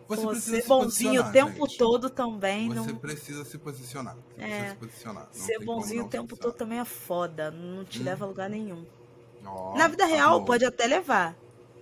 Você 0.07 0.21
pô, 0.23 0.35
ser 0.35 0.61
se 0.61 0.67
bonzinho 0.67 1.21
o 1.23 1.31
tempo 1.31 1.67
gente. 1.67 1.77
todo 1.77 2.09
também. 2.09 2.69
Você 2.69 2.91
não... 2.91 2.95
precisa 2.99 3.43
se 3.43 3.57
posicionar. 3.57 4.15
Você 4.15 4.41
É. 4.43 4.47
precisa 4.47 4.69
se 4.69 4.75
posicionar. 4.77 5.25
Não 5.25 5.33
Ser 5.33 5.59
bonzinho 5.65 6.05
o 6.05 6.09
tempo 6.09 6.37
todo 6.37 6.53
também 6.53 6.79
é 6.79 6.85
foda. 6.85 7.51
Não 7.51 7.83
te 7.83 7.99
Hum. 7.99 8.03
leva 8.05 8.25
a 8.25 8.27
lugar 8.27 8.49
nenhum. 8.49 8.85
Na 9.75 9.87
vida 9.87 10.05
real, 10.05 10.39
bom. 10.39 10.45
pode 10.45 10.65
até 10.65 10.85
levar. 10.87 11.35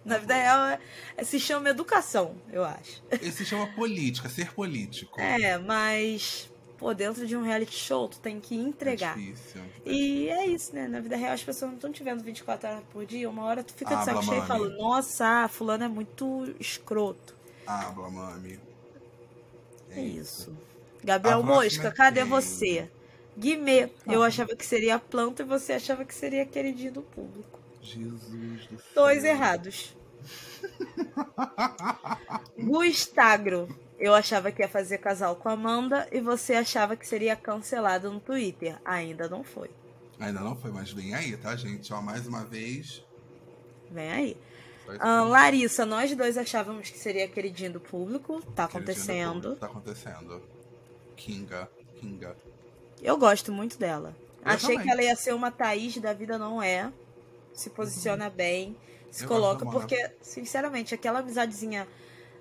Na 0.06 0.18
vida 0.18 0.36
real, 0.36 0.66
é- 0.68 0.80
é- 1.18 1.24
se 1.24 1.40
chama 1.40 1.70
educação, 1.70 2.36
eu 2.52 2.64
acho. 2.64 3.04
Esse 3.12 3.40
se 3.40 3.46
chama 3.46 3.68
política, 3.68 4.30
ser 4.30 4.54
político. 4.54 5.20
É, 5.20 5.58
mas, 5.58 6.50
pô, 6.78 6.94
dentro 6.94 7.28
de 7.28 7.36
um 7.36 7.42
reality 7.42 7.76
show, 7.76 8.08
tu 8.08 8.20
tem 8.20 8.40
que 8.40 8.56
entregar. 8.56 9.18
É 9.18 9.22
difícil. 9.22 9.62
E 9.86 10.30
é 10.30 10.46
isso, 10.48 10.74
né? 10.74 10.88
Na 10.88 11.02
vida 11.02 11.18
real 11.18 11.34
as 11.34 11.44
pessoas 11.44 11.72
não 11.72 11.76
estão 11.76 11.92
te 11.92 12.04
vendo 12.04 12.24
24 12.24 12.70
horas 12.70 12.84
por 12.94 13.06
dia. 13.06 13.30
Uma 13.30 13.44
hora 13.44 13.64
tu 13.64 13.74
fica 13.74 13.96
de 13.98 14.06
saco 14.06 14.24
cheio 14.24 14.44
e 14.44 14.48
fala, 14.48 14.70
nossa, 14.70 15.44
ah, 15.44 15.48
fulano 15.50 15.84
é 15.84 15.88
muito 15.90 16.56
escroto. 16.60 17.36
Habla, 17.66 18.10
mami. 18.10 18.60
É 19.92 20.02
isso. 20.02 20.56
Gabriel 21.04 21.40
A 21.40 21.44
próxima 21.44 21.64
Mosca, 21.64 21.88
é 21.88 21.92
cadê 21.92 22.22
quem? 22.22 22.30
você? 22.30 22.92
Guimê, 23.38 23.90
eu 24.08 24.24
Ah. 24.24 24.28
achava 24.28 24.56
que 24.56 24.66
seria 24.66 24.98
planta 24.98 25.44
e 25.44 25.46
você 25.46 25.74
achava 25.74 26.04
que 26.04 26.14
seria 26.14 26.46
queridinho 26.46 26.94
do 26.94 27.02
público. 27.04 27.60
Jesus 27.82 28.66
do 28.68 28.78
céu. 28.80 28.88
Dois 28.96 29.24
errados. 29.24 29.96
Gustagro, 32.58 33.68
eu 34.00 34.14
achava 34.14 34.52
que 34.52 34.62
ia 34.62 34.68
fazer 34.68 34.98
casal 34.98 35.36
com 35.36 35.50
a 35.50 35.54
Amanda 35.54 36.08
e 36.12 36.20
você 36.20 36.54
achava 36.56 36.96
que 36.96 37.08
seria 37.08 37.36
cancelado 37.36 38.12
no 38.12 38.20
Twitter. 38.20 38.78
Ainda 38.84 39.30
não 39.30 39.44
foi. 39.44 39.70
Ainda 40.20 40.40
não 40.40 40.56
foi, 40.56 40.72
mas 40.72 40.92
vem 40.92 41.14
aí, 41.14 41.38
tá, 41.38 41.56
gente? 41.56 41.94
Ó, 41.94 42.02
mais 42.02 42.26
uma 42.28 42.44
vez. 42.44 43.04
Vem 43.92 44.12
aí. 44.12 44.38
Ah. 45.00 45.22
Larissa, 45.24 45.86
nós 45.86 46.16
dois 46.16 46.38
achávamos 46.38 46.90
que 46.90 46.98
seria 46.98 47.28
queridinho 47.28 47.74
do 47.74 47.80
público. 47.80 48.42
Tá 48.56 48.64
acontecendo. 48.66 49.42
público, 49.50 49.56
Tá 49.60 49.68
acontecendo. 49.68 50.42
Kinga. 51.16 51.70
Kinga. 52.00 52.36
Eu 53.02 53.18
gosto 53.18 53.52
muito 53.52 53.78
dela. 53.78 54.16
Eu 54.44 54.52
Achei 54.52 54.76
também. 54.76 54.84
que 54.86 54.92
ela 54.92 55.04
ia 55.04 55.16
ser 55.16 55.34
uma 55.34 55.52
Thaís 55.52 55.98
da 55.98 56.14
vida, 56.14 56.38
não 56.38 56.62
é. 56.62 56.92
Se 57.54 57.70
posiciona 57.70 58.30
bem, 58.30 58.76
se 59.12 59.24
Eu 59.24 59.28
coloca, 59.28 59.66
porque, 59.66 60.12
sinceramente, 60.22 60.94
aquela 60.94 61.20
amizadezinha 61.20 61.88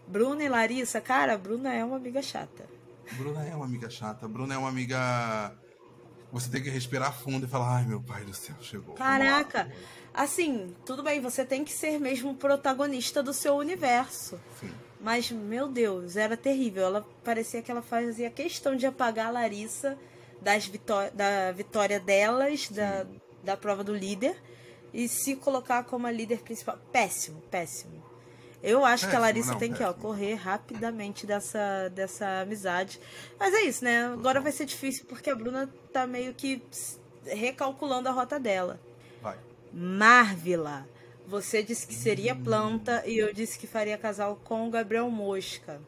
Bruna 0.07 0.45
e 0.45 0.49
Larissa, 0.49 1.01
cara, 1.01 1.37
Bruna 1.37 1.73
é 1.73 1.85
uma 1.85 1.97
amiga 1.97 2.23
chata. 2.23 2.65
Bruna 3.13 3.45
é 3.45 3.55
uma 3.55 3.65
amiga 3.65 3.89
chata. 3.89 4.29
Bruna 4.29 4.55
é 4.55 4.59
uma 4.59 4.69
amiga. 4.69 5.53
Você 6.33 6.51
tem 6.51 6.63
que 6.63 6.71
respirar 6.71 7.13
fundo 7.13 7.47
e 7.47 7.49
falar, 7.49 7.77
ai 7.77 7.87
meu 7.87 8.01
pai 8.01 8.25
do 8.25 8.35
céu, 8.35 8.57
chegou. 8.61 8.95
Vamos 8.95 9.01
lá." 9.01 9.07
Caraca! 9.07 9.73
Assim, 10.13 10.75
tudo 10.85 11.03
bem, 11.03 11.21
você 11.21 11.45
tem 11.45 11.65
que 11.65 11.73
ser 11.73 11.99
mesmo 12.01 12.35
protagonista 12.35 13.23
do 13.23 13.33
seu 13.33 13.55
universo. 13.57 14.41
Sim. 14.61 14.71
Mas, 15.01 15.31
meu 15.31 15.69
Deus, 15.69 16.17
era 16.17 16.37
terrível. 16.37 16.85
Ela 16.85 17.07
parecia 17.23 17.63
que 17.63 17.71
ela 17.71 17.83
fazia 17.83 18.31
questão 18.31 18.75
de 18.75 18.87
apagar 18.87 19.27
a 19.27 19.31
Larissa 19.31 19.97
das 20.41 20.67
vitó 20.67 21.11
da 21.11 21.53
vitória 21.53 21.99
delas, 22.01 22.69
da, 22.71 23.07
da 23.43 23.57
prova 23.57 23.83
do 23.83 23.95
líder, 23.95 24.37
e 24.93 25.09
se 25.09 25.37
colocar 25.37 25.85
como 25.85 26.07
a 26.07 26.11
líder 26.11 26.41
principal. 26.41 26.79
Péssimo, 26.93 27.41
péssimo. 27.51 28.05
Eu 28.63 28.85
acho 28.85 29.03
que 29.05 29.15
a 29.15 29.21
Péssimo, 29.21 29.23
Larissa 29.23 29.53
não, 29.53 29.59
tem 29.59 29.73
que 29.73 29.83
ó, 29.83 29.89
péssimo. 29.89 30.03
correr 30.03 30.35
rapidamente 30.35 31.27
dessa, 31.27 31.89
dessa 31.89 32.41
amizade. 32.41 32.99
Mas 33.39 33.55
é 33.55 33.63
isso, 33.63 33.85
né? 33.85 34.07
Agora 34.07 34.41
vai 34.41 34.51
ser 34.51 34.65
difícil 34.65 35.05
porque 35.07 35.31
a 35.31 35.35
Bruna 35.35 35.73
tá 35.93 36.07
meio 36.07 36.35
que 36.35 36.63
recalculando 37.25 38.09
a 38.09 38.13
rota 38.13 38.41
dela. 38.41 38.81
Vai. 39.23 39.37
Marvila, 39.73 40.89
você 41.27 41.63
disse 41.63 41.87
que 41.87 41.95
seria 41.95 42.35
Hum. 42.35 42.43
planta 42.43 43.03
e 43.07 43.19
eu 43.19 43.33
disse 43.33 43.59
que 43.59 43.67
faria 43.67 43.99
casal 43.99 44.41
com 44.43 44.67
o 44.67 44.71
Gabriel 44.71 45.11
Mosca. 45.11 45.81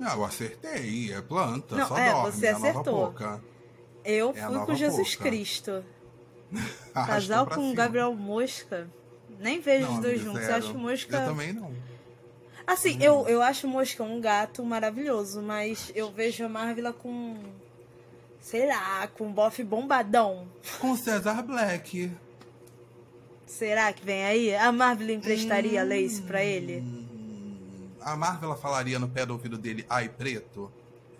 Ah, 0.00 0.14
eu 0.14 0.24
acertei. 0.24 1.12
É 1.12 1.20
planta. 1.22 1.74
Não, 1.76 1.88
só 1.88 1.98
é, 1.98 2.12
dorme. 2.12 2.32
você 2.32 2.46
é 2.46 2.50
acertou. 2.50 3.14
Eu 4.04 4.32
É 4.36 4.46
fui 4.46 4.58
com 4.66 4.74
Jesus 4.74 5.14
Pouca. 5.16 5.30
Cristo. 5.30 5.84
Casal 6.94 7.46
com 7.46 7.54
cima. 7.54 7.74
Gabriel 7.74 8.14
Mosca. 8.14 8.88
Nem 9.38 9.60
vejo 9.60 9.86
Não, 9.86 9.94
os 9.94 10.00
dois 10.00 10.20
juntos. 10.20 10.42
Eu 10.42 10.54
acho 10.54 10.74
Mosca. 10.78 11.16
Eu 11.16 11.26
também 11.26 11.52
não. 11.52 11.74
Assim, 12.66 12.98
eu, 13.00 13.26
eu 13.28 13.42
acho 13.42 13.68
Mosca 13.68 14.02
um 14.02 14.20
gato 14.20 14.64
maravilhoso, 14.64 15.40
mas 15.40 15.92
eu 15.94 16.10
vejo 16.10 16.44
a 16.44 16.48
Marvila 16.48 16.92
com. 16.92 17.36
Sei 18.40 18.66
lá, 18.66 19.06
com 19.08 19.26
um 19.26 19.32
bofe 19.32 19.64
bombadão. 19.64 20.46
Com 20.80 20.96
César 20.96 21.42
Black. 21.42 22.10
Será 23.44 23.92
que 23.92 24.04
vem 24.04 24.24
aí? 24.24 24.54
A 24.54 24.70
Marvila 24.72 25.12
emprestaria 25.12 25.80
a 25.80 25.84
Lace 25.84 26.22
pra 26.22 26.44
ele? 26.44 26.82
A 28.06 28.14
Marvel 28.14 28.56
falaria 28.56 29.00
no 29.00 29.08
pé 29.08 29.26
do 29.26 29.32
ouvido 29.32 29.58
dele, 29.58 29.84
ai 29.90 30.08
preto. 30.08 30.70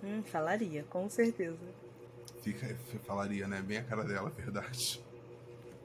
Hum, 0.05 0.23
falaria, 0.23 0.85
com 0.89 1.11
certeza. 1.11 1.59
Fica, 2.43 2.77
falaria, 3.05 3.49
né? 3.49 3.61
Bem 3.61 3.79
a 3.79 3.83
cara 3.83 4.05
dela, 4.05 4.31
verdade. 4.31 5.03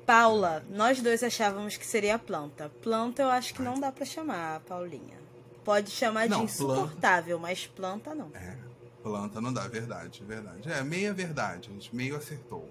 Paula, 0.06 0.64
nós 0.70 1.02
dois 1.02 1.24
achávamos 1.24 1.76
que 1.76 1.88
seria 1.88 2.20
planta. 2.20 2.70
Planta 2.84 3.24
eu 3.24 3.30
acho 3.32 3.52
que 3.52 3.64
não 3.64 3.80
dá 3.80 3.92
para 3.92 4.06
chamar, 4.06 4.60
Paulinha. 4.60 5.18
Pode 5.66 5.90
chamar 5.90 6.30
não, 6.30 6.38
de 6.38 6.44
insuportável, 6.44 7.40
planta... 7.40 7.52
mas 7.52 7.66
planta 7.66 8.14
não. 8.14 8.30
É, 8.36 8.56
planta 9.02 9.42
não 9.42 9.52
dá, 9.52 9.68
verdade, 9.68 10.24
verdade. 10.24 10.72
É, 10.72 10.84
meia 10.84 11.12
verdade, 11.12 11.72
a 11.72 11.74
gente 11.74 11.96
meio 11.96 12.16
acertou. 12.16 12.70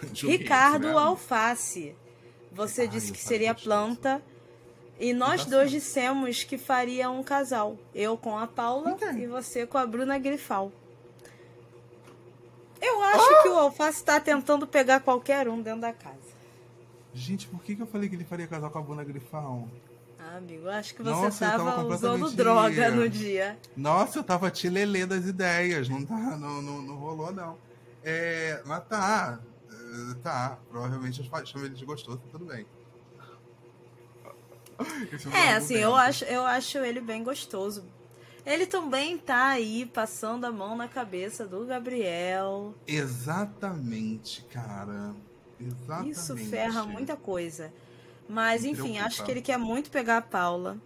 Ricardo 0.16 0.86
né? 0.86 0.94
Alface. 0.94 1.94
Você 2.52 2.82
Ai, 2.82 2.88
disse 2.88 3.12
que 3.12 3.20
seria 3.20 3.54
planta. 3.54 4.22
E 5.00 5.14
nós 5.14 5.44
tá 5.46 5.50
dois 5.50 5.70
dissemos 5.70 6.44
que 6.44 6.58
faria 6.58 7.10
um 7.10 7.22
casal. 7.22 7.78
Eu 7.94 8.18
com 8.18 8.36
a 8.36 8.46
Paula 8.46 8.98
e 9.16 9.26
você 9.26 9.66
com 9.66 9.78
a 9.78 9.86
Bruna 9.86 10.18
Grifal. 10.18 10.70
Eu 12.82 13.02
acho 13.02 13.24
oh! 13.32 13.42
que 13.42 13.48
o 13.48 13.58
Alface 13.58 14.04
tá 14.04 14.20
tentando 14.20 14.66
pegar 14.66 15.00
qualquer 15.00 15.48
um 15.48 15.62
dentro 15.62 15.80
da 15.80 15.92
casa. 15.94 16.16
Gente, 17.14 17.46
por 17.46 17.62
que, 17.62 17.74
que 17.74 17.82
eu 17.82 17.86
falei 17.86 18.10
que 18.10 18.14
ele 18.14 18.24
faria 18.24 18.46
casal 18.46 18.70
com 18.70 18.78
a 18.78 18.82
Bruna 18.82 19.02
Grifal? 19.02 19.66
Ah, 20.18 20.36
amigo, 20.36 20.68
acho 20.68 20.94
que 20.94 21.02
você 21.02 21.10
Nossa, 21.10 21.50
tava, 21.50 21.72
tava 21.72 21.94
usando 21.94 22.30
droga 22.32 22.90
no 22.90 23.08
dia. 23.08 23.58
Nossa, 23.74 24.18
eu 24.18 24.22
tava 24.22 24.50
tilelê 24.50 25.06
das 25.06 25.24
ideias. 25.24 25.88
Não, 25.88 26.04
tá, 26.04 26.36
não, 26.36 26.60
não, 26.60 26.82
não 26.82 26.96
rolou, 26.96 27.32
não. 27.32 27.56
É, 28.04 28.62
mas 28.66 28.86
tá. 28.86 29.40
Tá. 30.22 30.58
Provavelmente 30.70 31.28
chamo 31.46 31.64
ele 31.64 31.74
de 31.74 31.86
gostoso, 31.86 32.20
tudo 32.30 32.44
bem. 32.44 32.66
É, 35.34 35.54
assim, 35.54 35.76
eu 35.76 35.94
acho, 35.94 36.24
eu 36.24 36.44
acho 36.44 36.78
ele 36.78 37.00
bem 37.00 37.22
gostoso. 37.22 37.84
Ele 38.44 38.66
também 38.66 39.18
tá 39.18 39.48
aí 39.48 39.84
passando 39.86 40.44
a 40.46 40.52
mão 40.52 40.76
na 40.76 40.88
cabeça 40.88 41.46
do 41.46 41.64
Gabriel. 41.66 42.74
Exatamente, 42.86 44.42
cara. 44.50 45.14
Exatamente. 45.60 46.10
Isso 46.12 46.36
ferra 46.36 46.84
muita 46.84 47.16
coisa. 47.16 47.72
Mas, 48.28 48.62
Me 48.62 48.70
enfim, 48.70 48.82
preocupa. 48.82 49.06
acho 49.06 49.24
que 49.24 49.30
ele 49.30 49.42
quer 49.42 49.58
muito 49.58 49.90
pegar 49.90 50.18
a 50.18 50.22
Paula. 50.22 50.78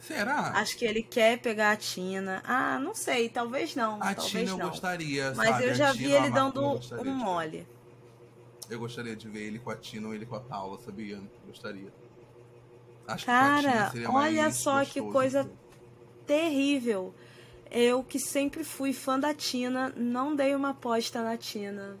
Será? 0.00 0.52
Acho 0.56 0.76
que 0.76 0.84
ele 0.84 1.02
quer 1.02 1.38
pegar 1.38 1.70
a 1.70 1.76
Tina. 1.76 2.42
Ah, 2.44 2.76
não 2.80 2.92
sei, 2.94 3.28
talvez 3.28 3.76
não. 3.76 4.02
A 4.02 4.14
talvez 4.14 4.24
Tina 4.24 4.50
eu 4.50 4.58
não. 4.58 4.68
gostaria. 4.68 5.32
Mas 5.36 5.48
sabe? 5.48 5.64
eu 5.64 5.74
já 5.74 5.92
vi 5.92 6.10
ele 6.10 6.30
dando 6.30 6.60
um 6.60 7.14
mole. 7.14 7.66
Eu 8.68 8.80
gostaria 8.80 9.14
de 9.14 9.28
ver 9.28 9.42
ele 9.42 9.58
com 9.60 9.70
a 9.70 9.76
Tina 9.76 10.08
ou 10.08 10.14
ele 10.14 10.26
com 10.26 10.34
a 10.34 10.40
Paula, 10.40 10.80
sabia? 10.80 11.20
Gostaria. 11.46 11.92
Acho 13.12 13.26
Cara, 13.26 13.92
olha 14.08 14.50
só 14.50 14.84
que 14.84 15.00
coisa 15.00 15.50
terrível. 16.26 17.14
Eu 17.70 18.04
que 18.04 18.18
sempre 18.18 18.64
fui 18.64 18.92
fã 18.92 19.18
da 19.18 19.32
Tina, 19.32 19.92
não 19.96 20.36
dei 20.36 20.54
uma 20.54 20.70
aposta 20.70 21.22
na 21.22 21.36
Tina. 21.36 21.96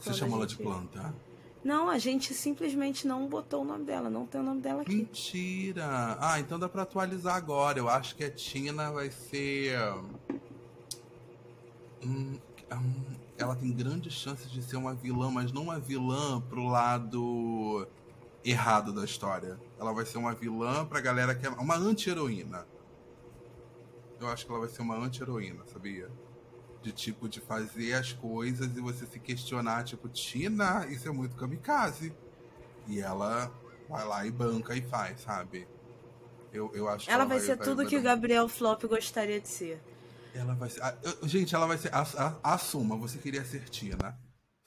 Você 0.00 0.14
chamou 0.14 0.38
ela 0.38 0.46
de 0.46 0.56
planta? 0.56 1.14
Não, 1.62 1.88
a 1.88 1.98
gente 1.98 2.34
simplesmente 2.34 3.06
não 3.06 3.26
botou 3.26 3.62
o 3.62 3.64
nome 3.64 3.84
dela, 3.84 4.10
não 4.10 4.26
tem 4.26 4.38
o 4.40 4.44
nome 4.44 4.60
dela 4.60 4.82
aqui. 4.82 4.94
Mentira! 4.94 6.18
Ah, 6.20 6.38
então 6.38 6.58
dá 6.58 6.68
pra 6.68 6.82
atualizar 6.82 7.36
agora. 7.36 7.78
Eu 7.78 7.88
acho 7.88 8.14
que 8.14 8.24
a 8.24 8.30
Tina 8.30 8.92
vai 8.92 9.10
ser. 9.10 9.78
Hum, 12.02 12.38
hum, 12.70 12.94
ela 13.38 13.56
tem 13.56 13.72
grandes 13.72 14.12
chances 14.12 14.50
de 14.50 14.62
ser 14.62 14.76
uma 14.76 14.94
vilã, 14.94 15.30
mas 15.30 15.52
não 15.52 15.62
uma 15.62 15.80
vilã 15.80 16.38
pro 16.42 16.66
lado 16.66 17.86
errado 18.44 18.92
da 18.92 19.04
história. 19.04 19.58
Ela 19.78 19.92
vai 19.92 20.04
ser 20.04 20.18
uma 20.18 20.34
vilã 20.34 20.84
pra 20.84 21.00
galera 21.00 21.34
que 21.34 21.46
é 21.46 21.50
uma 21.50 21.76
anti-heroína. 21.76 22.66
Eu 24.20 24.28
acho 24.28 24.44
que 24.44 24.52
ela 24.52 24.60
vai 24.60 24.68
ser 24.68 24.82
uma 24.82 24.96
anti-heroína, 24.96 25.64
sabia? 25.66 26.10
De 26.82 26.92
tipo, 26.92 27.28
de 27.28 27.40
fazer 27.40 27.94
as 27.94 28.12
coisas 28.12 28.76
e 28.76 28.80
você 28.80 29.06
se 29.06 29.18
questionar, 29.18 29.84
tipo, 29.84 30.08
Tina, 30.08 30.86
isso 30.86 31.08
é 31.08 31.12
muito 31.12 31.34
kamikaze. 31.36 32.14
E 32.86 33.00
ela 33.00 33.50
vai 33.88 34.06
lá 34.06 34.26
e 34.26 34.30
banca 34.30 34.76
e 34.76 34.82
faz, 34.82 35.22
sabe? 35.22 35.66
Eu, 36.52 36.70
eu 36.74 36.88
acho 36.88 37.10
ela, 37.10 37.22
ela 37.22 37.28
vai, 37.28 37.40
ser 37.40 37.56
vai, 37.56 37.66
tudo 37.66 37.78
vai, 37.78 37.86
que 37.86 37.96
o 37.96 38.02
Gabriel 38.02 38.48
Flop 38.48 38.84
gostaria 38.84 39.40
de 39.40 39.48
ser. 39.48 39.82
Ela 40.34 40.54
vai 40.54 40.68
ser. 40.68 40.82
Gente, 41.22 41.54
ela 41.54 41.66
vai 41.66 41.78
ser. 41.78 41.90
Assuma, 42.42 42.96
você 42.96 43.18
queria 43.18 43.44
ser 43.44 43.68
Tina 43.68 44.18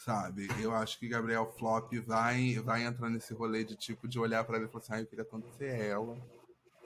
sabe? 0.07 0.47
Eu 0.61 0.73
acho 0.73 0.97
que 0.97 1.05
Gabriel 1.05 1.53
Flop 1.59 1.91
vai, 2.05 2.53
vai 2.63 2.85
entrar 2.85 3.09
nesse 3.09 3.33
rolê 3.33 3.65
de 3.65 3.75
tipo 3.75 4.07
de 4.07 4.17
olhar 4.17 4.41
para 4.45 4.55
ela 4.55 4.65
e 4.65 4.69
falar 4.69 4.81
assim, 4.81 4.93
ah, 4.93 4.99
eu 5.01 5.05
queria 5.05 5.25
tanto 5.25 5.45
ser 5.57 5.81
ela, 5.81 6.17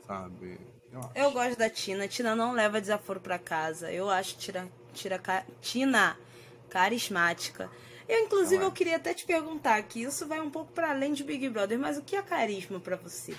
sabe? 0.08 0.60
Eu, 0.92 1.12
eu 1.14 1.32
gosto 1.32 1.56
da 1.56 1.70
Tina. 1.70 2.08
Tina 2.08 2.36
não 2.36 2.52
leva 2.52 2.82
desaforo 2.82 3.20
para 3.20 3.38
casa. 3.38 3.92
Eu 3.92 4.10
acho 4.10 4.40
tira, 4.40 4.68
tira, 4.92 5.22
Tina 5.62 6.18
carismática. 6.68 7.70
Eu, 8.10 8.26
inclusive, 8.26 8.64
eu 8.64 8.72
queria 8.72 8.96
até 8.96 9.14
te 9.14 9.24
perguntar 9.24 9.82
que 9.84 10.02
isso 10.02 10.28
vai 10.28 10.42
um 10.42 10.50
pouco 10.50 10.72
para 10.74 10.90
além 10.90 11.14
de 11.14 11.24
Big 11.24 11.48
Brother, 11.48 11.78
mas 11.78 11.98
o 11.98 12.02
que 12.02 12.16
é 12.16 12.22
carisma 12.24 12.80
para 12.80 12.96
você? 12.96 13.36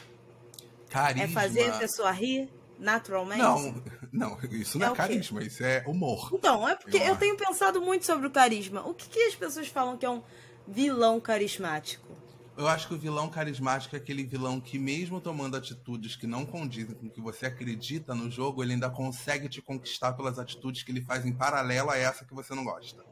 Carisma. 0.88 1.24
É 1.24 1.28
fazer 1.28 1.70
a 1.70 1.78
pessoa 1.78 2.10
rir? 2.12 2.48
Naturalmente? 2.78 3.42
Não, 3.42 3.82
não, 4.12 4.38
isso 4.52 4.78
não 4.78 4.88
é, 4.88 4.90
é 4.90 4.94
carisma, 4.94 5.42
isso 5.42 5.64
é 5.64 5.82
humor. 5.86 6.28
Então, 6.34 6.68
é 6.68 6.76
porque 6.76 6.98
eu, 6.98 7.02
eu 7.02 7.16
tenho 7.16 7.34
pensado 7.36 7.80
muito 7.80 8.04
sobre 8.04 8.26
o 8.26 8.30
carisma. 8.30 8.86
O 8.86 8.92
que, 8.92 9.08
que 9.08 9.18
as 9.20 9.34
pessoas 9.34 9.68
falam 9.68 9.96
que 9.96 10.04
é 10.04 10.10
um 10.10 10.22
vilão 10.68 11.18
carismático? 11.18 12.06
Eu 12.54 12.68
acho 12.68 12.86
que 12.86 12.94
o 12.94 12.98
vilão 12.98 13.30
carismático 13.30 13.96
é 13.96 13.98
aquele 13.98 14.22
vilão 14.24 14.60
que, 14.60 14.78
mesmo 14.78 15.18
tomando 15.18 15.56
atitudes 15.56 16.14
que 16.14 16.26
não 16.26 16.44
condizem 16.44 16.94
com 16.94 17.06
o 17.06 17.10
que 17.10 17.20
você 17.20 17.46
acredita 17.46 18.14
no 18.14 18.30
jogo, 18.30 18.62
ele 18.62 18.74
ainda 18.74 18.90
consegue 18.90 19.48
te 19.48 19.62
conquistar 19.62 20.12
pelas 20.12 20.38
atitudes 20.38 20.82
que 20.82 20.92
ele 20.92 21.00
faz 21.00 21.24
em 21.24 21.32
paralelo 21.32 21.88
a 21.88 21.96
essa 21.96 22.26
que 22.26 22.34
você 22.34 22.54
não 22.54 22.64
gosta. 22.64 23.02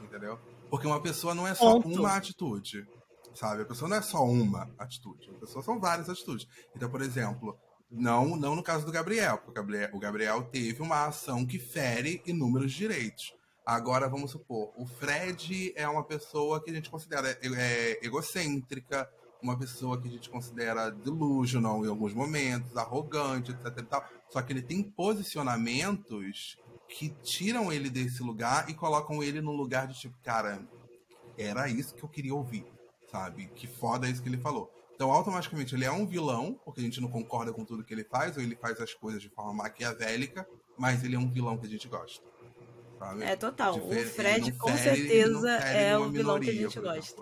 Entendeu? 0.00 0.38
Porque 0.70 0.86
uma 0.86 1.02
pessoa 1.02 1.34
não 1.34 1.48
é 1.48 1.54
só 1.54 1.80
Ponto. 1.80 1.98
uma 1.98 2.14
atitude. 2.14 2.86
Sabe? 3.34 3.62
A 3.62 3.66
pessoa 3.66 3.88
não 3.88 3.96
é 3.96 4.02
só 4.02 4.24
uma 4.24 4.70
atitude. 4.78 5.30
A 5.30 5.40
pessoa 5.40 5.64
são 5.64 5.80
várias 5.80 6.08
atitudes. 6.08 6.46
Então, 6.76 6.88
por 6.88 7.02
exemplo, 7.02 7.58
não, 7.92 8.36
não 8.36 8.56
no 8.56 8.62
caso 8.62 8.86
do 8.86 8.92
Gabriel, 8.92 9.36
porque 9.38 9.50
o 9.50 9.54
Gabriel, 9.62 9.90
o 9.92 9.98
Gabriel 9.98 10.42
teve 10.44 10.80
uma 10.80 11.06
ação 11.06 11.44
que 11.44 11.58
fere 11.58 12.22
inúmeros 12.26 12.72
direitos. 12.72 13.34
Agora, 13.64 14.08
vamos 14.08 14.30
supor, 14.30 14.72
o 14.76 14.86
Fred 14.86 15.72
é 15.76 15.86
uma 15.86 16.02
pessoa 16.02 16.62
que 16.62 16.70
a 16.70 16.74
gente 16.74 16.90
considera 16.90 17.30
é, 17.30 17.38
é, 17.42 18.04
egocêntrica, 18.04 19.08
uma 19.42 19.58
pessoa 19.58 20.00
que 20.00 20.08
a 20.08 20.10
gente 20.10 20.30
considera 20.30 20.90
delusional 20.90 21.84
em 21.84 21.88
alguns 21.88 22.14
momentos, 22.14 22.76
arrogante, 22.76 23.50
etc. 23.50 23.78
E 23.78 23.82
tal. 23.82 24.04
Só 24.30 24.40
que 24.40 24.52
ele 24.52 24.62
tem 24.62 24.82
posicionamentos 24.82 26.58
que 26.88 27.10
tiram 27.22 27.72
ele 27.72 27.90
desse 27.90 28.22
lugar 28.22 28.68
e 28.68 28.74
colocam 28.74 29.22
ele 29.22 29.40
num 29.40 29.52
lugar 29.52 29.86
de 29.86 29.98
tipo, 29.98 30.16
cara, 30.22 30.60
era 31.36 31.68
isso 31.68 31.94
que 31.94 32.02
eu 32.02 32.08
queria 32.08 32.34
ouvir, 32.34 32.64
sabe? 33.10 33.46
Que 33.54 33.66
foda 33.66 34.08
isso 34.08 34.22
que 34.22 34.28
ele 34.28 34.38
falou. 34.38 34.72
Então, 35.02 35.10
automaticamente, 35.10 35.74
ele 35.74 35.84
é 35.84 35.90
um 35.90 36.06
vilão, 36.06 36.56
porque 36.64 36.80
a 36.80 36.84
gente 36.84 37.00
não 37.00 37.08
concorda 37.08 37.52
com 37.52 37.64
tudo 37.64 37.82
que 37.82 37.92
ele 37.92 38.04
faz, 38.04 38.36
ou 38.36 38.42
ele 38.44 38.54
faz 38.54 38.80
as 38.80 38.94
coisas 38.94 39.20
de 39.20 39.28
forma 39.28 39.52
maquiavélica, 39.52 40.46
mas 40.78 41.02
ele 41.02 41.16
é 41.16 41.18
um 41.18 41.28
vilão 41.28 41.58
que 41.58 41.66
a 41.66 41.68
gente 41.68 41.88
gosta. 41.88 42.24
Sabe? 43.00 43.24
É 43.24 43.34
total. 43.34 43.78
o 43.78 44.04
Fred, 44.04 44.52
com 44.52 44.76
certeza, 44.76 45.50
é 45.50 45.98
o 45.98 46.08
vilão 46.08 46.38
que 46.38 46.50
a 46.50 46.54
gente 46.54 46.78
gosta. 46.78 47.20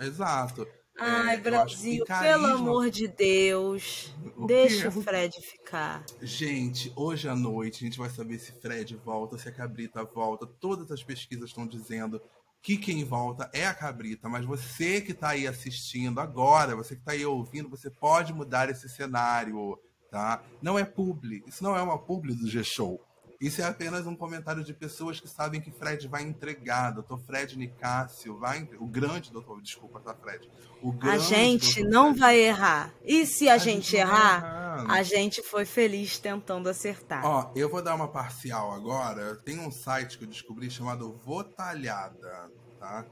Exato. 0.00 0.66
Ai, 0.98 1.34
é, 1.34 1.36
Brasil, 1.38 2.02
carisma... 2.06 2.32
pelo 2.32 2.46
amor 2.46 2.90
de 2.90 3.06
Deus. 3.06 4.10
O 4.34 4.46
deixa 4.46 4.90
quê? 4.90 4.98
o 4.98 5.02
Fred 5.02 5.36
ficar. 5.42 6.06
Gente, 6.22 6.90
hoje 6.96 7.28
à 7.28 7.36
noite 7.36 7.84
a 7.84 7.86
gente 7.86 7.98
vai 7.98 8.08
saber 8.08 8.38
se 8.38 8.52
Fred 8.52 8.96
volta, 8.96 9.36
se 9.36 9.50
a 9.50 9.52
Cabrita 9.52 10.02
volta. 10.02 10.46
Todas 10.46 10.90
as 10.90 11.04
pesquisas 11.04 11.50
estão 11.50 11.66
dizendo 11.66 12.22
que 12.62 12.76
quem 12.76 13.04
volta 13.04 13.50
é 13.52 13.66
a 13.66 13.74
cabrita, 13.74 14.28
mas 14.28 14.44
você 14.44 15.00
que 15.00 15.12
está 15.12 15.30
aí 15.30 15.46
assistindo 15.46 16.20
agora, 16.20 16.76
você 16.76 16.94
que 16.94 17.00
está 17.00 17.12
aí 17.12 17.24
ouvindo, 17.24 17.68
você 17.68 17.90
pode 17.90 18.32
mudar 18.32 18.68
esse 18.68 18.88
cenário, 18.88 19.78
tá? 20.10 20.42
Não 20.60 20.78
é 20.78 20.84
publi, 20.84 21.42
isso 21.46 21.62
não 21.62 21.76
é 21.76 21.82
uma 21.82 21.98
publi 21.98 22.34
do 22.34 22.48
G-Show. 22.48 23.07
Isso 23.40 23.62
é 23.62 23.64
apenas 23.64 24.04
um 24.04 24.16
comentário 24.16 24.64
de 24.64 24.74
pessoas 24.74 25.20
que 25.20 25.28
sabem 25.28 25.60
que 25.60 25.70
Fred 25.70 26.08
vai 26.08 26.22
entregar. 26.24 26.90
Doutor 26.90 27.20
Fred 27.20 27.56
Nicásio 27.56 28.36
vai. 28.36 28.68
O 28.80 28.86
grande 28.86 29.30
doutor, 29.30 29.62
desculpa, 29.62 30.00
tá, 30.00 30.12
Fred? 30.12 30.50
O 30.82 30.92
a 31.02 31.18
gente 31.18 31.84
não 31.84 32.06
Fred. 32.06 32.18
vai 32.18 32.38
errar. 32.40 32.92
E 33.04 33.24
se 33.24 33.48
a, 33.48 33.54
a 33.54 33.58
gente, 33.58 33.92
gente 33.92 33.96
errar, 33.96 34.38
errar, 34.38 34.86
a 34.90 35.02
gente 35.04 35.40
foi 35.40 35.64
feliz 35.64 36.18
tentando 36.18 36.68
acertar. 36.68 37.24
Ó, 37.24 37.52
eu 37.54 37.70
vou 37.70 37.80
dar 37.80 37.94
uma 37.94 38.08
parcial 38.08 38.72
agora. 38.72 39.36
Tem 39.36 39.60
um 39.60 39.70
site 39.70 40.18
que 40.18 40.24
eu 40.24 40.28
descobri 40.28 40.68
chamado 40.68 41.12
Votalhada, 41.24 42.50
tá? 42.80 43.06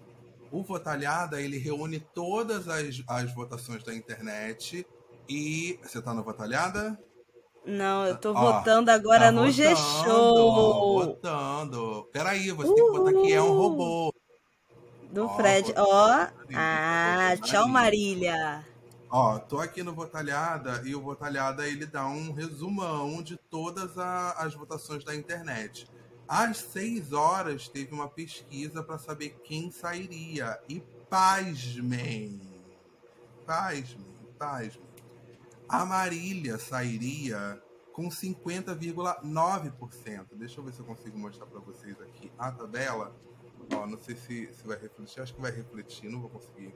O 0.50 0.62
Votalhada, 0.64 1.40
ele 1.40 1.58
reúne 1.58 2.00
todas 2.00 2.68
as, 2.68 3.00
as 3.06 3.32
votações 3.32 3.84
da 3.84 3.94
internet 3.94 4.84
e. 5.28 5.78
Você 5.84 6.02
tá 6.02 6.12
no 6.12 6.24
Votalhada? 6.24 6.98
Não, 7.66 8.06
eu 8.06 8.16
tô 8.16 8.32
Ó, 8.32 8.34
votando 8.34 8.92
agora 8.92 9.24
tá 9.24 9.32
no 9.32 9.50
G-Show. 9.50 11.04
Votando. 11.04 12.08
Peraí, 12.12 12.52
você 12.52 12.72
tem 12.72 12.84
que 12.84 12.98
botar 12.98 13.12
que 13.12 13.32
é 13.32 13.42
um 13.42 13.56
robô. 13.56 14.14
Do 15.10 15.26
Ó, 15.26 15.36
Fred. 15.36 15.74
Ó. 15.76 16.26
Ah, 16.54 17.34
tchau, 17.42 17.66
Marília. 17.66 18.64
Ó, 19.10 19.38
tô 19.38 19.58
aqui 19.58 19.82
no 19.82 19.92
Votalhada 19.92 20.82
e 20.84 20.94
o 20.94 21.00
Votalhada 21.00 21.66
ele 21.66 21.86
dá 21.86 22.06
um 22.06 22.32
resumão 22.32 23.20
de 23.20 23.36
todas 23.36 23.98
a, 23.98 24.32
as 24.32 24.54
votações 24.54 25.04
da 25.04 25.14
internet. 25.14 25.88
Às 26.28 26.58
6 26.58 27.12
horas 27.12 27.68
teve 27.68 27.92
uma 27.92 28.08
pesquisa 28.08 28.82
para 28.82 28.98
saber 28.98 29.40
quem 29.42 29.70
sairia. 29.72 30.58
E 30.68 30.80
pasmem, 31.08 32.40
pasmem, 33.44 34.06
pasmem. 34.38 34.85
A 35.68 35.84
Marília 35.84 36.58
sairia 36.58 37.60
com 37.92 38.08
50,9%. 38.08 40.26
Deixa 40.32 40.60
eu 40.60 40.64
ver 40.64 40.72
se 40.72 40.80
eu 40.80 40.86
consigo 40.86 41.18
mostrar 41.18 41.46
para 41.46 41.60
vocês 41.60 42.00
aqui 42.00 42.30
a 42.38 42.50
tabela. 42.52 43.14
Ó, 43.74 43.86
não 43.86 43.98
sei 43.98 44.14
se, 44.16 44.48
se 44.52 44.66
vai 44.66 44.78
refletir, 44.78 45.20
acho 45.20 45.34
que 45.34 45.40
vai 45.40 45.50
refletir, 45.50 46.08
não 46.08 46.20
vou 46.20 46.30
conseguir. 46.30 46.72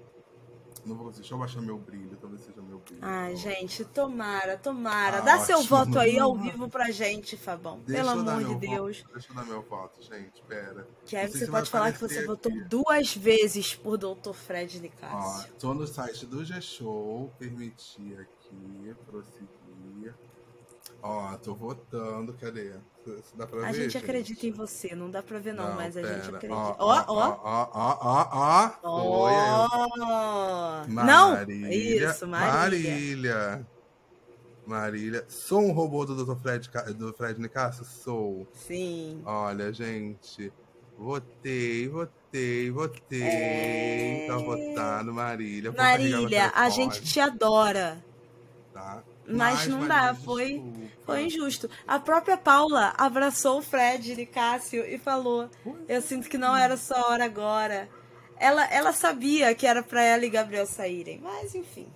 Não 0.85 0.97
vou 0.97 1.05
conseguir. 1.07 1.23
Deixa 1.23 1.35
eu 1.35 1.39
baixar 1.39 1.61
meu 1.61 1.79
brilho, 1.79 2.17
talvez 2.17 2.43
seja 2.43 2.61
meu 2.63 2.79
brilho. 2.79 3.01
Ai, 3.03 3.37
gente, 3.37 3.85
tomara, 3.85 4.57
tomara. 4.57 5.19
Ah, 5.19 5.21
Dá 5.21 5.33
ótimo. 5.35 5.47
seu 5.47 5.63
voto 5.63 5.99
aí 5.99 6.19
ao 6.19 6.35
vivo 6.39 6.69
pra 6.69 6.91
gente, 6.91 7.37
Fabão. 7.37 7.81
Deixa 7.81 8.03
Pelo 8.03 8.19
amor 8.19 8.43
de 8.43 8.55
Deus. 8.67 9.01
Voto. 9.01 9.13
Deixa 9.13 9.31
eu 9.31 9.37
dar 9.37 9.45
meu 9.45 9.63
voto, 9.63 10.03
gente. 10.03 10.43
Pera. 10.49 10.89
Que 11.05 11.17
aí 11.17 11.29
você 11.31 11.47
pode 11.47 11.69
falar 11.71 11.93
que 11.93 12.01
você 12.01 12.19
aqui. 12.21 12.27
votou 12.27 12.51
duas 12.67 13.15
vezes 13.15 13.75
por 13.75 13.99
Dr. 13.99 14.33
Fred 14.33 14.81
Nicásio. 14.81 15.53
Ó, 15.55 15.59
tô 15.59 15.75
no 15.75 15.87
site 15.87 16.25
do 16.25 16.43
G-Show, 16.45 17.31
permitir 17.39 18.19
aqui, 18.19 18.40
prosseguir. 19.07 20.15
Ó, 21.03 21.37
tô 21.39 21.55
votando, 21.55 22.35
cadê? 22.35 22.75
Dá 23.35 23.47
pra 23.47 23.69
a 23.69 23.73
ver, 23.73 23.83
gente 23.85 23.97
acredita 23.97 24.47
em 24.47 24.53
você, 24.53 24.95
não 24.95 25.11
dá 25.11 25.23
pra 25.23 25.39
ver 25.39 25.55
não, 25.55 25.71
não 25.71 25.75
mas 25.75 25.95
pera. 25.95 26.09
a 26.09 26.15
gente 26.15 26.35
acredita. 26.35 26.55
Ó, 26.55 26.77
ó, 26.79 27.05
ó, 27.43 27.71
ó, 27.73 28.79
ó, 28.83 29.09
ó. 30.03 30.87
Não, 30.87 31.43
isso, 31.71 32.27
Marília. 32.27 32.53
Marília. 32.53 33.67
Marília. 34.67 35.25
Sou 35.29 35.61
um 35.61 35.73
robô 35.73 36.05
do 36.05 36.25
Dr. 36.25 36.37
Fred, 36.41 36.71
do 36.95 37.13
Fred 37.15 37.41
Nicasso? 37.41 37.85
Sou. 37.85 38.47
Sim. 38.53 39.23
Olha, 39.25 39.73
gente, 39.73 40.53
votei, 40.99 41.89
votei, 41.89 42.71
votei. 42.71 43.23
É... 43.23 44.27
Tá 44.29 44.37
votando, 44.37 45.15
Marília. 45.15 45.73
Marília, 45.73 46.53
a 46.55 46.69
gente 46.69 47.03
te 47.03 47.19
adora. 47.19 48.05
Tá. 49.31 49.37
Mas, 49.37 49.67
não 49.69 49.87
dá, 49.87 50.15
foi, 50.15 50.63
foi 51.07 51.25
injusto. 51.27 51.71
A 51.87 51.99
própria 51.99 52.37
Paula 52.37 52.93
abraçou 52.97 53.59
o 53.59 53.63
Fred 53.63 54.15
de 54.15 54.27
Cássio 54.27 54.85
e 54.85 54.99
falou: 54.99 55.49
Eu 55.89 56.03
sinto 56.03 56.29
que 56.29 56.37
não 56.37 56.57
era 56.57 56.77
só 56.77 57.11
hora 57.11 57.25
agora. 57.25 57.89
Ela, 58.37 58.65
ela 58.73 58.93
sabia 58.93 59.55
que 59.55 59.67
era 59.67 59.83
para 59.83 60.03
ela 60.03 60.25
e 60.25 60.31
Gabriel 60.31 60.67
saírem, 60.67 61.21
mas 61.21 61.55
enfim. 61.55 61.93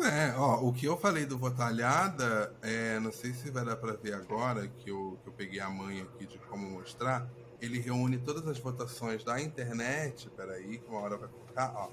É, 0.00 0.34
ó, 0.36 0.60
o 0.60 0.72
que 0.72 0.86
eu 0.86 0.96
falei 0.96 1.24
do 1.24 1.38
Votalhada, 1.38 2.52
é, 2.60 2.98
não 2.98 3.12
sei 3.12 3.32
se 3.32 3.50
vai 3.50 3.64
dar 3.64 3.76
para 3.76 3.92
ver 3.92 4.14
agora, 4.14 4.66
que 4.66 4.90
eu, 4.90 5.18
que 5.22 5.28
eu 5.28 5.32
peguei 5.32 5.60
a 5.60 5.70
mãe 5.70 6.00
aqui 6.00 6.26
de 6.26 6.38
como 6.38 6.68
mostrar. 6.68 7.28
Ele 7.60 7.78
reúne 7.78 8.18
todas 8.18 8.46
as 8.48 8.58
votações 8.58 9.22
da 9.22 9.40
internet, 9.40 10.28
peraí, 10.30 10.78
que 10.78 10.88
uma 10.88 10.98
hora 11.00 11.16
vai 11.16 11.28
colocar, 11.28 11.72
ó. 11.76 11.90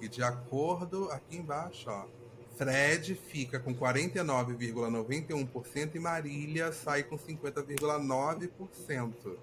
E 0.00 0.08
de 0.08 0.22
acordo, 0.22 1.10
aqui 1.10 1.36
embaixo, 1.36 1.90
ó, 1.90 2.06
Fred 2.58 3.14
fica 3.14 3.60
com 3.60 3.74
49,91% 3.74 5.94
e 5.94 6.00
Marília 6.00 6.72
sai 6.72 7.04
com 7.04 7.16
50,9%. 7.16 9.36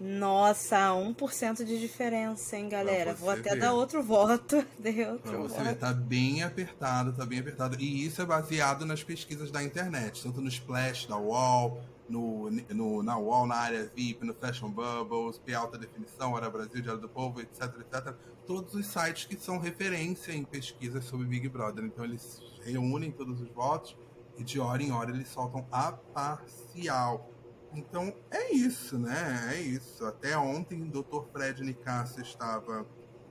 Nossa, 0.00 0.90
1% 0.90 1.64
de 1.64 1.78
diferença, 1.78 2.56
hein, 2.56 2.68
galera? 2.68 3.14
Vou 3.14 3.30
até 3.30 3.50
ver. 3.50 3.60
dar 3.60 3.72
outro 3.72 4.02
voto. 4.02 4.56
Outro 4.56 5.20
pra 5.22 5.38
você 5.38 5.54
voto. 5.54 5.64
ver, 5.64 5.76
tá 5.76 5.92
bem 5.92 6.42
apertado, 6.42 7.12
tá 7.12 7.24
bem 7.24 7.38
apertado. 7.38 7.80
E 7.80 8.04
isso 8.04 8.20
é 8.20 8.26
baseado 8.26 8.84
nas 8.84 9.04
pesquisas 9.04 9.52
da 9.52 9.62
internet, 9.62 10.20
tanto 10.22 10.40
no 10.40 10.48
Splash, 10.48 11.06
da 11.06 11.16
UOL, 11.16 11.80
no, 12.12 12.50
no, 12.50 13.02
na 13.02 13.18
UOL, 13.18 13.46
na 13.46 13.54
área 13.54 13.90
VIP, 13.94 14.24
no 14.26 14.34
Fashion 14.34 14.70
Bubbles, 14.70 15.38
P 15.38 15.54
Alta 15.54 15.78
Definição, 15.78 16.32
Hora 16.32 16.50
Brasil, 16.50 16.82
Diário 16.82 17.00
do 17.00 17.08
Povo, 17.08 17.40
etc, 17.40 17.62
etc. 17.80 18.14
Todos 18.46 18.74
os 18.74 18.86
sites 18.86 19.24
que 19.24 19.36
são 19.36 19.58
referência 19.58 20.32
em 20.32 20.44
pesquisas 20.44 21.04
sobre 21.04 21.26
Big 21.26 21.48
Brother. 21.48 21.84
Então 21.84 22.04
eles 22.04 22.42
reúnem 22.62 23.10
todos 23.10 23.40
os 23.40 23.48
votos 23.48 23.96
e 24.36 24.44
de 24.44 24.60
hora 24.60 24.82
em 24.82 24.92
hora 24.92 25.10
eles 25.10 25.28
soltam 25.28 25.66
a 25.72 25.92
parcial. 25.92 27.30
Então 27.74 28.14
é 28.30 28.52
isso, 28.52 28.98
né? 28.98 29.54
É 29.54 29.60
isso. 29.60 30.04
Até 30.04 30.36
ontem 30.36 30.82
o 30.82 30.90
Dr. 30.90 31.24
Fred 31.32 31.62
Nicasso 31.62 32.20
estava 32.20 32.86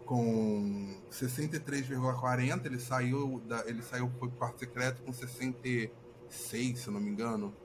com 0.06 1.00
63,40, 1.12 2.66
ele 2.66 2.80
saiu 2.80 3.40
da, 3.48 3.64
ele 3.68 3.82
saiu 3.84 4.12
foi 4.20 4.30
quarto 4.32 4.60
secreto 4.60 5.04
com 5.04 5.14
66, 5.14 6.80
se 6.80 6.88
eu 6.88 6.94
não 6.94 7.00
me 7.00 7.12
engano. 7.12 7.56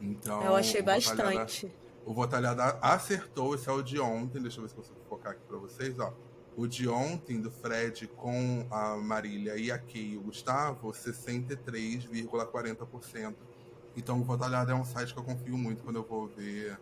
Então, 0.00 0.42
eu 0.42 0.56
achei 0.56 0.82
bastante. 0.82 1.72
O 2.04 2.12
Votalhada 2.14 2.78
acertou, 2.80 3.54
esse 3.54 3.68
é 3.68 3.72
o 3.72 3.82
de 3.82 4.00
ontem, 4.00 4.40
deixa 4.40 4.58
eu 4.58 4.62
ver 4.62 4.70
se 4.70 4.74
eu 4.74 4.82
consigo 4.82 4.98
focar 5.08 5.32
aqui 5.32 5.42
para 5.46 5.58
vocês, 5.58 5.98
ó. 5.98 6.14
O 6.56 6.66
de 6.66 6.88
ontem, 6.88 7.38
do 7.40 7.50
Fred 7.50 8.08
com 8.08 8.66
a 8.70 8.96
Marília 8.96 9.56
e 9.56 9.70
a 9.70 9.78
Kay 9.78 10.14
e 10.14 10.16
o 10.16 10.22
Gustavo, 10.22 10.90
63,40%. 10.92 13.34
Então, 13.96 14.20
o 14.20 14.24
Votalhada 14.24 14.72
é 14.72 14.74
um 14.74 14.84
site 14.84 15.12
que 15.12 15.20
eu 15.20 15.24
confio 15.24 15.56
muito 15.56 15.82
quando 15.82 15.96
eu 15.96 16.04
vou 16.04 16.26
ver 16.26 16.78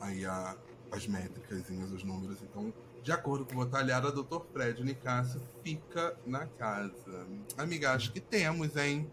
aí 0.00 0.26
a, 0.26 0.56
as 0.90 1.06
métricas, 1.06 1.62
os 1.92 2.04
números. 2.04 2.42
Então, 2.42 2.72
de 3.02 3.12
acordo 3.12 3.46
com 3.46 3.54
o 3.54 3.56
Votalhada, 3.56 4.12
Dr. 4.12 4.40
Fred 4.52 4.84
Nicásio 4.84 5.40
fica 5.62 6.14
na 6.26 6.46
casa. 6.46 7.26
Amiga, 7.56 7.92
acho 7.92 8.12
que 8.12 8.20
temos, 8.20 8.76
hein? 8.76 9.10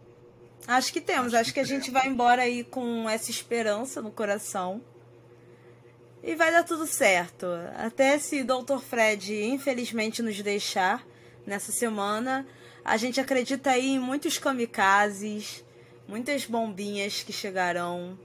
Acho 0.66 0.92
que 0.92 1.02
temos. 1.02 1.34
Acho, 1.34 1.42
Acho 1.42 1.54
que, 1.54 1.54
que, 1.56 1.60
a 1.60 1.64
gente 1.64 1.92
vai 1.92 2.08
embora 2.08 2.44
aí 2.44 2.64
com 2.64 3.10
essa 3.10 3.30
esperança 3.30 4.02
no 4.02 4.12
coração. 4.12 4.82
E 6.24 6.36
vai 6.36 6.52
dar 6.52 6.64
tudo 6.64 6.88
certo. 6.88 7.46
Até 7.78 8.18
se 8.20 8.44
Dr. 8.44 8.80
Fred, 8.80 9.44
infelizmente, 9.44 10.22
nos 10.22 10.42
deixar 10.42 11.06
nessa 11.46 11.72
semana, 11.72 12.46
a 12.84 12.98
gente 12.98 13.20
acredita 13.20 13.72
aí 13.72 13.92
em 13.92 14.00
muitos 14.00 14.38
kamikazes, 14.38 15.64
muitas 16.08 16.46
bombinhas 16.46 17.24
que 17.24 17.32
chegarão. 17.32 18.18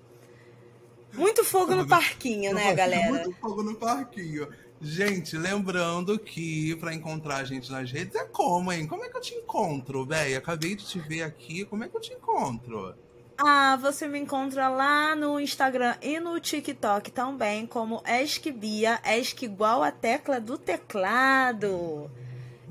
Muito 1.13 1.45
fogo 1.45 1.75
no 1.75 1.87
parquinho, 1.87 2.55
né, 2.55 2.75
galera? 2.75 3.11
Muito 3.11 3.33
fogo 3.41 3.63
no 3.63 3.75
parquinho. 3.77 4.49
Gente, 4.85 5.39
lembrando 5.39 6.19
que 6.19 6.75
para 6.77 6.93
encontrar 6.93 7.37
a 7.37 7.45
gente 7.45 7.71
nas 7.71 7.91
redes 7.93 8.17
é 8.17 8.25
como, 8.25 8.73
hein? 8.73 8.85
Como 8.89 9.05
é 9.05 9.09
que 9.09 9.17
eu 9.17 9.21
te 9.21 9.33
encontro, 9.33 10.05
velho? 10.05 10.37
Acabei 10.37 10.75
de 10.75 10.85
te 10.85 10.99
ver 10.99 11.23
aqui, 11.23 11.65
como 11.65 11.85
é 11.85 11.89
que 11.89 11.97
eu 11.97 12.01
te 12.01 12.13
encontro? 12.13 12.93
Ah, 13.39 13.77
você 13.77 14.09
me 14.09 14.19
encontra 14.19 14.69
lá 14.69 15.15
no 15.15 15.39
Instagram 15.39 15.95
e 16.03 16.19
no 16.19 16.39
TikTok 16.41 17.13
também, 17.13 17.65
como 17.65 18.03
Esquibia, 18.05 19.01
Esque 19.05 19.45
igual 19.45 19.85
a 19.85 19.93
tecla 19.93 20.41
do 20.41 20.59
teclado. 20.59 22.11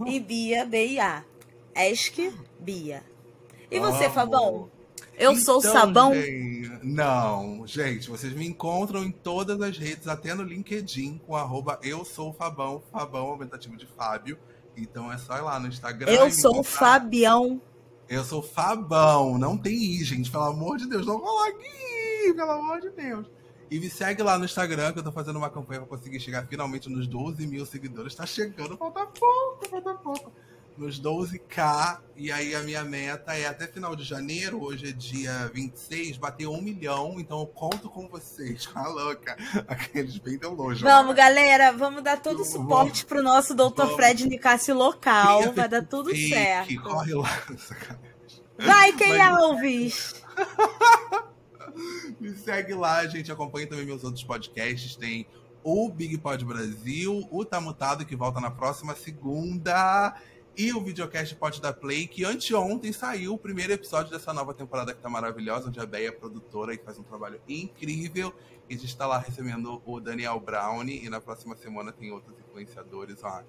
E 0.05 0.19
Bia, 0.19 0.65
B-I-A. 0.65 1.23
Esque 1.73 2.33
Bia. 2.59 3.03
E 3.69 3.79
você, 3.79 4.09
Fabão? 4.09 4.69
Eu 5.17 5.31
então, 5.31 5.43
sou 5.43 5.61
sabão? 5.61 6.13
Gente, 6.13 6.79
não, 6.83 7.65
gente, 7.67 8.09
vocês 8.09 8.33
me 8.33 8.47
encontram 8.47 9.03
em 9.03 9.11
todas 9.11 9.61
as 9.61 9.77
redes, 9.77 10.07
até 10.07 10.33
no 10.33 10.43
LinkedIn, 10.43 11.19
com 11.25 11.35
arroba 11.35 11.79
eu 11.83 12.03
sou 12.03 12.33
Fabão, 12.33 12.81
Fabão 12.91 13.27
aumentativo 13.27 13.77
de 13.77 13.85
Fábio. 13.85 14.37
Então 14.75 15.11
é 15.11 15.17
só 15.17 15.37
ir 15.37 15.41
lá 15.41 15.59
no 15.59 15.67
Instagram. 15.67 16.11
Eu 16.11 16.31
sou 16.31 16.59
o 16.59 16.63
Fabião. 16.63 17.61
Eu 18.07 18.23
sou 18.23 18.41
Fabão, 18.41 19.37
não 19.37 19.57
tem 19.57 19.73
I, 19.73 20.03
gente, 20.03 20.31
pelo 20.31 20.45
amor 20.45 20.77
de 20.77 20.87
Deus, 20.87 21.05
não 21.05 21.19
coloque 21.19 21.65
I, 21.65 22.33
pelo 22.33 22.51
amor 22.51 22.81
de 22.81 22.89
Deus. 22.89 23.27
E 23.69 23.79
me 23.79 23.89
segue 23.89 24.21
lá 24.21 24.37
no 24.37 24.43
Instagram, 24.43 24.91
que 24.91 24.99
eu 24.99 25.03
tô 25.03 25.13
fazendo 25.13 25.37
uma 25.37 25.49
campanha 25.49 25.79
pra 25.79 25.89
conseguir 25.89 26.19
chegar 26.19 26.45
finalmente 26.45 26.89
nos 26.89 27.07
12 27.07 27.47
mil 27.47 27.65
seguidores. 27.65 28.13
Tá 28.13 28.25
chegando, 28.25 28.75
falta 28.75 29.05
pouco, 29.05 29.69
falta 29.69 29.93
pouco 29.93 30.31
nos 30.77 30.99
12k. 30.99 31.99
E 32.15 32.31
aí 32.31 32.55
a 32.55 32.61
minha 32.61 32.83
meta 32.83 33.33
é 33.33 33.47
até 33.47 33.67
final 33.67 33.95
de 33.95 34.03
janeiro, 34.03 34.63
hoje 34.63 34.89
é 34.89 34.91
dia 34.91 35.49
26, 35.53 36.17
bater 36.17 36.47
um 36.47 36.61
milhão. 36.61 37.19
Então 37.19 37.39
eu 37.39 37.47
conto 37.47 37.89
com 37.89 38.07
vocês. 38.07 38.69
A 38.75 38.87
louca. 38.89 39.37
Aqueles 39.67 40.17
bem 40.17 40.37
tão 40.37 40.53
longe. 40.53 40.83
Vamos, 40.83 41.15
galera, 41.15 41.71
vamos 41.71 42.03
dar 42.03 42.21
todo 42.21 42.41
o 42.41 42.45
suporte 42.45 43.05
pro 43.05 43.23
nosso 43.23 43.55
Dr. 43.55 43.87
Fred 43.95 44.27
Nicásio 44.27 44.75
local. 44.75 45.53
Vai 45.53 45.67
dar 45.67 45.85
tudo 45.85 46.09
fake, 46.09 46.29
certo. 46.29 46.81
Corre 46.81 47.13
lá, 47.13 47.43
Vai, 48.57 48.93
Key 48.93 49.17
Mas... 49.17 49.21
Alves! 49.21 50.23
Me 52.19 52.35
segue 52.35 52.73
lá, 52.73 53.05
gente. 53.07 53.31
Acompanhe 53.31 53.65
também 53.65 53.85
meus 53.85 54.03
outros 54.03 54.23
podcasts. 54.23 54.95
Tem 54.95 55.25
o 55.63 55.89
Big 55.89 56.17
Pod 56.17 56.43
Brasil, 56.43 57.27
o 57.31 57.45
Tá 57.45 57.59
Mutado, 57.61 58.05
que 58.05 58.15
volta 58.15 58.39
na 58.39 58.51
próxima 58.51 58.95
segunda. 58.95 60.15
E 60.57 60.73
o 60.73 60.81
videocast 60.81 61.33
Pode 61.35 61.61
Dar 61.61 61.73
Play, 61.73 62.07
que 62.07 62.25
anteontem 62.25 62.91
saiu 62.91 63.33
o 63.33 63.37
primeiro 63.37 63.71
episódio 63.71 64.11
dessa 64.11 64.33
nova 64.33 64.53
temporada 64.53 64.93
que 64.93 65.01
tá 65.01 65.09
maravilhosa, 65.09 65.69
onde 65.69 65.79
a 65.79 65.85
Béia 65.85 66.09
é 66.09 66.11
produtora 66.11 66.73
e 66.73 66.77
faz 66.77 66.99
um 66.99 67.03
trabalho 67.03 67.41
incrível. 67.47 68.33
E 68.69 68.75
a 68.75 68.77
gente 68.77 68.87
está 68.87 69.07
lá 69.07 69.17
recebendo 69.17 69.81
o 69.85 69.99
Daniel 69.99 70.39
Brown 70.39 70.83
e 70.83 71.09
na 71.09 71.21
próxima 71.21 71.55
semana 71.55 71.91
tem 71.91 72.11
outros 72.11 72.37
influenciadores. 72.39 73.23
Ó, 73.23 73.43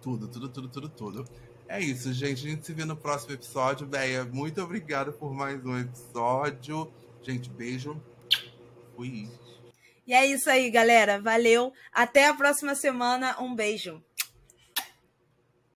tudo, 0.00 0.28
tudo, 0.28 0.48
tudo, 0.48 0.68
tudo, 0.68 0.88
tudo. 0.88 1.24
É 1.68 1.80
isso, 1.80 2.12
gente. 2.12 2.46
A 2.46 2.50
gente 2.50 2.64
se 2.64 2.72
vê 2.72 2.84
no 2.84 2.96
próximo 2.96 3.34
episódio. 3.34 3.86
Béia, 3.86 4.24
muito 4.24 4.62
obrigado 4.62 5.12
por 5.12 5.34
mais 5.34 5.64
um 5.66 5.78
episódio. 5.78 6.90
Gente, 7.22 7.50
beijo. 7.50 8.00
Fui. 8.96 9.28
E 10.06 10.14
é 10.14 10.24
isso 10.24 10.48
aí, 10.48 10.70
galera. 10.70 11.20
Valeu. 11.20 11.72
Até 11.92 12.28
a 12.28 12.34
próxima 12.34 12.74
semana. 12.74 13.36
Um 13.38 13.54
beijo. 13.54 14.02